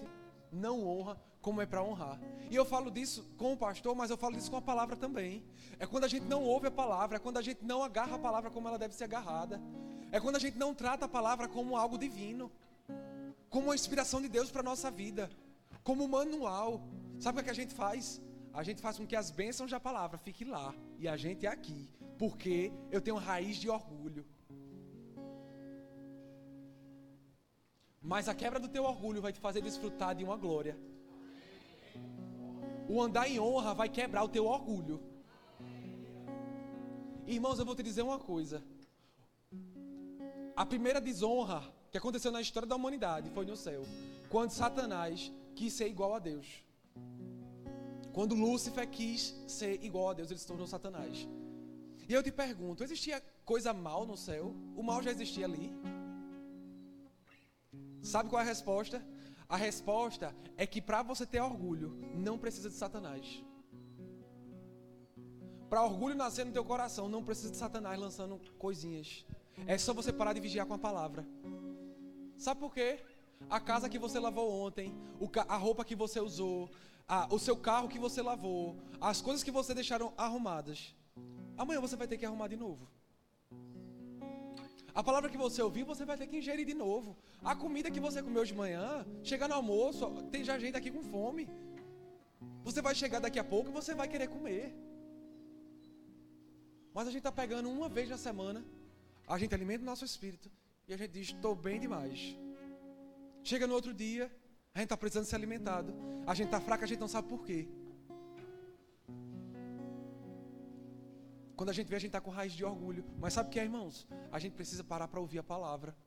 não 0.51 0.87
honra 0.87 1.19
como 1.41 1.61
é 1.61 1.65
para 1.65 1.83
honrar. 1.83 2.17
E 2.49 2.55
eu 2.55 2.63
falo 2.63 2.89
disso 2.89 3.29
com 3.37 3.51
o 3.51 3.57
pastor, 3.57 3.93
mas 3.93 4.09
eu 4.09 4.17
falo 4.17 4.35
disso 4.35 4.49
com 4.49 4.57
a 4.57 4.61
palavra 4.61 4.95
também. 4.95 5.43
É 5.77 5.85
quando 5.85 6.05
a 6.05 6.07
gente 6.07 6.25
não 6.25 6.43
ouve 6.43 6.67
a 6.67 6.71
palavra, 6.71 7.17
é 7.17 7.19
quando 7.19 7.37
a 7.37 7.41
gente 7.41 7.63
não 7.63 7.83
agarra 7.83 8.15
a 8.15 8.19
palavra 8.19 8.49
como 8.49 8.69
ela 8.69 8.77
deve 8.77 8.95
ser 8.95 9.03
agarrada. 9.03 9.61
É 10.13 10.19
quando 10.19 10.37
a 10.37 10.39
gente 10.39 10.57
não 10.57 10.73
trata 10.73 11.05
a 11.05 11.09
palavra 11.09 11.47
como 11.47 11.75
algo 11.75 11.97
divino, 11.97 12.49
como 13.49 13.67
uma 13.67 13.75
inspiração 13.75 14.21
de 14.21 14.29
Deus 14.29 14.49
para 14.49 14.63
nossa 14.63 14.89
vida, 14.89 15.29
como 15.89 16.07
manual. 16.07 16.71
Sabe 17.19 17.39
o 17.39 17.43
que 17.43 17.49
a 17.49 17.59
gente 17.61 17.73
faz? 17.73 18.21
A 18.53 18.61
gente 18.67 18.79
faz 18.85 18.95
com 18.99 19.07
que 19.07 19.15
as 19.21 19.31
bênçãos 19.31 19.71
da 19.71 19.79
palavra 19.79 20.19
fiquem 20.19 20.47
lá 20.47 20.67
e 20.99 21.07
a 21.07 21.17
gente 21.23 21.47
é 21.47 21.49
aqui, 21.49 21.89
porque 22.21 22.71
eu 22.91 23.01
tenho 23.01 23.17
raiz 23.17 23.57
de 23.57 23.69
orgulho. 23.77 24.23
Mas 28.11 28.29
a 28.29 28.35
quebra 28.35 28.59
do 28.59 28.69
teu 28.75 28.83
orgulho 28.83 29.19
vai 29.25 29.33
te 29.33 29.39
fazer 29.39 29.61
desfrutar 29.61 30.13
de 30.15 30.23
uma 30.23 30.37
glória. 30.37 30.77
O 32.87 33.01
andar 33.01 33.27
em 33.27 33.39
honra 33.39 33.73
vai 33.73 33.89
quebrar 33.89 34.23
o 34.23 34.29
teu 34.29 34.45
orgulho. 34.45 35.01
Irmãos, 37.25 37.57
eu 37.57 37.65
vou 37.65 37.75
te 37.75 37.81
dizer 37.81 38.03
uma 38.03 38.19
coisa. 38.19 38.63
A 40.55 40.65
primeira 40.67 41.01
desonra 41.01 41.63
que 41.91 41.97
aconteceu 41.97 42.31
na 42.31 42.41
história 42.41 42.69
da 42.69 42.75
humanidade 42.75 43.31
foi 43.31 43.45
no 43.45 43.57
céu, 43.57 43.83
quando 44.29 44.51
Satanás 44.51 45.31
quis 45.59 45.73
ser 45.73 45.87
igual 45.95 46.13
a 46.15 46.19
Deus. 46.19 46.47
Quando 48.13 48.33
Lúcifer 48.43 48.87
quis 48.97 49.21
ser 49.45 49.83
igual 49.83 50.09
a 50.09 50.13
Deus, 50.13 50.31
ele 50.31 50.39
se 50.39 50.47
tornou 50.47 50.65
Satanás. 50.65 51.27
E 52.07 52.13
eu 52.13 52.23
te 52.23 52.31
pergunto: 52.31 52.83
existia 52.83 53.21
coisa 53.51 53.73
mal 53.73 54.05
no 54.11 54.15
céu? 54.15 54.55
O 54.79 54.81
mal 54.89 55.03
já 55.03 55.11
existia 55.11 55.45
ali? 55.45 55.67
Sabe 58.01 58.29
qual 58.29 58.41
é 58.41 58.45
a 58.45 58.47
resposta? 58.47 59.05
A 59.49 59.57
resposta 59.57 60.33
é 60.55 60.65
que 60.65 60.81
para 60.81 61.01
você 61.03 61.25
ter 61.25 61.41
orgulho, 61.41 61.89
não 62.15 62.37
precisa 62.37 62.69
de 62.69 62.75
Satanás. 62.75 63.43
Para 65.69 65.83
orgulho 65.83 66.15
nascer 66.15 66.45
no 66.45 66.53
teu 66.53 66.63
coração, 66.63 67.09
não 67.09 67.23
precisa 67.23 67.51
de 67.51 67.57
Satanás 67.57 67.99
lançando 67.99 68.39
coisinhas. 68.57 69.25
É 69.67 69.77
só 69.77 69.93
você 69.93 70.13
parar 70.13 70.33
de 70.33 70.39
vigiar 70.39 70.65
com 70.65 70.73
a 70.73 70.79
palavra. 70.79 71.27
Sabe 72.37 72.61
por 72.61 72.73
quê? 72.73 72.99
A 73.47 73.59
casa 73.59 73.89
que 73.89 73.99
você 73.99 74.19
lavou 74.19 74.51
ontem, 74.51 74.93
a 75.47 75.55
roupa 75.55 75.85
que 75.85 75.95
você 75.95 76.19
usou, 76.19 76.69
a, 77.07 77.27
o 77.33 77.39
seu 77.39 77.55
carro 77.55 77.87
que 77.87 77.97
você 77.97 78.21
lavou, 78.21 78.75
as 78.99 79.21
coisas 79.21 79.43
que 79.43 79.51
você 79.51 79.73
deixaram 79.73 80.13
arrumadas. 80.17 80.95
Amanhã 81.57 81.79
você 81.79 81.95
vai 81.95 82.07
ter 82.07 82.17
que 82.17 82.25
arrumar 82.25 82.47
de 82.47 82.55
novo. 82.55 82.87
A 84.93 85.03
palavra 85.03 85.29
que 85.29 85.37
você 85.37 85.61
ouviu, 85.61 85.85
você 85.85 86.03
vai 86.05 86.17
ter 86.17 86.27
que 86.27 86.37
ingerir 86.37 86.65
de 86.65 86.73
novo. 86.73 87.15
A 87.43 87.55
comida 87.55 87.89
que 87.89 87.99
você 87.99 88.21
comeu 88.21 88.43
de 88.43 88.53
manhã, 88.53 89.05
chegar 89.23 89.47
no 89.47 89.55
almoço, 89.55 90.05
tem 90.31 90.43
já 90.43 90.59
gente 90.59 90.75
aqui 90.75 90.91
com 90.91 91.03
fome. 91.03 91.47
Você 92.63 92.81
vai 92.81 92.93
chegar 92.93 93.19
daqui 93.19 93.39
a 93.39 93.43
pouco 93.43 93.69
e 93.69 93.73
você 93.73 93.93
vai 93.95 94.07
querer 94.07 94.27
comer. 94.27 94.75
Mas 96.93 97.07
a 97.07 97.11
gente 97.11 97.19
está 97.19 97.31
pegando 97.31 97.69
uma 97.69 97.87
vez 97.87 98.09
na 98.09 98.17
semana, 98.17 98.63
a 99.27 99.37
gente 99.37 99.53
alimenta 99.53 99.83
o 99.83 99.85
nosso 99.85 100.03
espírito 100.03 100.51
e 100.87 100.93
a 100.93 100.97
gente 100.97 101.11
diz: 101.11 101.29
estou 101.29 101.55
bem 101.55 101.79
demais. 101.79 102.35
Chega 103.49 103.65
no 103.65 103.73
outro 103.73 103.91
dia, 103.95 104.25
a 104.75 104.77
gente 104.77 104.85
está 104.85 104.95
precisando 104.95 105.25
ser 105.25 105.35
alimentado. 105.35 105.91
A 106.27 106.35
gente 106.35 106.49
está 106.49 106.61
fraco, 106.61 106.83
a 106.83 106.87
gente 106.87 106.99
não 106.99 107.07
sabe 107.07 107.27
por 107.27 107.43
quê. 107.43 107.67
Quando 111.55 111.71
a 111.71 111.73
gente 111.73 111.87
vê, 111.87 111.95
a 111.95 111.99
gente 111.99 112.09
está 112.09 112.21
com 112.21 112.29
raiz 112.29 112.53
de 112.53 112.63
orgulho. 112.63 113.03
Mas 113.17 113.33
sabe 113.33 113.49
o 113.49 113.51
que 113.51 113.59
é, 113.59 113.63
irmãos? 113.63 114.07
A 114.31 114.37
gente 114.37 114.53
precisa 114.53 114.83
parar 114.83 115.07
para 115.07 115.19
ouvir 115.19 115.39
a 115.39 115.43
palavra. 115.43 115.97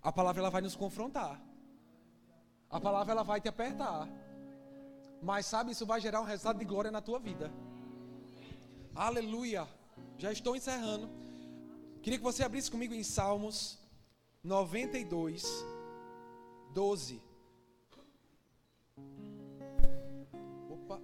A 0.00 0.12
palavra 0.12 0.42
ela 0.42 0.48
vai 0.48 0.62
nos 0.62 0.76
confrontar. 0.76 1.42
A 2.70 2.80
palavra 2.80 3.10
ela 3.10 3.24
vai 3.24 3.40
te 3.40 3.48
apertar. 3.48 4.08
Mas 5.20 5.46
sabe, 5.46 5.72
isso 5.72 5.84
vai 5.84 6.00
gerar 6.00 6.20
um 6.20 6.24
resultado 6.24 6.60
de 6.60 6.64
glória 6.64 6.92
na 6.92 7.00
tua 7.00 7.18
vida. 7.18 7.52
Aleluia. 8.94 9.66
Já 10.18 10.30
estou 10.30 10.54
encerrando. 10.54 11.10
Queria 12.00 12.20
que 12.20 12.24
você 12.24 12.44
abrisse 12.44 12.70
comigo 12.70 12.94
em 12.94 13.02
Salmos 13.02 13.76
92, 14.44 15.64
12. 16.72 17.22
Opa. 20.70 21.00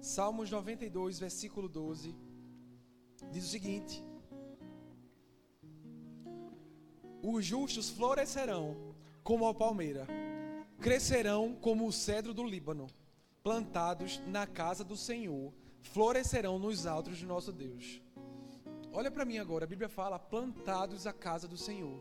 Salmos 0.00 0.50
92, 0.50 1.18
versículo 1.18 1.68
12. 1.68 2.14
Diz 3.30 3.44
o 3.44 3.48
seguinte: 3.48 4.02
Os 7.22 7.44
justos 7.44 7.90
florescerão 7.90 8.94
como 9.22 9.46
a 9.46 9.54
palmeira, 9.54 10.06
crescerão 10.80 11.54
como 11.54 11.86
o 11.86 11.92
cedro 11.92 12.32
do 12.32 12.44
Líbano, 12.44 12.86
plantados 13.42 14.22
na 14.26 14.46
casa 14.46 14.82
do 14.82 14.96
Senhor, 14.96 15.52
florescerão 15.82 16.58
nos 16.58 16.86
altos 16.86 17.18
de 17.18 17.26
nosso 17.26 17.52
Deus. 17.52 18.00
Olha 18.92 19.10
para 19.10 19.24
mim 19.24 19.38
agora, 19.38 19.64
a 19.64 19.68
Bíblia 19.68 19.88
fala: 19.88 20.18
plantados 20.18 21.06
à 21.06 21.12
casa 21.12 21.48
do 21.48 21.56
Senhor, 21.56 22.00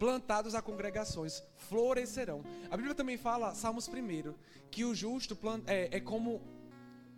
plantados 0.00 0.54
a 0.54 0.62
congregações, 0.62 1.42
florescerão. 1.68 2.42
A 2.70 2.76
Bíblia 2.76 2.94
também 2.94 3.18
fala, 3.18 3.54
Salmos 3.54 3.86
1, 3.86 4.34
que 4.70 4.82
o 4.82 4.94
justo 4.94 5.38
é, 5.66 5.98
é 5.98 6.00
como 6.00 6.40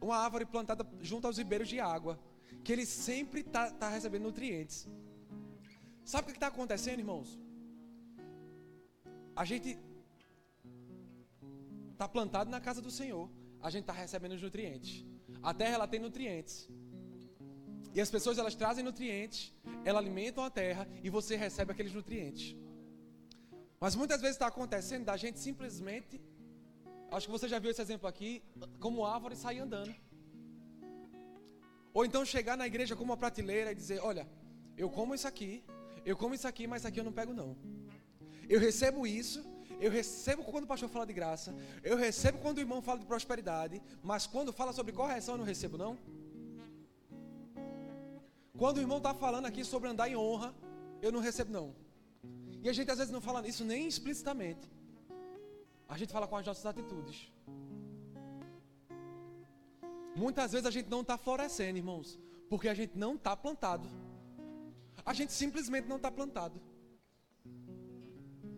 uma 0.00 0.16
árvore 0.16 0.44
plantada 0.44 0.84
junto 1.00 1.28
aos 1.28 1.38
ribeiros 1.38 1.68
de 1.68 1.78
água, 1.78 2.18
que 2.64 2.72
ele 2.72 2.84
sempre 2.84 3.40
está 3.42 3.70
tá 3.70 3.88
recebendo 3.88 4.24
nutrientes. 4.24 4.88
Sabe 6.04 6.24
o 6.24 6.32
que 6.32 6.36
está 6.36 6.48
acontecendo, 6.48 6.98
irmãos? 6.98 7.38
A 9.36 9.44
gente 9.44 9.78
está 11.92 12.08
plantado 12.08 12.50
na 12.50 12.60
casa 12.60 12.82
do 12.82 12.90
Senhor, 12.90 13.30
a 13.60 13.70
gente 13.70 13.82
está 13.82 13.92
recebendo 13.92 14.32
os 14.32 14.42
nutrientes. 14.42 15.06
A 15.40 15.54
terra 15.54 15.74
ela 15.74 15.86
tem 15.86 16.00
nutrientes. 16.00 16.68
E 17.94 18.00
as 18.00 18.10
pessoas 18.10 18.38
elas 18.38 18.56
trazem 18.56 18.82
nutrientes, 18.82 19.54
elas 19.84 20.02
alimentam 20.02 20.42
a 20.42 20.50
terra 20.50 20.88
e 21.00 21.08
você 21.08 21.36
recebe 21.36 21.70
aqueles 21.70 21.94
nutrientes. 21.94 22.56
Mas 23.82 23.96
muitas 23.96 24.20
vezes 24.20 24.36
está 24.36 24.46
acontecendo 24.46 25.04
da 25.04 25.16
gente 25.16 25.40
simplesmente, 25.40 26.20
acho 27.10 27.26
que 27.26 27.32
você 27.32 27.48
já 27.48 27.58
viu 27.58 27.72
esse 27.72 27.82
exemplo 27.82 28.06
aqui, 28.06 28.40
como 28.78 29.04
árvore 29.04 29.34
sair 29.34 29.58
andando. 29.58 29.92
Ou 31.92 32.04
então 32.04 32.24
chegar 32.24 32.56
na 32.56 32.64
igreja 32.64 32.94
com 32.94 33.02
uma 33.02 33.16
prateleira 33.16 33.72
e 33.72 33.74
dizer: 33.74 33.98
Olha, 34.00 34.24
eu 34.76 34.88
como 34.88 35.16
isso 35.16 35.26
aqui, 35.26 35.64
eu 36.06 36.16
como 36.16 36.32
isso 36.32 36.46
aqui, 36.46 36.68
mas 36.68 36.82
isso 36.82 36.88
aqui 36.90 37.00
eu 37.00 37.04
não 37.08 37.10
pego 37.10 37.34
não. 37.34 37.56
Eu 38.48 38.60
recebo 38.60 39.04
isso, 39.04 39.44
eu 39.80 39.90
recebo 39.90 40.44
quando 40.44 40.62
o 40.62 40.68
pastor 40.68 40.88
fala 40.88 41.04
de 41.04 41.12
graça, 41.12 41.52
eu 41.82 41.96
recebo 41.96 42.38
quando 42.38 42.58
o 42.58 42.60
irmão 42.60 42.80
fala 42.80 43.00
de 43.00 43.06
prosperidade, 43.06 43.82
mas 44.00 44.28
quando 44.28 44.52
fala 44.52 44.72
sobre 44.72 44.92
correção 44.92 45.34
eu 45.34 45.38
não 45.38 45.44
recebo 45.44 45.76
não. 45.76 45.98
Quando 48.56 48.76
o 48.76 48.80
irmão 48.80 48.98
está 48.98 49.12
falando 49.12 49.46
aqui 49.46 49.64
sobre 49.64 49.88
andar 49.88 50.08
em 50.08 50.16
honra, 50.16 50.54
eu 51.00 51.10
não 51.10 51.18
recebo 51.18 51.50
não. 51.50 51.81
E 52.62 52.68
a 52.68 52.72
gente 52.72 52.90
às 52.90 52.98
vezes 52.98 53.12
não 53.12 53.20
fala 53.20 53.46
isso 53.46 53.64
nem 53.64 53.86
explicitamente. 53.86 54.70
A 55.88 55.98
gente 55.98 56.12
fala 56.12 56.26
com 56.28 56.36
as 56.36 56.46
nossas 56.46 56.64
atitudes. 56.64 57.30
Muitas 60.14 60.52
vezes 60.52 60.66
a 60.66 60.70
gente 60.70 60.88
não 60.88 61.00
está 61.00 61.16
florescendo, 61.18 61.78
irmãos, 61.78 62.18
porque 62.48 62.68
a 62.68 62.74
gente 62.74 62.96
não 62.96 63.14
está 63.16 63.36
plantado. 63.36 63.88
A 65.04 65.12
gente 65.12 65.32
simplesmente 65.32 65.88
não 65.88 65.96
está 65.96 66.10
plantado. 66.10 66.60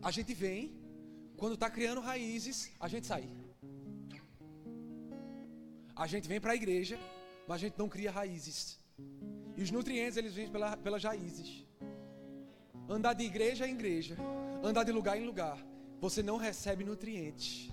A 0.03 0.11
gente 0.11 0.35
vem, 0.35 0.63
quando 1.37 1.55
está 1.55 1.71
criando 1.71 2.01
raízes, 2.01 2.71
a 2.79 2.89
gente 2.89 3.07
sai. 3.07 3.29
A 5.97 6.07
gente 6.07 6.29
vem 6.29 6.41
para 6.41 6.53
a 6.53 6.57
igreja, 6.57 6.99
mas 7.49 7.57
a 7.57 7.63
gente 7.65 7.79
não 7.79 7.89
cria 7.89 8.11
raízes. 8.11 8.79
E 9.57 9.63
os 9.63 9.71
nutrientes 9.71 10.17
eles 10.17 10.35
vêm 10.35 10.51
pela, 10.51 10.77
pelas 10.77 11.03
raízes. 11.03 11.65
Andar 12.89 13.15
de 13.15 13.25
igreja 13.25 13.67
em 13.67 13.73
igreja, 13.73 14.17
andar 14.63 14.85
de 14.85 14.93
lugar 14.93 15.17
em 15.17 15.25
lugar, 15.25 15.59
você 16.01 16.23
não 16.23 16.37
recebe 16.37 16.85
nutrientes. 16.85 17.71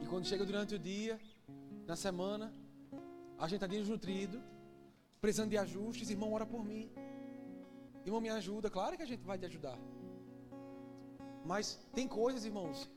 E 0.00 0.06
quando 0.06 0.26
chega 0.26 0.44
durante 0.46 0.74
o 0.74 0.78
dia, 0.78 1.20
na 1.86 1.96
semana, 1.96 2.52
a 3.38 3.46
gente 3.46 3.56
está 3.56 3.66
desnutrido, 3.66 4.42
precisando 5.20 5.50
de 5.50 5.58
ajustes, 5.58 6.08
irmão, 6.08 6.32
ora 6.32 6.46
por 6.46 6.64
mim. 6.64 6.90
Irmão, 8.06 8.20
me 8.22 8.30
ajuda. 8.30 8.70
Claro 8.70 8.96
que 8.96 9.02
a 9.02 9.06
gente 9.06 9.22
vai 9.22 9.38
te 9.38 9.44
ajudar. 9.44 9.78
Mas 11.44 11.78
tem 11.94 12.08
coisas, 12.08 12.46
irmãos, 12.46 12.90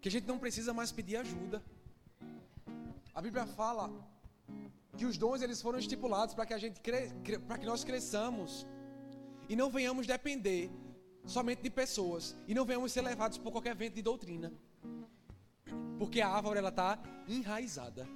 que 0.00 0.08
a 0.08 0.10
gente 0.10 0.26
não 0.26 0.40
precisa 0.40 0.74
mais 0.74 0.90
pedir 0.90 1.16
ajuda. 1.16 1.62
A 3.14 3.22
Bíblia 3.22 3.46
fala 3.46 3.90
que 5.02 5.06
os 5.06 5.18
dons 5.18 5.42
eles 5.42 5.60
foram 5.60 5.80
estipulados 5.80 6.32
para 6.32 6.46
que 6.46 6.54
a 6.54 6.58
gente 6.58 6.80
para 7.48 7.58
que 7.58 7.66
nós 7.66 7.82
cresçamos 7.82 8.64
e 9.48 9.56
não 9.56 9.68
venhamos 9.68 10.06
depender 10.06 10.70
somente 11.26 11.60
de 11.60 11.70
pessoas 11.70 12.36
e 12.46 12.54
não 12.54 12.64
venhamos 12.64 12.92
ser 12.92 13.02
levados 13.02 13.36
por 13.36 13.50
qualquer 13.50 13.74
vento 13.74 13.96
de 13.96 14.02
doutrina. 14.02 14.52
Porque 15.98 16.20
a 16.20 16.28
árvore 16.28 16.60
ela 16.60 16.68
está 16.68 17.00
enraizada. 17.26 18.06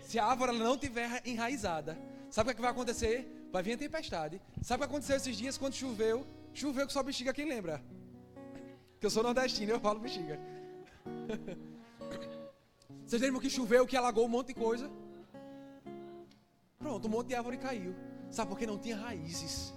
Se 0.00 0.18
a 0.18 0.24
árvore 0.24 0.52
ela 0.52 0.64
não 0.64 0.78
tiver 0.78 1.20
enraizada, 1.26 1.98
sabe 2.30 2.46
o 2.46 2.48
que, 2.48 2.52
é 2.52 2.54
que 2.54 2.62
vai 2.62 2.70
acontecer? 2.70 3.48
Vai 3.52 3.62
vir 3.62 3.74
a 3.74 3.76
tempestade. 3.76 4.40
Sabe 4.62 4.82
o 4.82 4.86
que 4.86 4.90
aconteceu 4.90 5.16
esses 5.16 5.36
dias 5.36 5.58
quando 5.58 5.74
choveu? 5.74 6.26
Choveu 6.54 6.86
que 6.86 6.94
só 6.94 7.02
bexiga, 7.02 7.34
quem 7.34 7.46
lembra? 7.46 7.84
Que 8.98 9.04
eu 9.04 9.10
sou 9.10 9.22
nordestino, 9.22 9.72
eu 9.72 9.80
falo 9.80 10.00
bexiga. 10.00 10.40
Vocês 13.10 13.22
lembram 13.22 13.40
que 13.40 13.50
choveu, 13.50 13.84
que 13.88 13.96
alagou 13.96 14.24
um 14.24 14.28
monte 14.28 14.48
de 14.48 14.54
coisa? 14.54 14.88
Pronto, 16.78 17.08
um 17.08 17.10
monte 17.10 17.26
de 17.26 17.34
árvore 17.34 17.56
caiu. 17.56 17.92
Sabe 18.30 18.48
por 18.48 18.56
que 18.56 18.64
não 18.64 18.78
tinha 18.78 18.96
raízes? 18.96 19.74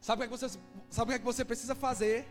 Sabe 0.00 0.24
o 0.24 0.28
que, 0.28 0.34
é 0.34 0.36
você, 0.36 0.58
sabe 0.90 1.04
o 1.04 1.06
que, 1.06 1.14
é 1.14 1.18
que 1.20 1.24
você 1.24 1.44
precisa 1.44 1.72
fazer? 1.72 2.26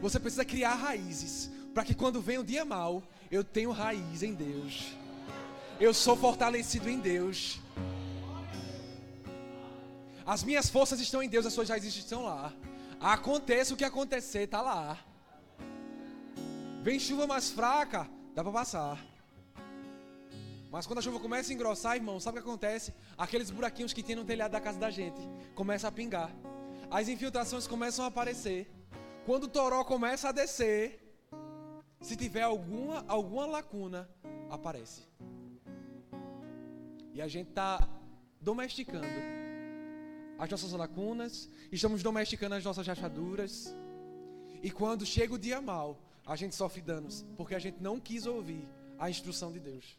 Você 0.00 0.20
precisa 0.20 0.44
criar 0.44 0.76
raízes. 0.76 1.50
Para 1.74 1.84
que 1.84 1.96
quando 1.96 2.20
vem 2.20 2.38
o 2.38 2.44
dia 2.44 2.64
mal, 2.64 3.02
eu 3.28 3.42
tenho 3.42 3.72
raiz 3.72 4.22
em 4.22 4.34
Deus. 4.34 4.96
Eu 5.80 5.92
sou 5.92 6.16
fortalecido 6.16 6.88
em 6.88 7.00
Deus. 7.00 7.58
As 10.24 10.44
minhas 10.44 10.70
forças 10.70 11.00
estão 11.00 11.24
em 11.24 11.28
Deus, 11.28 11.44
as 11.44 11.52
suas 11.52 11.68
raízes 11.68 11.96
estão 11.96 12.22
lá. 12.22 12.52
Aconteça 13.00 13.74
o 13.74 13.76
que 13.76 13.84
acontecer, 13.84 14.46
tá 14.46 14.62
lá. 14.62 15.11
Vem 16.82 16.98
chuva 16.98 17.28
mais 17.28 17.48
fraca, 17.48 18.10
dá 18.34 18.42
para 18.42 18.52
passar. 18.52 18.98
Mas 20.68 20.84
quando 20.84 20.98
a 20.98 21.02
chuva 21.02 21.20
começa 21.20 21.52
a 21.52 21.54
engrossar, 21.54 21.94
irmão, 21.94 22.18
sabe 22.18 22.38
o 22.38 22.42
que 22.42 22.48
acontece? 22.48 22.92
Aqueles 23.16 23.52
buraquinhos 23.52 23.92
que 23.92 24.02
tem 24.02 24.16
no 24.16 24.24
telhado 24.24 24.50
da 24.50 24.60
casa 24.60 24.80
da 24.80 24.90
gente 24.90 25.20
começa 25.54 25.86
a 25.86 25.92
pingar. 25.92 26.34
As 26.90 27.08
infiltrações 27.08 27.68
começam 27.68 28.04
a 28.04 28.08
aparecer. 28.08 28.68
Quando 29.24 29.44
o 29.44 29.48
toró 29.48 29.84
começa 29.84 30.30
a 30.30 30.32
descer, 30.32 31.00
se 32.00 32.16
tiver 32.16 32.42
alguma 32.42 33.04
alguma 33.06 33.46
lacuna, 33.46 34.10
aparece. 34.50 35.02
E 37.14 37.22
a 37.22 37.28
gente 37.28 37.50
está 37.50 37.88
domesticando 38.40 39.06
as 40.36 40.50
nossas 40.50 40.72
lacunas, 40.72 41.48
estamos 41.70 42.02
domesticando 42.02 42.56
as 42.56 42.64
nossas 42.64 42.84
rachaduras. 42.84 43.72
E 44.60 44.68
quando 44.68 45.06
chega 45.06 45.32
o 45.32 45.38
dia 45.38 45.60
mal, 45.60 45.96
a 46.26 46.36
gente 46.36 46.54
sofre 46.54 46.80
danos, 46.80 47.24
porque 47.36 47.54
a 47.54 47.58
gente 47.58 47.82
não 47.82 47.98
quis 47.98 48.26
ouvir 48.26 48.68
a 48.98 49.10
instrução 49.10 49.52
de 49.52 49.60
Deus. 49.60 49.98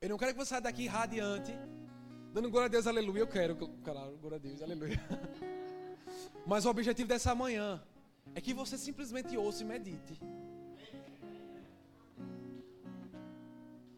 Eu 0.00 0.08
não 0.08 0.18
quero 0.18 0.32
que 0.32 0.38
você 0.38 0.50
saia 0.50 0.62
daqui 0.62 0.86
radiante, 0.86 1.52
dando 2.32 2.50
glória 2.50 2.66
a 2.66 2.70
Deus, 2.70 2.86
aleluia. 2.86 3.20
Eu 3.20 3.26
quero, 3.26 3.56
claro, 3.84 4.16
glória 4.16 4.36
a 4.36 4.40
Deus, 4.40 4.62
aleluia. 4.62 5.00
Mas 6.46 6.64
o 6.64 6.70
objetivo 6.70 7.08
dessa 7.08 7.34
manhã 7.34 7.82
é 8.34 8.40
que 8.40 8.54
você 8.54 8.78
simplesmente 8.78 9.36
ouça 9.36 9.62
e 9.62 9.66
medite. 9.66 10.18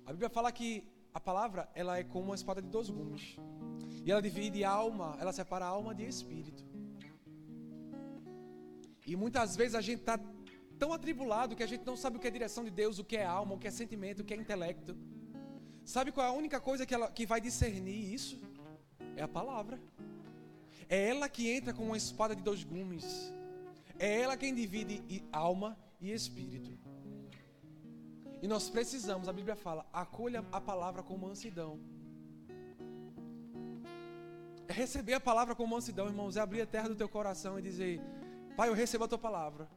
A 0.05 0.11
Bíblia 0.11 0.29
fala 0.29 0.51
que 0.51 0.85
a 1.15 1.21
palavra 1.21 1.69
ela 1.75 1.99
é 1.99 2.05
como 2.05 2.27
uma 2.27 2.35
espada 2.35 2.61
de 2.61 2.69
dois 2.69 2.91
gumes. 2.91 3.37
E 4.05 4.11
ela 4.11 4.21
divide 4.21 4.65
alma, 4.65 5.17
ela 5.21 5.33
separa 5.33 5.65
alma 5.65 5.95
de 5.95 6.05
espírito. 6.05 6.72
E 9.07 9.17
muitas 9.17 9.57
vezes 9.57 9.75
a 9.75 9.81
gente 9.81 10.01
está 10.01 10.19
tão 10.79 10.93
atribulado 10.93 11.55
que 11.57 11.63
a 11.63 11.67
gente 11.67 11.85
não 11.85 11.97
sabe 11.97 12.17
o 12.17 12.21
que 12.21 12.27
é 12.27 12.31
direção 12.31 12.65
de 12.65 12.71
Deus, 12.71 12.99
o 12.99 13.05
que 13.05 13.17
é 13.17 13.25
alma, 13.25 13.55
o 13.55 13.59
que 13.59 13.69
é 13.69 13.71
sentimento, 13.71 14.21
o 14.21 14.25
que 14.25 14.35
é 14.35 14.37
intelecto. 14.37 14.97
Sabe 15.85 16.13
qual 16.13 16.27
é 16.27 16.31
a 16.31 16.33
única 16.33 16.61
coisa 16.61 16.87
que, 16.87 16.95
ela, 16.95 17.11
que 17.11 17.27
vai 17.27 17.41
discernir 17.41 18.13
isso? 18.15 18.41
É 19.17 19.23
a 19.23 19.29
palavra. 19.29 19.81
É 20.89 21.09
ela 21.09 21.29
que 21.29 21.51
entra 21.51 21.73
com 21.73 21.85
uma 21.85 21.97
espada 21.97 22.37
de 22.37 22.43
dois 22.43 22.63
gumes. 22.63 23.33
É 23.99 24.21
ela 24.21 24.37
quem 24.37 24.55
divide 24.55 25.25
alma 25.33 25.77
e 26.01 26.13
espírito. 26.13 26.73
E 28.41 28.49
nós 28.49 28.69
precisamos, 28.69 29.29
a 29.29 29.33
Bíblia 29.33 29.55
fala, 29.55 29.87
acolha 29.93 30.45
a 30.51 30.61
palavra 30.61 31.03
com 31.03 31.17
mansidão. 31.17 31.79
É 34.67 34.73
receber 34.73 35.15
a 35.15 35.21
palavra 35.21 35.55
com 35.55 35.65
mansidão, 35.67 36.07
irmãos, 36.07 36.37
é 36.37 36.41
abrir 36.41 36.63
a 36.63 36.67
terra 36.67 36.89
do 36.89 36.97
teu 36.97 37.09
coração 37.09 37.59
e 37.59 37.63
dizer: 37.63 38.01
Pai, 38.57 38.69
eu 38.69 38.75
recebo 38.75 39.05
a 39.05 39.09
tua 39.09 39.19
palavra, 39.19 39.69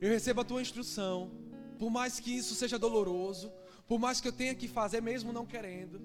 eu 0.00 0.10
recebo 0.10 0.40
a 0.40 0.44
tua 0.44 0.60
instrução, 0.60 1.30
por 1.78 1.90
mais 1.90 2.18
que 2.20 2.36
isso 2.36 2.54
seja 2.54 2.78
doloroso, 2.78 3.52
por 3.86 3.98
mais 3.98 4.20
que 4.20 4.28
eu 4.28 4.32
tenha 4.32 4.54
que 4.54 4.68
fazer 4.68 5.00
mesmo 5.00 5.32
não 5.32 5.46
querendo, 5.46 6.00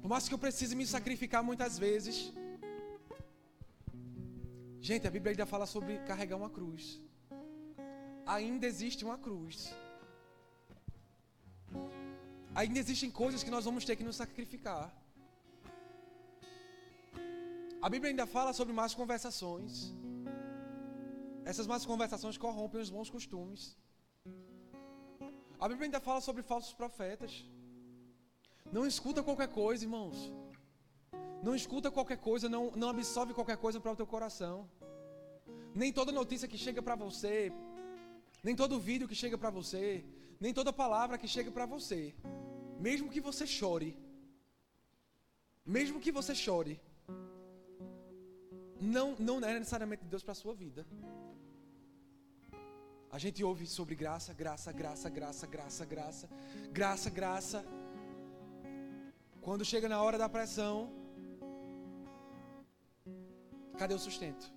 por 0.00 0.08
mais 0.08 0.28
que 0.28 0.34
eu 0.34 0.38
precise 0.38 0.74
me 0.74 0.86
sacrificar 0.86 1.42
muitas 1.42 1.78
vezes. 1.78 2.32
Gente, 4.80 5.06
a 5.06 5.10
Bíblia 5.10 5.32
ainda 5.32 5.46
fala 5.46 5.66
sobre 5.66 5.98
carregar 5.98 6.36
uma 6.36 6.50
cruz 6.50 7.00
ainda 8.28 8.66
existe 8.66 9.04
uma 9.08 9.18
cruz. 9.26 9.74
Ainda 12.54 12.78
existem 12.78 13.10
coisas 13.10 13.42
que 13.42 13.50
nós 13.50 13.64
vamos 13.64 13.84
ter 13.84 13.96
que 13.96 14.04
nos 14.04 14.16
sacrificar. 14.16 14.84
A 17.80 17.88
Bíblia 17.88 18.10
ainda 18.10 18.26
fala 18.26 18.52
sobre 18.52 18.72
más 18.72 18.94
conversações. 18.94 19.94
Essas 21.44 21.66
más 21.66 21.86
conversações 21.86 22.36
corrompem 22.36 22.80
os 22.80 22.90
bons 22.90 23.10
costumes. 23.10 23.76
A 25.60 25.68
Bíblia 25.68 25.86
ainda 25.86 26.00
fala 26.00 26.20
sobre 26.20 26.42
falsos 26.42 26.72
profetas. 26.72 27.32
Não 28.72 28.86
escuta 28.86 29.22
qualquer 29.22 29.48
coisa, 29.48 29.84
irmãos. 29.84 30.32
Não 31.42 31.54
escuta 31.54 31.90
qualquer 31.90 32.18
coisa, 32.18 32.48
não, 32.48 32.72
não 32.82 32.90
absorve 32.90 33.32
qualquer 33.32 33.56
coisa 33.56 33.80
para 33.80 33.92
o 33.92 33.96
teu 33.96 34.06
coração. 34.06 34.68
Nem 35.74 35.92
toda 35.92 36.10
notícia 36.10 36.48
que 36.48 36.58
chega 36.58 36.82
para 36.82 36.96
você 36.96 37.52
nem 38.42 38.54
todo 38.54 38.78
vídeo 38.78 39.08
que 39.08 39.14
chega 39.14 39.36
para 39.36 39.50
você, 39.50 40.04
nem 40.40 40.54
toda 40.54 40.72
palavra 40.72 41.18
que 41.18 41.28
chega 41.28 41.50
para 41.50 41.66
você, 41.66 42.14
mesmo 42.78 43.10
que 43.10 43.20
você 43.20 43.46
chore, 43.46 43.96
mesmo 45.64 46.00
que 46.00 46.12
você 46.12 46.34
chore, 46.34 46.80
não, 48.80 49.16
não 49.18 49.36
é 49.38 49.58
necessariamente 49.58 50.04
Deus 50.04 50.22
para 50.22 50.32
a 50.32 50.34
sua 50.34 50.54
vida. 50.54 50.86
A 53.10 53.18
gente 53.18 53.42
ouve 53.42 53.66
sobre 53.66 53.94
graça, 53.94 54.32
graça, 54.34 54.70
graça, 54.70 55.08
graça, 55.08 55.46
graça, 55.46 55.86
graça, 55.86 56.28
graça, 56.70 57.10
graça. 57.10 57.64
Quando 59.40 59.64
chega 59.64 59.88
na 59.88 60.00
hora 60.02 60.18
da 60.18 60.28
pressão, 60.28 60.92
cadê 63.78 63.94
o 63.94 63.98
sustento? 63.98 64.52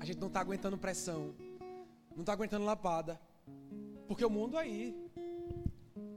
A 0.00 0.04
gente 0.04 0.18
não 0.18 0.28
está 0.28 0.40
aguentando 0.40 0.78
pressão, 0.78 1.34
não 2.14 2.20
está 2.20 2.32
aguentando 2.32 2.64
lapada, 2.64 3.20
porque 4.08 4.24
o 4.24 4.30
mundo 4.30 4.56
aí, 4.56 4.94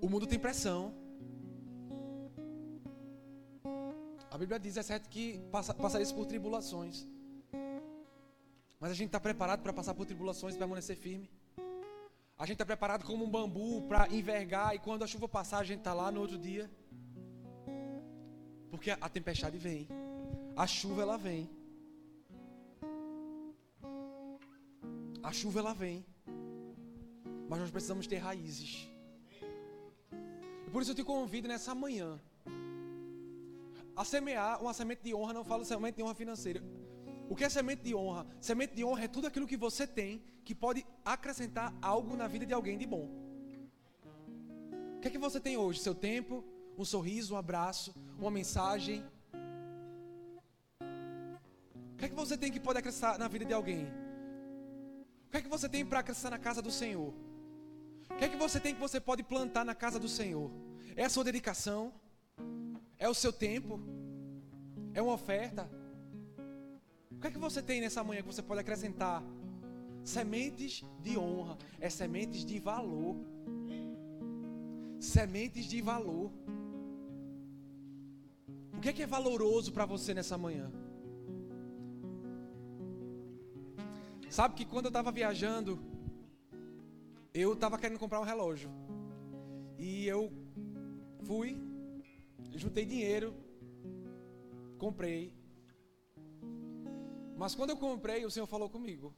o 0.01 0.07
mundo 0.09 0.25
tem 0.25 0.39
pressão. 0.39 0.93
Bíblia 4.39 4.57
diz, 4.57 4.77
é 4.77 4.83
certo 4.83 5.09
que 5.09 5.37
passa, 5.51 5.73
passaria 5.73 6.07
por 6.13 6.25
tribulações. 6.25 7.05
Mas 8.79 8.91
a 8.91 8.93
gente 8.93 9.07
está 9.07 9.19
preparado 9.19 9.61
para 9.61 9.73
passar 9.73 9.93
por 9.93 10.05
tribulações 10.05 10.55
e 10.55 10.57
permanecer 10.57 10.95
firme. 10.95 11.29
A 12.37 12.45
gente 12.45 12.53
está 12.53 12.65
preparado 12.65 13.03
como 13.03 13.25
um 13.25 13.29
bambu 13.29 13.81
para 13.89 14.07
envergar 14.07 14.73
e 14.73 14.79
quando 14.79 15.03
a 15.03 15.07
chuva 15.07 15.27
passar 15.27 15.59
a 15.59 15.63
gente 15.65 15.79
está 15.79 15.93
lá 15.93 16.09
no 16.09 16.21
outro 16.21 16.37
dia. 16.37 16.71
Porque 18.71 18.91
a 18.91 19.09
tempestade 19.09 19.57
vem, 19.57 19.89
a 20.55 20.65
chuva 20.65 21.01
ela 21.01 21.17
vem. 21.17 21.49
A 25.21 25.33
chuva 25.33 25.59
ela 25.59 25.73
vem. 25.73 26.05
Mas 27.49 27.59
nós 27.59 27.71
precisamos 27.71 28.07
ter 28.07 28.19
raízes. 28.19 28.87
E 30.65 30.69
por 30.71 30.81
isso 30.81 30.91
eu 30.91 30.95
te 30.95 31.03
convido 31.03 31.49
nessa 31.49 31.75
manhã 31.75 32.17
a 33.99 34.05
semear 34.05 34.61
uma 34.61 34.73
semente 34.73 35.03
de 35.03 35.13
honra, 35.13 35.33
não 35.33 35.43
falo 35.43 35.65
semente 35.65 35.97
de 35.97 36.03
honra 36.03 36.15
financeira. 36.15 36.63
O 37.27 37.35
que 37.35 37.43
é 37.43 37.49
semente 37.49 37.83
de 37.83 37.93
honra? 37.93 38.25
Semente 38.39 38.73
de 38.73 38.81
honra 38.81 39.03
é 39.03 39.07
tudo 39.09 39.27
aquilo 39.27 39.45
que 39.45 39.57
você 39.57 39.85
tem 39.85 40.23
que 40.45 40.55
pode 40.55 40.85
acrescentar 41.03 41.73
algo 41.81 42.15
na 42.15 42.25
vida 42.25 42.45
de 42.45 42.53
alguém 42.53 42.77
de 42.77 42.87
bom. 42.87 43.09
O 44.95 44.99
que 45.01 45.09
é 45.09 45.11
que 45.11 45.17
você 45.17 45.37
tem 45.37 45.57
hoje? 45.57 45.81
Seu 45.81 45.93
tempo, 45.93 46.45
um 46.77 46.85
sorriso, 46.85 47.33
um 47.33 47.37
abraço, 47.37 47.93
uma 48.17 48.31
mensagem. 48.31 49.03
O 51.93 51.97
que 51.97 52.05
é 52.05 52.07
que 52.07 52.15
você 52.15 52.37
tem 52.37 52.49
que 52.53 52.59
pode 52.61 52.79
acrescentar 52.79 53.19
na 53.19 53.27
vida 53.27 53.43
de 53.43 53.53
alguém? 53.53 53.83
O 55.27 55.29
que 55.29 55.37
é 55.39 55.41
que 55.41 55.49
você 55.49 55.67
tem 55.67 55.85
para 55.85 55.99
acrescentar 55.99 56.31
na 56.31 56.39
casa 56.39 56.61
do 56.61 56.71
Senhor? 56.71 57.13
O 58.09 58.15
que 58.15 58.23
é 58.23 58.29
que 58.29 58.37
você 58.37 58.61
tem 58.61 58.73
que 58.73 58.79
você 58.79 59.01
pode 59.01 59.23
plantar 59.23 59.65
na 59.65 59.75
casa 59.75 59.99
do 59.99 60.07
Senhor? 60.07 60.49
É 60.95 61.03
a 61.03 61.09
sua 61.09 61.25
dedicação? 61.25 61.93
É 62.99 63.07
o 63.07 63.13
seu 63.13 63.31
tempo? 63.31 63.79
É 64.93 65.01
uma 65.01 65.13
oferta? 65.13 65.69
O 67.09 67.19
que 67.19 67.27
é 67.27 67.31
que 67.31 67.37
você 67.37 67.61
tem 67.61 67.79
nessa 67.79 68.03
manhã 68.03 68.21
que 68.21 68.27
você 68.27 68.41
pode 68.41 68.59
acrescentar? 68.59 69.23
Sementes 70.03 70.83
de 71.01 71.17
honra, 71.17 71.57
é 71.79 71.89
sementes 71.89 72.43
de 72.43 72.59
valor. 72.59 73.15
Sementes 74.99 75.65
de 75.65 75.81
valor. 75.81 76.29
O 78.73 78.81
que 78.81 78.89
é 78.89 78.93
que 78.93 79.03
é 79.03 79.07
valoroso 79.07 79.71
para 79.71 79.85
você 79.85 80.13
nessa 80.13 80.37
manhã? 80.37 80.71
Sabe 84.29 84.55
que 84.55 84.65
quando 84.65 84.85
eu 84.85 84.89
estava 84.89 85.11
viajando, 85.11 85.79
eu 87.33 87.53
estava 87.53 87.77
querendo 87.77 87.99
comprar 87.99 88.19
um 88.19 88.23
relógio. 88.23 88.69
E 89.77 90.05
eu 90.05 90.31
fui, 91.23 91.57
juntei 92.57 92.85
dinheiro, 92.85 93.33
comprei. 94.77 95.33
Mas 97.37 97.55
quando 97.55 97.69
eu 97.69 97.77
comprei, 97.77 98.25
o 98.25 98.31
Senhor 98.31 98.47
falou 98.47 98.69
comigo 98.69 99.13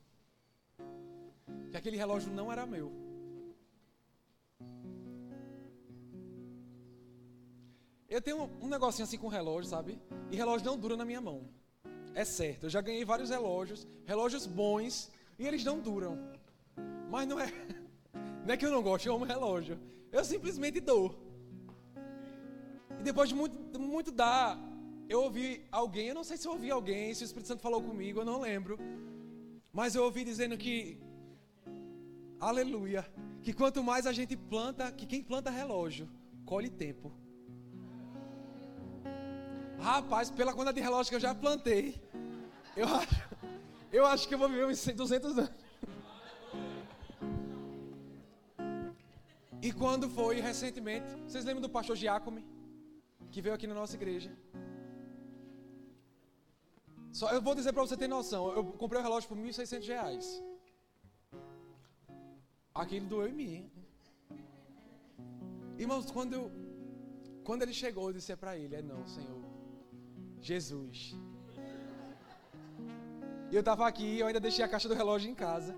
que 1.72 1.78
aquele 1.78 1.98
relógio 1.98 2.32
não 2.32 2.52
era 2.52 2.66
meu. 2.66 2.92
Eu 8.10 8.22
tenho 8.22 8.50
um 8.62 8.68
negocinho 8.68 9.06
assim 9.06 9.18
com 9.18 9.30
relógio, 9.30 9.70
sabe? 9.70 9.98
E 10.30 10.36
relógio 10.36 10.66
não 10.66 10.78
dura 10.78 10.98
na 10.98 11.06
minha 11.06 11.22
mão. 11.22 11.48
É 12.14 12.26
certo, 12.26 12.66
eu 12.66 12.70
já 12.70 12.82
ganhei 12.82 13.06
vários 13.06 13.30
relógios, 13.30 13.88
relógios 14.06 14.46
bons, 14.46 15.10
e 15.40 15.48
eles 15.48 15.64
não 15.64 15.80
duram. 15.80 16.20
Mas 17.10 17.28
não 17.28 17.40
é. 17.40 17.48
Não 18.44 18.56
é 18.56 18.58
que 18.58 18.66
eu 18.66 18.72
não 18.72 18.82
gosto, 18.82 19.06
eu 19.06 19.14
amo 19.14 19.24
relógio. 19.24 19.80
Eu 20.12 20.26
simplesmente 20.26 20.80
dou. 20.80 21.16
E 23.02 23.04
depois 23.04 23.30
de 23.30 23.34
muito, 23.34 23.80
muito 23.80 24.12
dar, 24.12 24.60
eu 25.10 25.24
ouvi 25.24 25.66
alguém, 25.72 26.10
eu 26.10 26.14
não 26.14 26.24
sei 26.24 26.38
se 26.38 26.48
eu 26.48 26.52
ouvi 26.52 26.70
alguém, 26.70 27.12
se 27.16 27.24
o 27.24 27.26
Espírito 27.26 27.48
Santo 27.48 27.64
falou 27.64 27.82
comigo, 27.82 28.20
eu 28.20 28.26
não 28.26 28.40
lembro. 28.40 28.78
Mas 29.74 29.96
eu 29.96 30.04
ouvi 30.04 30.24
dizendo 30.24 30.56
que, 30.56 31.02
aleluia, 32.40 33.04
que 33.42 33.54
quanto 33.54 33.84
mais 33.84 34.06
a 34.06 34.12
gente 34.12 34.38
planta, 34.38 34.92
que 34.92 35.08
quem 35.08 35.24
planta 35.24 35.50
relógio, 35.50 36.08
colhe 36.46 36.70
tempo. 36.70 37.12
Rapaz, 39.80 40.30
pela 40.30 40.54
conta 40.54 40.72
de 40.72 40.80
relógio 40.80 41.10
que 41.10 41.16
eu 41.16 41.28
já 41.28 41.34
plantei, 41.34 42.00
eu 42.78 42.88
acho, 42.88 43.16
eu 43.92 44.06
acho 44.06 44.28
que 44.28 44.36
eu 44.36 44.38
vou 44.38 44.48
viver 44.48 44.68
uns 44.68 44.86
200 44.86 45.40
anos. 45.40 45.52
E 49.60 49.72
quando 49.72 50.08
foi 50.08 50.40
recentemente, 50.40 51.10
vocês 51.28 51.44
lembram 51.44 51.64
do 51.64 51.70
pastor 51.70 51.96
Giacomi? 51.96 52.61
Que 53.32 53.42
veio 53.42 53.56
aqui 53.56 53.68
na 53.68 53.74
nossa 53.74 53.96
igreja. 53.96 54.32
Só, 57.12 57.30
eu 57.32 57.42
vou 57.42 57.56
dizer 57.56 57.74
para 57.74 57.82
você 57.82 57.98
ter 57.98 58.08
noção, 58.08 58.54
eu 58.54 58.64
comprei 58.82 59.00
o 59.00 59.04
relógio 59.04 59.28
por 59.28 59.38
1.600 59.38 59.88
reais. 59.88 60.44
Aquilo 62.74 63.08
doeu 63.08 63.28
em 63.28 63.34
mim. 63.34 63.72
Irmãos, 65.78 66.10
quando, 66.12 66.34
eu, 66.34 66.52
quando 67.44 67.64
ele 67.64 67.74
chegou, 67.74 68.08
eu 68.10 68.14
disse 68.14 68.36
para 68.36 68.58
ele, 68.58 68.76
é 68.76 68.82
não, 68.82 69.06
Senhor. 69.08 69.42
Jesus. 70.40 71.16
E 73.52 73.56
eu 73.56 73.60
estava 73.60 73.86
aqui, 73.86 74.20
eu 74.20 74.28
ainda 74.28 74.40
deixei 74.40 74.64
a 74.64 74.68
caixa 74.68 74.88
do 74.88 74.96
relógio 74.96 75.30
em 75.30 75.36
casa. 75.36 75.76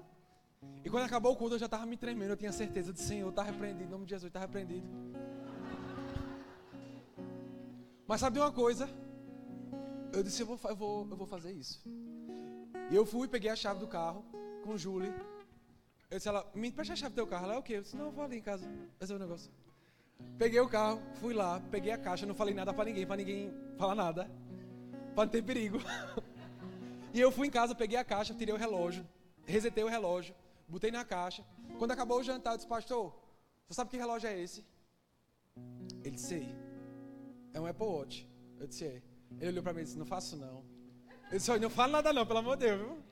E 0.85 0.89
quando 0.89 1.05
acabou 1.05 1.33
o 1.33 1.35
culto, 1.35 1.55
eu 1.55 1.59
já 1.59 1.65
estava 1.65 1.85
me 1.85 1.97
tremendo. 1.97 2.31
Eu 2.31 2.37
tinha 2.37 2.51
certeza 2.51 2.93
de 2.93 3.01
Senhor, 3.01 3.29
está 3.29 3.41
repreendido. 3.41 3.85
Em 3.85 3.91
nome 3.91 4.05
de 4.05 4.11
Jesus, 4.11 4.29
está 4.29 4.39
repreendido. 4.39 4.87
Mas 8.07 8.19
sabe 8.19 8.39
uma 8.39 8.51
coisa? 8.51 8.89
Eu 10.11 10.21
disse, 10.23 10.41
eu 10.41 10.45
vou, 10.45 10.59
eu, 10.63 10.75
vou, 10.75 11.07
eu 11.09 11.17
vou 11.17 11.27
fazer 11.27 11.51
isso. 11.51 11.81
E 12.91 12.95
eu 12.95 13.05
fui, 13.05 13.27
peguei 13.27 13.49
a 13.49 13.55
chave 13.55 13.79
do 13.79 13.87
carro 13.87 14.25
com 14.63 14.77
Julie. 14.77 15.13
Eu 16.09 16.17
disse, 16.17 16.27
ela, 16.27 16.49
me 16.53 16.71
presta 16.71 16.93
a 16.93 16.95
chave 16.95 17.13
do 17.13 17.15
teu 17.15 17.27
carro. 17.27 17.45
Ela, 17.45 17.55
é 17.55 17.57
o 17.57 17.63
quê? 17.63 17.77
Eu 17.77 17.81
disse, 17.81 17.95
não, 17.95 18.05
eu 18.05 18.11
vou 18.11 18.23
ali 18.23 18.37
em 18.37 18.41
casa 18.41 18.69
fazer 18.99 19.15
um 19.15 19.19
negócio. 19.19 19.51
Peguei 20.37 20.59
o 20.59 20.69
carro, 20.69 21.01
fui 21.15 21.33
lá, 21.33 21.59
peguei 21.71 21.91
a 21.91 21.97
caixa, 21.97 22.25
não 22.25 22.35
falei 22.35 22.53
nada 22.53 22.73
para 22.73 22.85
ninguém, 22.85 23.05
para 23.05 23.17
ninguém 23.17 23.53
falar 23.77 23.95
nada. 23.95 24.29
Para 25.15 25.25
não 25.25 25.31
ter 25.31 25.41
perigo. 25.41 25.79
e 27.13 27.19
eu 27.19 27.31
fui 27.31 27.47
em 27.47 27.51
casa, 27.51 27.73
peguei 27.73 27.97
a 27.97 28.03
caixa, 28.03 28.33
tirei 28.33 28.53
o 28.53 28.57
relógio, 28.57 29.05
resetei 29.45 29.83
o 29.83 29.87
relógio 29.87 30.35
botei 30.67 30.91
na 30.91 31.05
caixa. 31.05 31.45
Quando 31.77 31.91
acabou 31.91 32.19
o 32.19 32.23
jantar, 32.23 32.53
eu 32.53 32.57
disse, 32.57 32.67
pastor, 32.67 33.13
você 33.67 33.75
sabe 33.75 33.91
que 33.91 33.97
relógio 33.97 34.29
é 34.29 34.39
esse? 34.39 34.65
Ele 36.03 36.11
disse, 36.11 36.27
sei. 36.27 36.55
É 37.53 37.59
um 37.59 37.65
Apple 37.65 37.85
Watch. 37.85 38.27
Eu 38.59 38.67
disse, 38.67 38.85
é. 38.85 39.01
Ele 39.39 39.51
olhou 39.51 39.63
para 39.63 39.73
mim 39.73 39.81
e 39.81 39.83
disse, 39.83 39.97
não 39.97 40.05
faço 40.05 40.35
não. 40.37 40.63
Eu 41.31 41.37
disse, 41.37 41.57
não 41.59 41.69
fala 41.69 41.93
nada 41.93 42.13
não, 42.13 42.25
pelo 42.25 42.39
amor 42.39 42.57
de 42.57 42.65
Deus, 42.65 42.79
viu? 42.81 43.03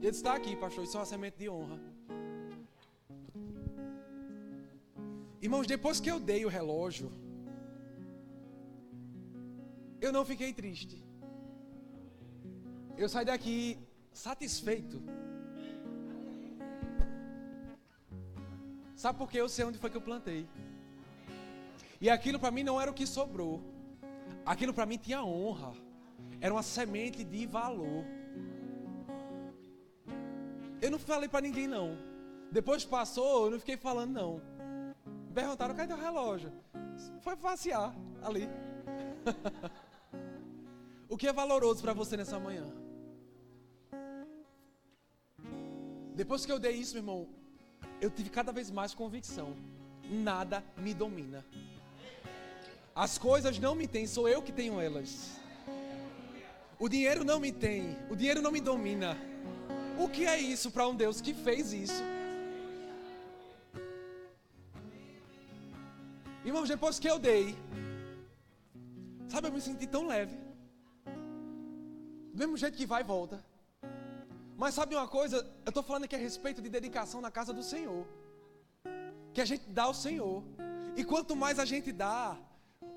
E 0.00 0.06
ele 0.06 0.16
está 0.16 0.34
aqui, 0.34 0.54
pastor, 0.56 0.84
isso 0.84 0.96
é 0.96 1.00
uma 1.00 1.06
semente 1.06 1.38
de 1.38 1.48
honra. 1.48 1.78
Irmãos, 5.40 5.66
depois 5.66 6.00
que 6.00 6.10
eu 6.10 6.20
dei 6.20 6.44
o 6.44 6.48
relógio, 6.48 7.10
eu 10.00 10.12
não 10.12 10.24
fiquei 10.24 10.52
triste. 10.52 11.04
Eu 12.96 13.08
saí 13.08 13.24
daqui 13.24 13.78
satisfeito 14.12 15.00
Sabe 18.98 19.16
por 19.16 19.30
quê? 19.30 19.40
Eu 19.40 19.48
sei 19.48 19.64
onde 19.64 19.78
foi 19.78 19.90
que 19.90 19.96
eu 19.96 20.00
plantei. 20.00 20.44
E 22.00 22.08
aquilo 22.08 22.38
para 22.38 22.50
mim 22.50 22.62
não 22.62 22.80
era 22.80 22.90
o 22.90 22.94
que 22.94 23.06
sobrou. 23.06 23.62
Aquilo 24.44 24.72
para 24.72 24.86
mim 24.86 24.96
tinha 24.96 25.22
honra. 25.22 25.72
Era 26.40 26.54
uma 26.54 26.62
semente 26.62 27.24
de 27.24 27.46
valor. 27.46 28.04
Eu 30.80 30.90
não 30.90 30.98
falei 30.98 31.28
para 31.28 31.40
ninguém 31.40 31.66
não. 31.66 31.98
Depois 32.50 32.84
passou, 32.84 33.46
eu 33.46 33.50
não 33.52 33.58
fiquei 33.58 33.76
falando 33.76 34.12
não. 34.12 34.40
Perguntaram, 35.34 35.74
cadê 35.74 35.92
o 35.92 35.96
relógio? 35.96 36.52
Foi 37.20 37.36
passear 37.36 37.94
ali. 38.22 38.48
o 41.08 41.16
que 41.16 41.26
é 41.26 41.32
valoroso 41.32 41.82
para 41.82 41.92
você 41.92 42.16
nessa 42.16 42.38
manhã? 42.38 42.64
Depois 46.14 46.46
que 46.46 46.50
eu 46.50 46.58
dei 46.58 46.72
isso, 46.72 46.94
meu 46.94 47.02
irmão, 47.02 47.28
eu 48.00 48.10
tive 48.10 48.30
cada 48.30 48.52
vez 48.52 48.70
mais 48.70 48.94
convicção: 48.94 49.54
nada 50.10 50.64
me 50.76 50.94
domina. 50.94 51.44
As 52.98 53.16
coisas 53.16 53.60
não 53.60 53.76
me 53.76 53.86
têm, 53.86 54.08
sou 54.08 54.28
eu 54.28 54.42
que 54.42 54.50
tenho 54.50 54.80
elas. 54.80 55.10
O 56.80 56.88
dinheiro 56.88 57.22
não 57.24 57.38
me 57.38 57.52
tem, 57.52 57.96
o 58.10 58.16
dinheiro 58.16 58.42
não 58.42 58.50
me 58.50 58.60
domina. 58.60 59.16
O 59.96 60.08
que 60.08 60.26
é 60.26 60.36
isso 60.36 60.68
para 60.72 60.88
um 60.88 60.96
Deus 60.96 61.20
que 61.20 61.32
fez 61.32 61.72
isso? 61.72 62.02
Irmãos, 66.44 66.68
depois 66.68 66.98
que 66.98 67.08
eu 67.08 67.20
dei, 67.20 67.56
sabe, 69.28 69.46
eu 69.46 69.52
me 69.52 69.60
senti 69.60 69.86
tão 69.86 70.08
leve. 70.08 70.36
Do 72.32 72.36
mesmo 72.36 72.56
jeito 72.56 72.76
que 72.76 72.84
vai 72.84 73.02
e 73.02 73.04
volta. 73.04 73.44
Mas 74.56 74.74
sabe 74.74 74.96
uma 74.96 75.06
coisa? 75.06 75.48
Eu 75.64 75.68
estou 75.68 75.84
falando 75.84 76.02
aqui 76.02 76.16
a 76.16 76.18
respeito 76.18 76.60
de 76.60 76.68
dedicação 76.68 77.20
na 77.20 77.30
casa 77.30 77.52
do 77.52 77.62
Senhor. 77.62 78.04
Que 79.32 79.40
a 79.40 79.44
gente 79.44 79.70
dá 79.70 79.84
ao 79.84 79.94
Senhor. 79.94 80.42
E 80.96 81.04
quanto 81.04 81.36
mais 81.36 81.60
a 81.60 81.64
gente 81.64 81.92
dá, 81.92 82.36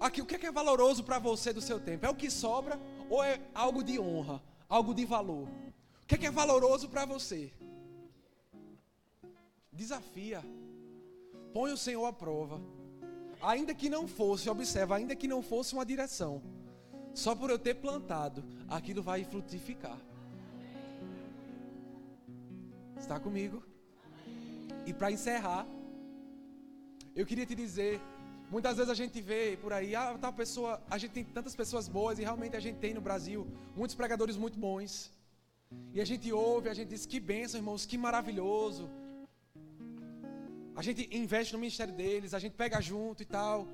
aqui, 0.01 0.21
o 0.21 0.25
que 0.25 0.35
é, 0.35 0.49
é 0.49 0.51
valoroso 0.51 1.03
para 1.03 1.19
você 1.19 1.53
do 1.53 1.61
seu 1.61 1.79
tempo? 1.79 2.05
É 2.05 2.09
o 2.09 2.15
que 2.15 2.29
sobra 2.29 2.79
ou 3.09 3.23
é 3.23 3.39
algo 3.53 3.83
de 3.83 3.99
honra, 3.99 4.41
algo 4.67 4.93
de 4.93 5.05
valor? 5.05 5.47
O 6.03 6.07
que 6.07 6.15
é, 6.15 6.17
que 6.17 6.27
é 6.27 6.31
valoroso 6.31 6.89
para 6.89 7.05
você? 7.05 7.53
Desafia. 9.71 10.43
Põe 11.53 11.71
o 11.71 11.77
Senhor 11.77 12.05
à 12.05 12.11
prova. 12.11 12.59
Ainda 13.41 13.73
que 13.73 13.89
não 13.89 14.07
fosse, 14.07 14.49
observa, 14.49 14.95
ainda 14.95 15.15
que 15.15 15.27
não 15.27 15.41
fosse 15.41 15.73
uma 15.73 15.85
direção, 15.85 16.41
só 17.13 17.35
por 17.35 17.49
eu 17.49 17.57
ter 17.57 17.75
plantado, 17.75 18.43
aquilo 18.67 19.01
vai 19.01 19.23
frutificar. 19.23 19.97
Está 22.97 23.19
comigo? 23.19 23.63
E 24.85 24.93
para 24.93 25.11
encerrar, 25.11 25.65
eu 27.15 27.25
queria 27.25 27.45
te 27.45 27.55
dizer, 27.55 27.99
muitas 28.51 28.75
vezes 28.77 28.91
a 28.91 28.99
gente 29.01 29.19
vê 29.21 29.57
por 29.61 29.71
aí, 29.71 29.95
ah, 29.95 30.17
tal 30.19 30.33
pessoa, 30.33 30.81
a 30.89 30.97
gente 30.97 31.11
tem 31.11 31.23
tantas 31.23 31.55
pessoas 31.55 31.87
boas 31.87 32.19
e 32.19 32.23
realmente 32.29 32.55
a 32.55 32.59
gente 32.59 32.77
tem 32.77 32.93
no 32.93 33.01
Brasil 33.01 33.47
muitos 33.75 33.95
pregadores 33.95 34.35
muito 34.35 34.59
bons. 34.59 35.09
E 35.93 36.01
a 36.01 36.05
gente 36.05 36.31
ouve, 36.33 36.67
a 36.67 36.73
gente 36.73 36.89
diz 36.89 37.05
que 37.05 37.19
bênção, 37.19 37.59
irmãos, 37.61 37.85
que 37.85 37.97
maravilhoso. 37.97 38.89
A 40.75 40.81
gente 40.81 41.07
investe 41.15 41.53
no 41.53 41.59
ministério 41.59 41.93
deles, 41.93 42.33
a 42.33 42.39
gente 42.39 42.53
pega 42.53 42.81
junto 42.81 43.23
e 43.23 43.25
tal. 43.25 43.67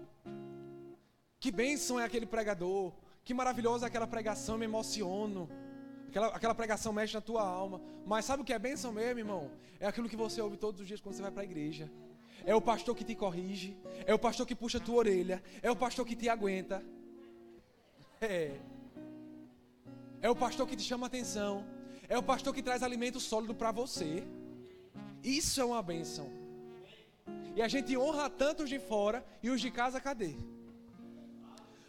Que 1.40 1.52
bênção 1.52 2.00
é 2.00 2.04
aquele 2.04 2.28
pregador. 2.28 2.94
Que 3.24 3.34
maravilhosa 3.34 3.86
é 3.86 3.88
aquela 3.88 4.08
pregação, 4.08 4.58
me 4.58 4.66
emociono. 4.66 5.50
Aquela, 6.08 6.28
aquela 6.28 6.56
pregação 6.56 6.94
mexe 6.94 7.16
na 7.16 7.22
tua 7.22 7.42
alma. 7.42 7.82
Mas 8.06 8.26
sabe 8.26 8.42
o 8.42 8.46
que 8.46 8.54
é 8.54 8.60
bênção 8.60 8.92
mesmo, 8.92 9.20
irmão? 9.20 9.52
É 9.80 9.88
aquilo 9.88 10.10
que 10.10 10.16
você 10.16 10.40
ouve 10.40 10.58
todos 10.58 10.82
os 10.82 10.88
dias 10.88 11.02
quando 11.02 11.16
você 11.16 11.22
vai 11.22 11.32
para 11.32 11.42
a 11.42 11.46
igreja. 11.46 11.90
É 12.46 12.56
o 12.56 12.62
pastor 12.62 12.96
que 12.96 13.04
te 13.04 13.16
corrige. 13.16 13.78
É 14.06 14.14
o 14.14 14.20
pastor 14.20 14.46
que 14.46 14.56
puxa 14.56 14.78
a 14.78 14.82
tua 14.82 14.96
orelha. 14.96 15.44
É 15.62 15.70
o 15.70 15.76
pastor 15.76 16.06
que 16.06 16.16
te 16.16 16.30
aguenta. 16.30 16.84
É. 18.22 18.60
É 20.22 20.30
o 20.30 20.36
pastor 20.36 20.68
que 20.68 20.76
te 20.76 20.84
chama 20.84 21.08
atenção. 21.08 21.66
É 22.10 22.18
o 22.18 22.24
pastor 22.24 22.54
que 22.54 22.64
traz 22.64 22.84
alimento 22.84 23.20
sólido 23.20 23.54
para 23.54 23.72
você. 23.72 24.24
Isso 25.24 25.60
é 25.60 25.66
uma 25.66 25.82
bênção. 25.82 26.32
E 27.56 27.62
a 27.62 27.68
gente 27.68 27.98
honra 27.98 28.30
tanto 28.30 28.64
os 28.64 28.70
de 28.70 28.80
fora 28.80 29.26
e 29.42 29.50
os 29.50 29.60
de 29.60 29.72
casa, 29.72 30.00
cadê? 30.00 30.36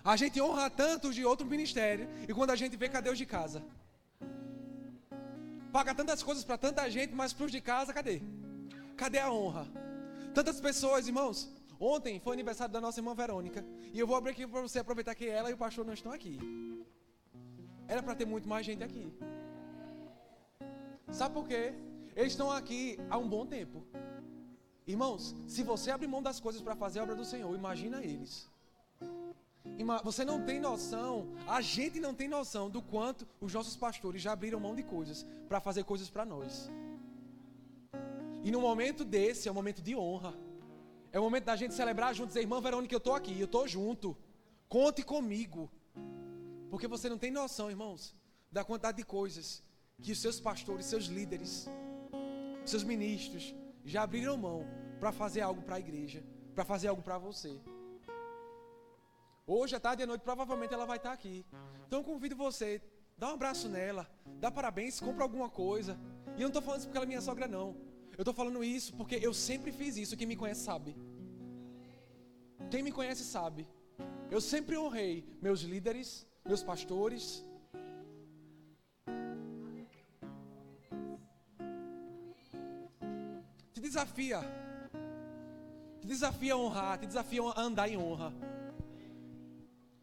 A 0.04 0.16
gente 0.16 0.40
honra 0.40 0.70
tanto 0.70 1.08
os 1.08 1.14
de 1.14 1.24
outro 1.24 1.46
ministério 1.46 2.08
e 2.26 2.32
quando 2.32 2.50
a 2.50 2.56
gente 2.56 2.76
vê, 2.76 2.88
cadê 2.88 3.10
os 3.10 3.18
de 3.18 3.26
casa? 3.26 3.62
Paga 5.70 5.94
tantas 5.94 6.22
coisas 6.22 6.44
para 6.44 6.56
tanta 6.56 6.90
gente, 6.90 7.14
mas 7.14 7.32
para 7.32 7.44
os 7.44 7.52
de 7.52 7.60
casa, 7.60 7.92
cadê? 7.92 8.22
Cadê 8.96 9.18
a 9.18 9.30
honra? 9.30 9.68
Tantas 10.38 10.60
pessoas, 10.60 11.08
irmãos. 11.08 11.48
Ontem 11.80 12.20
foi 12.20 12.32
aniversário 12.34 12.72
da 12.72 12.80
nossa 12.80 13.00
irmã 13.00 13.12
Verônica. 13.12 13.64
E 13.92 13.98
eu 13.98 14.06
vou 14.06 14.14
abrir 14.14 14.30
aqui 14.30 14.46
para 14.46 14.60
você 14.60 14.78
aproveitar 14.78 15.12
que 15.16 15.26
ela 15.26 15.50
e 15.50 15.54
o 15.54 15.56
pastor 15.56 15.84
não 15.84 15.92
estão 15.92 16.12
aqui. 16.12 16.38
Era 17.88 18.00
para 18.04 18.14
ter 18.14 18.24
muito 18.24 18.48
mais 18.48 18.64
gente 18.64 18.84
aqui. 18.84 19.12
Sabe 21.10 21.34
por 21.34 21.48
quê? 21.48 21.74
Eles 22.14 22.34
estão 22.34 22.52
aqui 22.52 23.00
há 23.10 23.18
um 23.18 23.28
bom 23.28 23.44
tempo. 23.44 23.84
Irmãos, 24.86 25.34
se 25.48 25.64
você 25.64 25.90
abrir 25.90 26.06
mão 26.06 26.22
das 26.22 26.38
coisas 26.38 26.62
para 26.62 26.76
fazer 26.76 27.00
a 27.00 27.02
obra 27.02 27.16
do 27.16 27.24
Senhor, 27.24 27.52
imagina 27.52 28.00
eles. 28.00 28.48
Você 30.04 30.24
não 30.24 30.44
tem 30.44 30.60
noção, 30.60 31.26
a 31.48 31.60
gente 31.60 31.98
não 31.98 32.14
tem 32.14 32.28
noção 32.28 32.70
do 32.70 32.80
quanto 32.80 33.26
os 33.40 33.52
nossos 33.52 33.76
pastores 33.76 34.22
já 34.22 34.30
abriram 34.34 34.60
mão 34.60 34.76
de 34.76 34.84
coisas 34.84 35.26
para 35.48 35.60
fazer 35.60 35.82
coisas 35.82 36.08
para 36.08 36.24
nós. 36.24 36.70
E 38.48 38.50
no 38.50 38.62
momento 38.62 39.04
desse 39.04 39.46
é 39.46 39.50
um 39.50 39.54
momento 39.54 39.82
de 39.82 39.94
honra. 39.94 40.34
É 41.12 41.20
o 41.20 41.22
momento 41.22 41.44
da 41.44 41.54
gente 41.54 41.74
celebrar 41.74 42.14
junto, 42.14 42.28
dizer, 42.28 42.40
irmã 42.40 42.62
Verônica, 42.62 42.94
eu 42.94 42.96
estou 42.96 43.14
aqui, 43.14 43.38
eu 43.38 43.44
estou 43.44 43.68
junto. 43.68 44.16
Conte 44.66 45.02
comigo. 45.02 45.70
Porque 46.70 46.88
você 46.88 47.10
não 47.10 47.18
tem 47.18 47.30
noção, 47.30 47.68
irmãos, 47.68 48.14
da 48.50 48.64
quantidade 48.64 48.96
de 48.96 49.04
coisas 49.04 49.62
que 50.00 50.12
os 50.12 50.18
seus 50.18 50.40
pastores, 50.40 50.86
seus 50.86 51.04
líderes, 51.04 51.68
seus 52.64 52.82
ministros 52.82 53.54
já 53.84 54.04
abriram 54.04 54.38
mão 54.38 54.66
para 54.98 55.12
fazer 55.12 55.42
algo 55.42 55.60
para 55.60 55.76
a 55.76 55.80
igreja, 55.80 56.24
para 56.54 56.64
fazer 56.64 56.88
algo 56.88 57.02
para 57.02 57.18
você. 57.18 57.60
Hoje, 59.46 59.76
à 59.76 59.80
tarde 59.80 60.00
e 60.00 60.04
à 60.04 60.06
noite, 60.06 60.22
provavelmente 60.22 60.72
ela 60.72 60.86
vai 60.86 60.96
estar 60.96 61.12
aqui. 61.12 61.44
Então, 61.86 61.98
eu 61.98 62.04
convido 62.04 62.34
você, 62.34 62.80
dá 63.18 63.28
um 63.28 63.34
abraço 63.34 63.68
nela, 63.68 64.08
dá 64.40 64.50
parabéns, 64.50 64.98
compra 64.98 65.22
alguma 65.22 65.50
coisa. 65.50 66.00
E 66.28 66.40
eu 66.40 66.48
não 66.48 66.48
estou 66.48 66.62
falando 66.62 66.78
isso 66.78 66.88
porque 66.88 66.96
ela 66.96 67.04
é 67.04 67.12
minha 67.14 67.20
sogra, 67.20 67.46
não. 67.46 67.87
Eu 68.18 68.22
estou 68.22 68.34
falando 68.34 68.64
isso 68.64 68.92
porque 68.94 69.14
eu 69.22 69.32
sempre 69.32 69.70
fiz 69.70 69.96
isso. 69.96 70.16
Quem 70.16 70.26
me 70.26 70.34
conhece 70.34 70.62
sabe. 70.62 70.96
Quem 72.68 72.82
me 72.82 72.90
conhece 72.90 73.22
sabe. 73.22 73.68
Eu 74.28 74.40
sempre 74.40 74.76
honrei 74.76 75.24
meus 75.40 75.60
líderes, 75.60 76.26
meus 76.44 76.60
pastores. 76.60 77.44
Te 83.72 83.80
desafia. 83.80 84.40
Te 86.00 86.06
desafia 86.08 86.54
a 86.54 86.56
honrar, 86.56 86.98
te 86.98 87.06
desafia 87.06 87.40
a 87.42 87.60
andar 87.60 87.88
em 87.88 87.96
honra. 87.96 88.32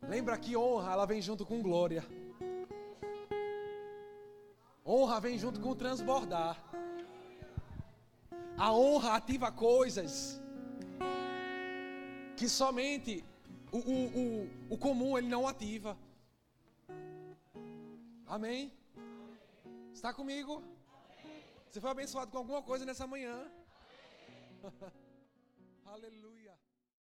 Lembra 0.08 0.38
que 0.38 0.56
honra, 0.56 0.94
ela 0.94 1.06
vem 1.06 1.22
junto 1.22 1.46
com 1.46 1.62
glória. 1.62 2.06
Honra 4.86 5.20
vem 5.20 5.38
junto 5.38 5.60
com 5.60 5.76
transbordar. 5.76 6.64
A 8.58 8.72
honra 8.72 9.16
ativa 9.16 9.52
coisas 9.52 10.42
que 12.38 12.48
somente 12.48 13.24
o, 13.72 13.78
o, 13.78 14.06
o, 14.22 14.50
o 14.72 14.78
comum 14.78 15.18
ele 15.18 15.28
não 15.28 15.48
ativa. 15.48 15.98
Amém? 18.26 18.72
Está 19.94 20.14
comigo? 20.14 20.64
Você 21.70 21.82
foi 21.82 21.90
abençoado 21.90 22.32
com 22.32 22.38
alguma 22.38 22.62
coisa 22.62 22.86
nessa 22.86 23.06
manhã? 23.06 23.46
Aleluia. 25.86 26.45